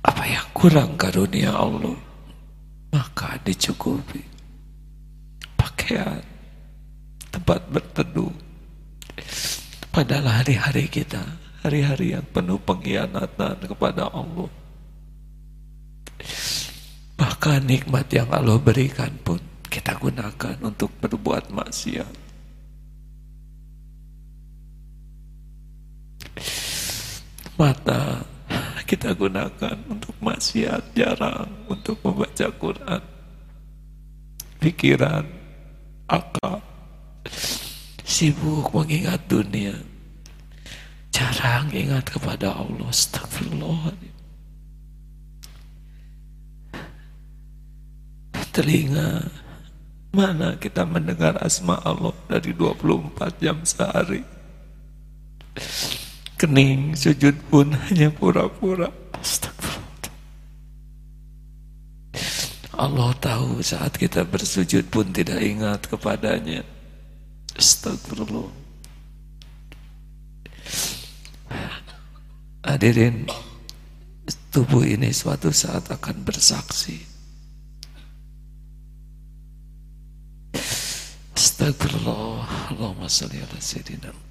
Apa 0.04 0.24
yang 0.28 0.48
kurang 0.52 1.00
karunia 1.00 1.56
Allah? 1.56 2.09
Maka 2.94 3.38
dicukupi. 3.46 4.22
Pakaian. 5.58 6.22
Tempat 7.30 7.62
berteduh. 7.70 8.34
Padahal 9.94 10.42
hari-hari 10.42 10.90
kita 10.90 11.22
hari-hari 11.64 12.16
yang 12.16 12.26
penuh 12.32 12.60
pengkhianatan 12.64 13.56
kepada 13.60 14.08
Allah. 14.12 14.50
Bahkan 17.20 17.68
nikmat 17.68 18.08
yang 18.16 18.32
Allah 18.32 18.56
berikan 18.60 19.12
pun 19.24 19.40
kita 19.68 20.00
gunakan 20.00 20.56
untuk 20.64 20.92
berbuat 21.04 21.52
maksiat. 21.52 22.14
Mata 27.60 28.24
kita 28.90 29.14
gunakan 29.14 29.78
untuk 29.86 30.18
maksiat 30.18 30.98
jarang 30.98 31.46
untuk 31.70 32.02
membaca 32.02 32.50
Quran. 32.58 33.02
Pikiran 34.58 35.30
akal. 36.10 36.58
Sibuk 38.02 38.74
mengingat 38.74 39.22
dunia. 39.30 39.78
Jarang 41.14 41.70
ingat 41.70 42.10
kepada 42.10 42.58
Allah. 42.58 42.90
Astagfirullah 42.90 43.94
telinga 48.50 49.30
mana 50.10 50.58
kita 50.58 50.82
mendengar 50.84 51.38
asma 51.38 51.78
Allah 51.86 52.18
dari 52.26 52.50
24 52.50 53.38
jam 53.38 53.62
sehari 53.62 54.26
kening 56.40 56.96
sujud 56.96 57.36
pun 57.52 57.76
hanya 57.76 58.08
pura-pura. 58.08 58.88
Allah 62.80 63.12
tahu 63.20 63.60
saat 63.60 64.00
kita 64.00 64.24
bersujud 64.24 64.88
pun 64.88 65.12
tidak 65.12 65.44
ingat 65.44 65.92
kepadanya. 65.92 66.64
Astagfirullah. 67.60 68.48
Hadirin 72.64 73.28
Tubuh 74.50 74.82
ini 74.82 75.14
suatu 75.14 75.54
saat 75.54 75.94
akan 75.94 76.26
bersaksi. 76.26 77.06
Astagfirullah. 81.38 82.74
Allahumma 82.74 83.06
salli 83.06 83.38
ala 83.46 83.62
sayyidina 83.62 84.29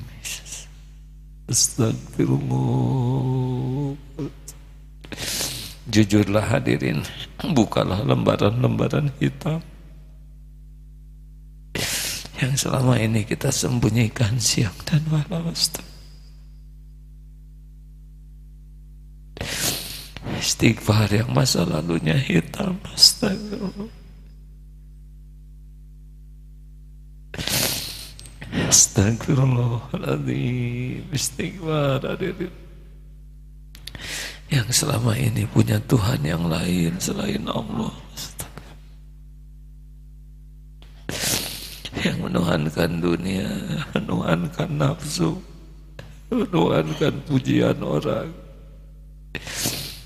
Astagfirullah. 1.49 3.97
Jujurlah 5.91 6.47
hadirin, 6.47 7.03
bukalah 7.43 8.07
lembaran-lembaran 8.07 9.11
hitam. 9.19 9.59
yang 12.41 12.57
selama 12.57 12.97
ini 12.97 13.21
kita 13.29 13.53
sembunyikan 13.53 14.41
siang 14.41 14.73
dan 14.89 15.05
malam 15.13 15.53
istighfar 20.41 21.13
yang 21.13 21.29
masa 21.37 21.69
lalunya 21.69 22.17
hitam 22.17 22.81
astagfirullah. 22.97 23.93
Astagfirullahaladzim. 28.71 31.13
Istighfar 31.13 32.09
hadirin 32.09 32.49
Yang 34.51 34.83
selama 34.83 35.15
ini 35.15 35.47
punya 35.47 35.79
Tuhan 35.87 36.27
yang 36.27 36.51
lain 36.51 36.99
Selain 36.99 37.47
Allah. 37.47 37.95
Yang 42.03 42.19
menuhankan 42.19 42.91
dunia 42.99 43.51
Menuhankan 43.95 44.71
nafsu 44.75 45.39
Menuhankan 46.31 47.15
pujian 47.27 47.79
orang. 47.83 48.31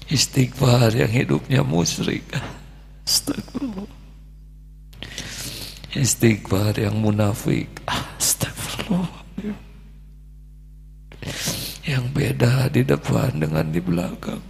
Istighfar 0.09 0.93
yang 0.97 1.13
hidupnya 1.13 1.61
musyrik. 1.61 2.25
Astagfirullah. 3.05 3.89
Istighfar 5.93 6.81
yang 6.81 6.97
munafik. 6.97 7.69
Astagfirullah 7.85 9.24
Yang 11.95 12.07
beda 12.11 12.67
di 12.75 12.83
depan 12.83 13.39
dengan 13.39 13.71
di 13.71 13.79
belakang. 13.79 14.43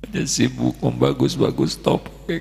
Hanya 0.00 0.24
sibuk 0.24 0.80
membagus-bagus 0.80 1.76
topeng. 1.84 2.40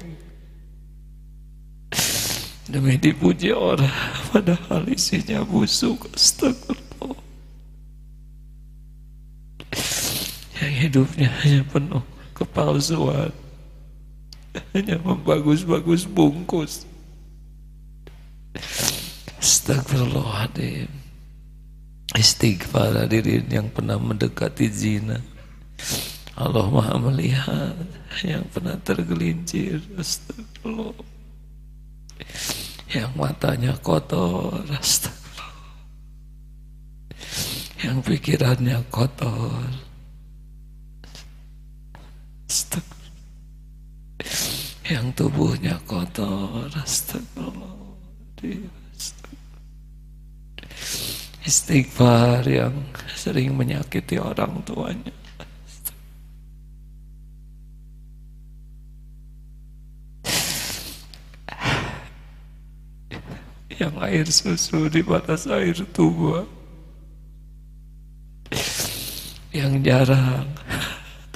Demi 2.72 2.96
dipuji 2.96 3.52
orang 3.52 3.92
Padahal 4.32 4.88
isinya 4.88 5.44
busuk 5.44 6.08
Astagfirullah. 6.16 7.20
Yang 10.64 10.74
hidupnya 10.88 11.28
hanya 11.44 11.68
penuh 11.68 12.04
kepalsuan. 12.32 13.36
Hanya 14.72 15.04
membagus-bagus 15.04 16.08
bungkus. 16.08 16.88
Astagfirullahaladzim 19.44 21.01
Istighfar 22.12 23.08
hadirin 23.08 23.48
yang 23.48 23.72
pernah 23.72 23.96
mendekati 23.96 24.68
zina. 24.68 25.16
Allah 26.36 26.68
maha 26.68 27.00
melihat 27.00 27.76
Yang 28.28 28.44
pernah 28.52 28.76
tergelincir 28.84 29.80
Astagfirullah. 29.96 30.92
Yang 32.92 33.12
matanya 33.16 33.74
kotor 33.80 34.60
Astagfirullah. 34.76 35.80
Yang 37.80 37.98
pikirannya 38.04 38.80
kotor 38.92 39.72
Astagfirullah. 42.52 43.00
Yang 44.92 45.06
tubuhnya 45.16 45.80
kotor 45.88 46.68
Astagfirullah 46.76 47.82
Istighfar 51.52 52.48
yang 52.48 52.72
sering 53.12 53.52
menyakiti 53.60 54.16
orang 54.16 54.64
tuanya. 54.64 55.12
Yang 63.76 63.96
air 64.00 64.28
susu 64.32 64.88
di 64.88 65.04
batas 65.04 65.44
air 65.52 65.76
tua. 65.92 66.48
Yang 69.52 69.74
jarang 69.84 70.48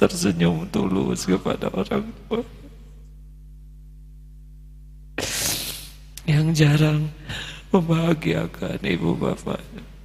tersenyum 0.00 0.64
tulus 0.72 1.28
kepada 1.28 1.68
orang 1.68 2.08
tua. 2.24 2.40
yang 6.26 6.50
jarang 6.56 7.06
membahagiakan 7.70 8.82
ibu 8.82 9.14
bapaknya. 9.14 9.95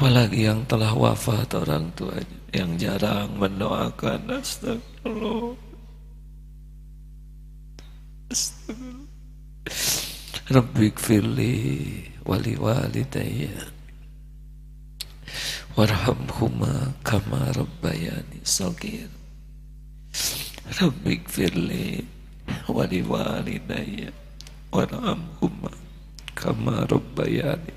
Apalagi 0.00 0.48
yang 0.48 0.64
telah 0.64 0.96
wafat 0.96 1.60
orang 1.60 1.92
tuanya 1.92 2.40
yang 2.56 2.72
jarang 2.80 3.36
mendoakan 3.36 4.32
astagfirullah. 4.32 5.52
Astagfirullah. 8.32 9.04
Rabbik 10.56 10.96
firli 10.96 12.00
wali 12.24 12.56
walidayya 12.56 13.60
warhamhuma 15.76 16.96
kama 17.04 17.52
rabbayani 17.52 18.40
sagir. 18.40 19.12
Rabbik 20.80 21.28
firli 21.28 22.00
waliwalidayya 22.72 24.08
warhamhuma 24.72 25.76
kama 26.32 26.88
rabbayani 26.88 27.76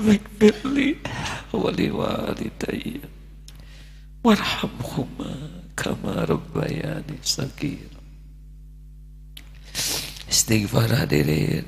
saghir 0.00 0.16
Rabbikfirli 0.16 0.96
waliwalidayya 1.52 3.04
warhamhuma 4.24 5.32
kama 5.76 6.24
rabbayani 6.24 7.20
saghir 7.20 7.90
Istighfar 10.30 10.88
hadirin 10.94 11.66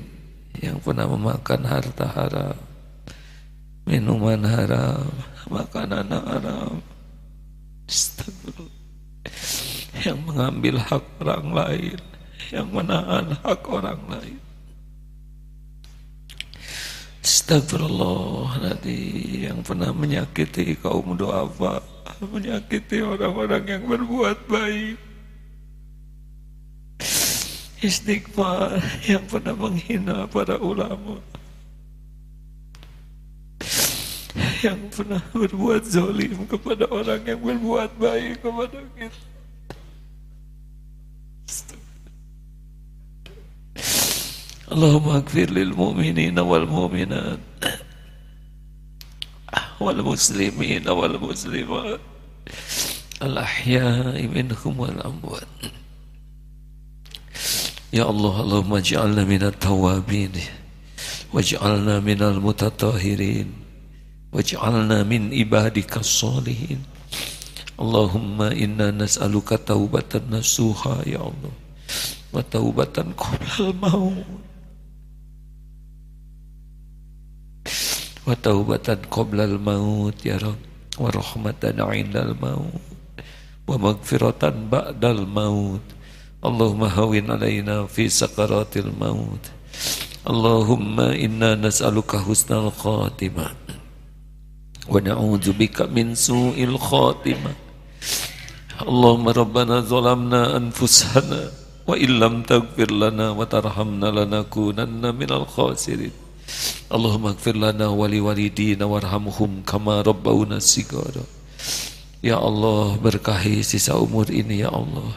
yang 0.59 0.79
pernah 0.79 1.03
memakan 1.03 1.67
harta 1.67 2.07
haram, 2.07 2.55
minuman 3.83 4.39
haram, 4.47 5.11
makanan 5.51 6.07
haram. 6.07 6.79
Yang 9.99 10.19
mengambil 10.23 10.79
hak 10.79 11.03
orang 11.19 11.47
lain, 11.51 11.99
yang 12.55 12.67
menahan 12.71 13.35
hak 13.43 13.67
orang 13.67 13.99
lain. 14.07 14.42
Astagfirullah 17.23 18.59
nanti 18.59 18.99
yang 19.47 19.63
pernah 19.63 19.95
menyakiti 19.95 20.75
kaum 20.75 21.15
doafa, 21.15 21.79
menyakiti 22.19 22.99
orang-orang 22.99 23.63
yang 23.63 23.83
berbuat 23.87 24.43
baik. 24.51 24.99
Istighfar 27.79 28.75
yang 29.07 29.23
pernah 29.31 29.55
menghina 29.55 30.27
para 30.27 30.59
ulama. 30.59 31.23
Yang 34.59 34.79
pernah 34.91 35.23
berbuat 35.31 35.83
zalim 35.87 36.43
kepada 36.43 36.91
orang 36.91 37.23
yang 37.23 37.39
berbuat 37.39 37.91
baik 38.03 38.43
kepada 38.43 38.83
kita. 38.99 39.32
Allahumma 44.71 45.19
akfir 45.19 45.51
lil 45.51 45.75
mu'minina 45.75 46.39
wal 46.39 46.63
mu'minat 46.63 47.39
wal 49.83 49.99
muslimin 49.99 50.87
wal 50.87 51.19
muslimat 51.19 51.99
al 53.19 53.35
ahya'i 53.43 54.23
minhum 54.31 54.73
wal 54.79 54.95
amwat. 55.03 55.47
Ya 57.91 58.07
Allah 58.07 58.33
Allahumma 58.39 58.79
ja'alna 58.79 59.27
minat 59.27 59.59
tawabin 59.59 60.33
waj'alna 61.35 61.99
minal 61.99 62.39
mutatahirin 62.39 63.51
waj'alna 64.31 65.03
min 65.03 65.29
ibadika 65.29 65.99
salihin 66.01 66.81
Allahumma 67.77 68.53
inna 68.53 68.93
nas'aluka 68.93 69.57
taubatan 69.57 70.29
nasuha 70.29 71.03
ya 71.09 71.25
Allah 71.25 71.53
wa 72.33 72.41
taubatan 72.45 73.13
qoblal 73.17 74.13
wa 78.23 78.35
taubatan 78.39 79.03
qoblal 79.11 79.59
maut 79.59 80.15
ya 80.23 80.39
Rabb. 80.39 80.59
Wa 80.95 81.09
rahmatan 81.09 81.81
indal 81.97 82.37
maut. 82.39 82.83
Wa 83.67 83.75
magfiratan 83.75 84.71
ba'dal 84.71 85.27
maut. 85.27 85.83
Allahumma 86.43 86.91
hawin 86.91 87.31
alaina 87.31 87.87
fi 87.87 88.07
sakaratil 88.07 88.91
maut. 88.95 89.51
Allahumma 90.23 91.11
inna 91.17 91.59
nas'aluka 91.59 92.23
husnal 92.23 92.71
khatimah. 92.71 93.51
Wa 94.87 94.99
na'udzu 94.99 95.55
bika 95.55 95.87
min 95.91 96.15
su'il 96.15 96.79
khatimah. 96.79 97.55
Allahumma 98.83 99.35
rabbana 99.35 99.83
zalamna 99.83 100.55
anfusana 100.55 101.51
wa 101.83 101.99
illam 101.99 102.47
taghfir 102.47 102.87
lana 102.91 103.35
wa 103.35 103.43
tarhamna 103.43 104.11
lanakunanna 104.11 105.11
minal 105.11 105.43
khasirin 105.43 106.22
Allahumma 106.93 107.33
gfir 107.33 107.57
lana 107.57 107.89
wali 107.89 108.21
walidina 108.21 108.85
warhamhum 108.85 109.65
kama 109.65 110.05
rabbawna 110.05 110.61
sigara. 110.61 111.25
Ya 112.23 112.39
Allah 112.39 112.95
berkahi 113.01 113.65
sisa 113.65 113.99
umur 113.99 114.31
ini 114.31 114.63
ya 114.63 114.71
Allah. 114.71 115.11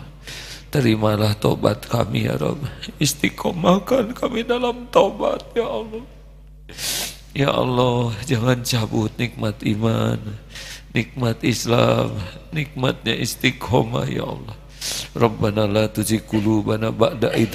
Terimalah 0.75 1.39
tobat 1.39 1.87
kami 1.87 2.27
ya 2.27 2.35
Rabb. 2.35 2.59
Istiqomahkan 2.99 4.11
kami 4.17 4.43
dalam 4.43 4.91
tobat 4.91 5.45
ya 5.55 5.69
Allah. 5.69 6.03
Ya 7.37 7.53
Allah 7.53 8.11
jangan 8.25 8.65
cabut 8.65 9.13
nikmat 9.21 9.61
iman 9.63 10.17
Nikmat 10.97 11.45
Islam 11.45 12.17
Nikmatnya 12.57 13.13
istiqomah 13.21 14.09
ya 14.09 14.25
Allah. 14.25 14.57
Rabbana 15.13 15.69
la 15.69 15.85
tuzigh 15.93 16.25
qulubana 16.25 16.89
ba'da 16.89 17.37
id 17.37 17.53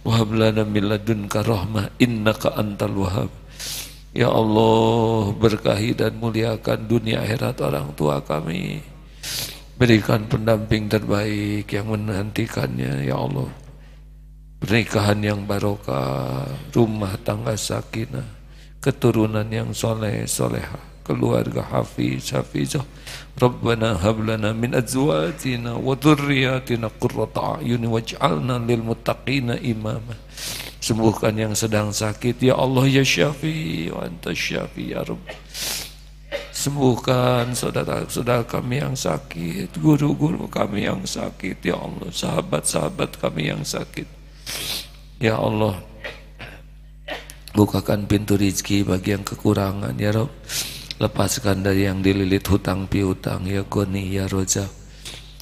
hadaitana 0.00 0.06
wa 0.06 0.12
hab 0.16 0.30
lana 0.32 0.62
min 0.64 0.84
ladunka 0.88 1.44
rahmah 1.44 1.92
innaka 2.00 2.56
antal 2.56 2.96
wahhab 2.96 3.30
Ya 4.10 4.26
Allah 4.26 5.30
berkahi 5.38 5.94
dan 5.94 6.18
muliakan 6.18 6.90
dunia 6.90 7.22
akhirat 7.22 7.62
orang 7.62 7.94
tua 7.94 8.18
kami. 8.18 8.82
Berikan 9.78 10.26
pendamping 10.26 10.90
terbaik 10.90 11.70
yang 11.70 11.94
menantikannya 11.94 13.06
Ya 13.06 13.14
Allah. 13.14 13.46
Pernikahan 14.60 15.24
yang 15.24 15.48
barokah 15.48 16.44
Rumah 16.68 17.16
tangga 17.24 17.56
sakinah 17.56 18.28
Keturunan 18.76 19.48
yang 19.48 19.72
soleh 19.72 20.28
soleha 20.28 20.89
Keluarga 21.10 21.66
hafiz 21.66 22.30
hafizah. 22.30 22.86
Rabbana 23.40 23.96
hablana 23.96 24.52
min 24.52 24.76
azwajina 24.76 25.78
Wa 25.78 25.96
dhurriyatina 25.96 26.92
qurrata 27.00 27.56
a'yuni 27.56 27.88
Waj'alna 27.88 28.60
lil 28.60 28.84
muttaqina 28.84 29.56
imamah 29.56 30.18
Sembuhkan 30.80 31.36
yang 31.40 31.54
sedang 31.56 31.88
sakit 31.94 32.36
Ya 32.42 32.58
Allah 32.60 32.84
ya 32.84 33.00
syafi 33.00 33.88
Wa 33.88 34.04
anta 34.04 34.36
syafi 34.36 34.92
ya 34.92 35.00
Rabb. 35.06 35.24
Sembuhkan 36.52 37.56
saudara-saudara 37.56 38.44
kami 38.44 38.84
yang 38.84 38.92
sakit 38.92 39.72
Guru-guru 39.80 40.44
kami 40.50 40.84
yang 40.84 41.06
sakit 41.08 41.64
Ya 41.64 41.80
Allah 41.80 42.12
Sahabat-sahabat 42.12 43.16
kami 43.16 43.48
yang 43.48 43.64
sakit. 43.64 44.04
Ya 45.16 45.40
Allah 45.40 45.80
Bukakan 47.56 48.04
pintu 48.04 48.36
rizki 48.36 48.84
bagi 48.84 49.16
yang 49.16 49.24
kekurangan 49.24 49.96
Ya 49.96 50.12
Rabb 50.12 50.28
Lepaskan 51.00 51.64
dari 51.64 51.88
yang 51.88 52.04
dililit 52.04 52.44
hutang 52.44 52.84
piutang 52.84 53.48
Ya 53.48 53.64
Goni 53.64 54.12
Ya 54.12 54.28
Roja 54.28 54.68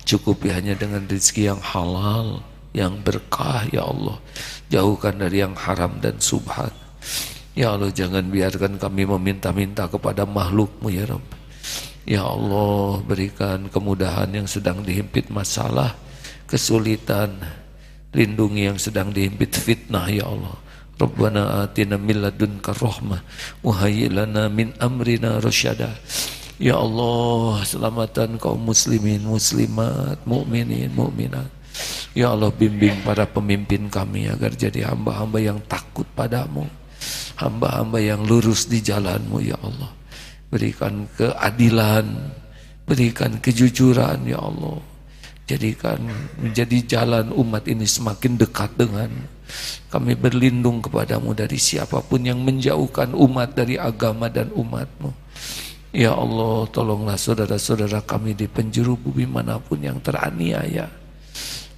Cukupi 0.07 0.55
hanya 0.55 0.79
dengan 0.79 1.05
rizki 1.11 1.51
yang 1.51 1.59
halal 1.59 2.47
Yang 2.71 2.95
berkah 3.03 3.67
Ya 3.69 3.83
Allah 3.83 4.23
Jauhkan 4.69 5.17
dari 5.17 5.41
yang 5.41 5.57
haram 5.57 5.97
dan 5.97 6.21
subhat. 6.21 6.77
Ya 7.57 7.73
Allah 7.73 7.89
jangan 7.89 8.29
biarkan 8.29 8.77
kami 8.77 9.09
meminta-minta 9.09 9.89
kepada 9.89 10.29
makhlukmu 10.29 10.93
ya 10.93 11.09
Rabb. 11.09 11.25
Ya 12.05 12.23
Allah 12.25 13.01
berikan 13.01 13.73
kemudahan 13.73 14.29
yang 14.33 14.45
sedang 14.45 14.85
dihimpit 14.85 15.33
masalah, 15.33 15.97
kesulitan. 16.45 17.33
Lindungi 18.09 18.73
yang 18.73 18.81
sedang 18.81 19.13
dihimpit 19.13 19.53
fitnah 19.53 20.09
ya 20.09 20.29
Allah. 20.29 20.57
Rabbana 20.99 21.63
atina 21.63 21.95
min 21.95 22.19
ladunka 22.27 22.75
rahmah 22.75 23.23
wa 23.63 23.87
lana 23.87 24.51
min 24.51 24.75
amrina 24.83 25.39
rasyada. 25.39 25.95
Ya 26.59 26.75
Allah, 26.75 27.63
selamatan 27.63 28.35
kaum 28.43 28.67
muslimin, 28.67 29.23
muslimat, 29.23 30.19
mukminin, 30.27 30.91
mukminat. 30.91 31.59
Ya 32.19 32.35
Allah 32.35 32.51
bimbing 32.51 33.07
para 33.07 33.31
pemimpin 33.31 33.87
kami 33.87 34.27
agar 34.27 34.51
jadi 34.51 34.91
hamba-hamba 34.91 35.39
yang 35.39 35.63
takut 35.71 36.07
padamu 36.19 36.67
Hamba-hamba 37.39 38.03
yang 38.03 38.27
lurus 38.27 38.67
di 38.67 38.83
jalanmu 38.83 39.39
ya 39.39 39.55
Allah 39.63 39.93
Berikan 40.51 41.07
keadilan 41.15 42.07
Berikan 42.83 43.39
kejujuran 43.39 44.27
ya 44.27 44.43
Allah 44.43 44.83
Jadikan 45.47 46.03
menjadi 46.43 46.99
jalan 46.99 47.31
umat 47.33 47.65
ini 47.71 47.87
semakin 47.87 48.35
dekat 48.35 48.75
dengan 48.75 49.09
Kami 49.89 50.13
berlindung 50.15 50.85
kepadamu 50.85 51.33
dari 51.33 51.57
siapa 51.57 52.05
pun 52.05 52.21
yang 52.25 52.45
menjauhkan 52.45 53.17
umat 53.17 53.57
dari 53.57 53.81
agama 53.81 54.29
dan 54.29 54.53
umatmu. 54.53 55.11
Ya 55.89 56.13
Allah 56.13 56.69
tolonglah 56.69 57.17
saudara-saudara 57.17 58.05
kami 58.05 58.37
di 58.37 58.45
penjuru 58.45 59.01
bumi 59.01 59.25
mana 59.25 59.57
pun 59.57 59.81
yang 59.81 59.97
teraniaya. 60.05 60.93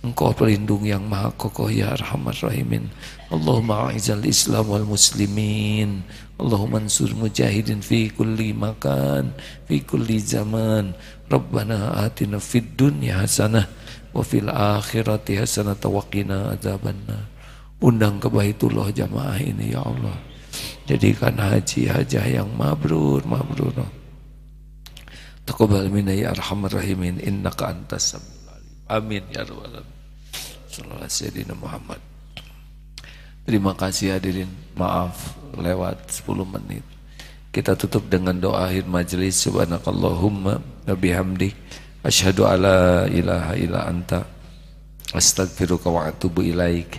Engkau 0.00 0.32
pelindung 0.32 0.82
yang 0.82 1.04
maha 1.04 1.30
kokoh 1.36 1.70
ya 1.70 1.92
arhamar 1.94 2.34
rahimin. 2.34 2.88
Allahumma 3.30 3.92
a'izal 3.92 4.24
islam 4.26 4.66
wal 4.66 4.88
muslimin. 4.88 6.02
Allahumma 6.40 6.80
ansur 6.80 7.12
mujahidin 7.12 7.84
fi 7.84 8.08
kulli 8.08 8.56
makan 8.56 9.30
Fi 9.68 9.84
kulli 9.84 10.18
zaman. 10.18 10.96
Rabbana 11.30 12.00
atina 12.02 12.42
fid 12.42 12.74
dunya 12.74 13.22
hasanah 13.22 13.68
Wa 14.10 14.26
fil 14.26 14.50
akhirati 14.50 15.38
hasanah 15.38 15.78
tawakina 15.78 16.58
azabanna 16.58 17.39
Undang 17.80 18.20
ke 18.20 18.28
Baitullah 18.28 18.92
jamaah 18.92 19.40
ini 19.40 19.72
ya 19.72 19.80
Allah 19.80 20.16
Jadikan 20.84 21.38
haji 21.38 21.88
hajah 21.88 22.26
yang 22.28 22.50
mabrur 22.52 23.24
mabrur 23.24 23.72
Taqabbal 25.48 25.88
minna 25.88 26.12
ya 26.12 26.36
arhamar 26.36 26.76
rahimin 26.76 27.18
Innaka 27.24 27.72
antas 27.72 28.20
Amin 28.90 29.22
ya 29.30 29.46
rabbal 29.46 29.70
alamin. 29.70 29.94
Sallallahu 30.66 31.54
Muhammad. 31.62 32.02
Terima 33.46 33.70
kasih 33.78 34.18
hadirin. 34.18 34.50
Maaf 34.74 35.38
lewat 35.54 36.10
10 36.10 36.42
menit. 36.42 36.82
Kita 37.54 37.78
tutup 37.78 38.10
dengan 38.10 38.34
doa 38.38 38.66
akhir 38.66 38.90
majelis 38.90 39.38
subhanakallahumma 39.46 40.54
wa 40.62 40.94
bihamdik 40.98 41.54
asyhadu 42.02 42.46
alla 42.46 43.06
ilaha 43.10 43.54
illa 43.58 43.86
anta 43.86 44.26
astaghfiruka 45.14 45.86
wa 45.86 46.10
atubu 46.10 46.42
ilaik. 46.42 46.98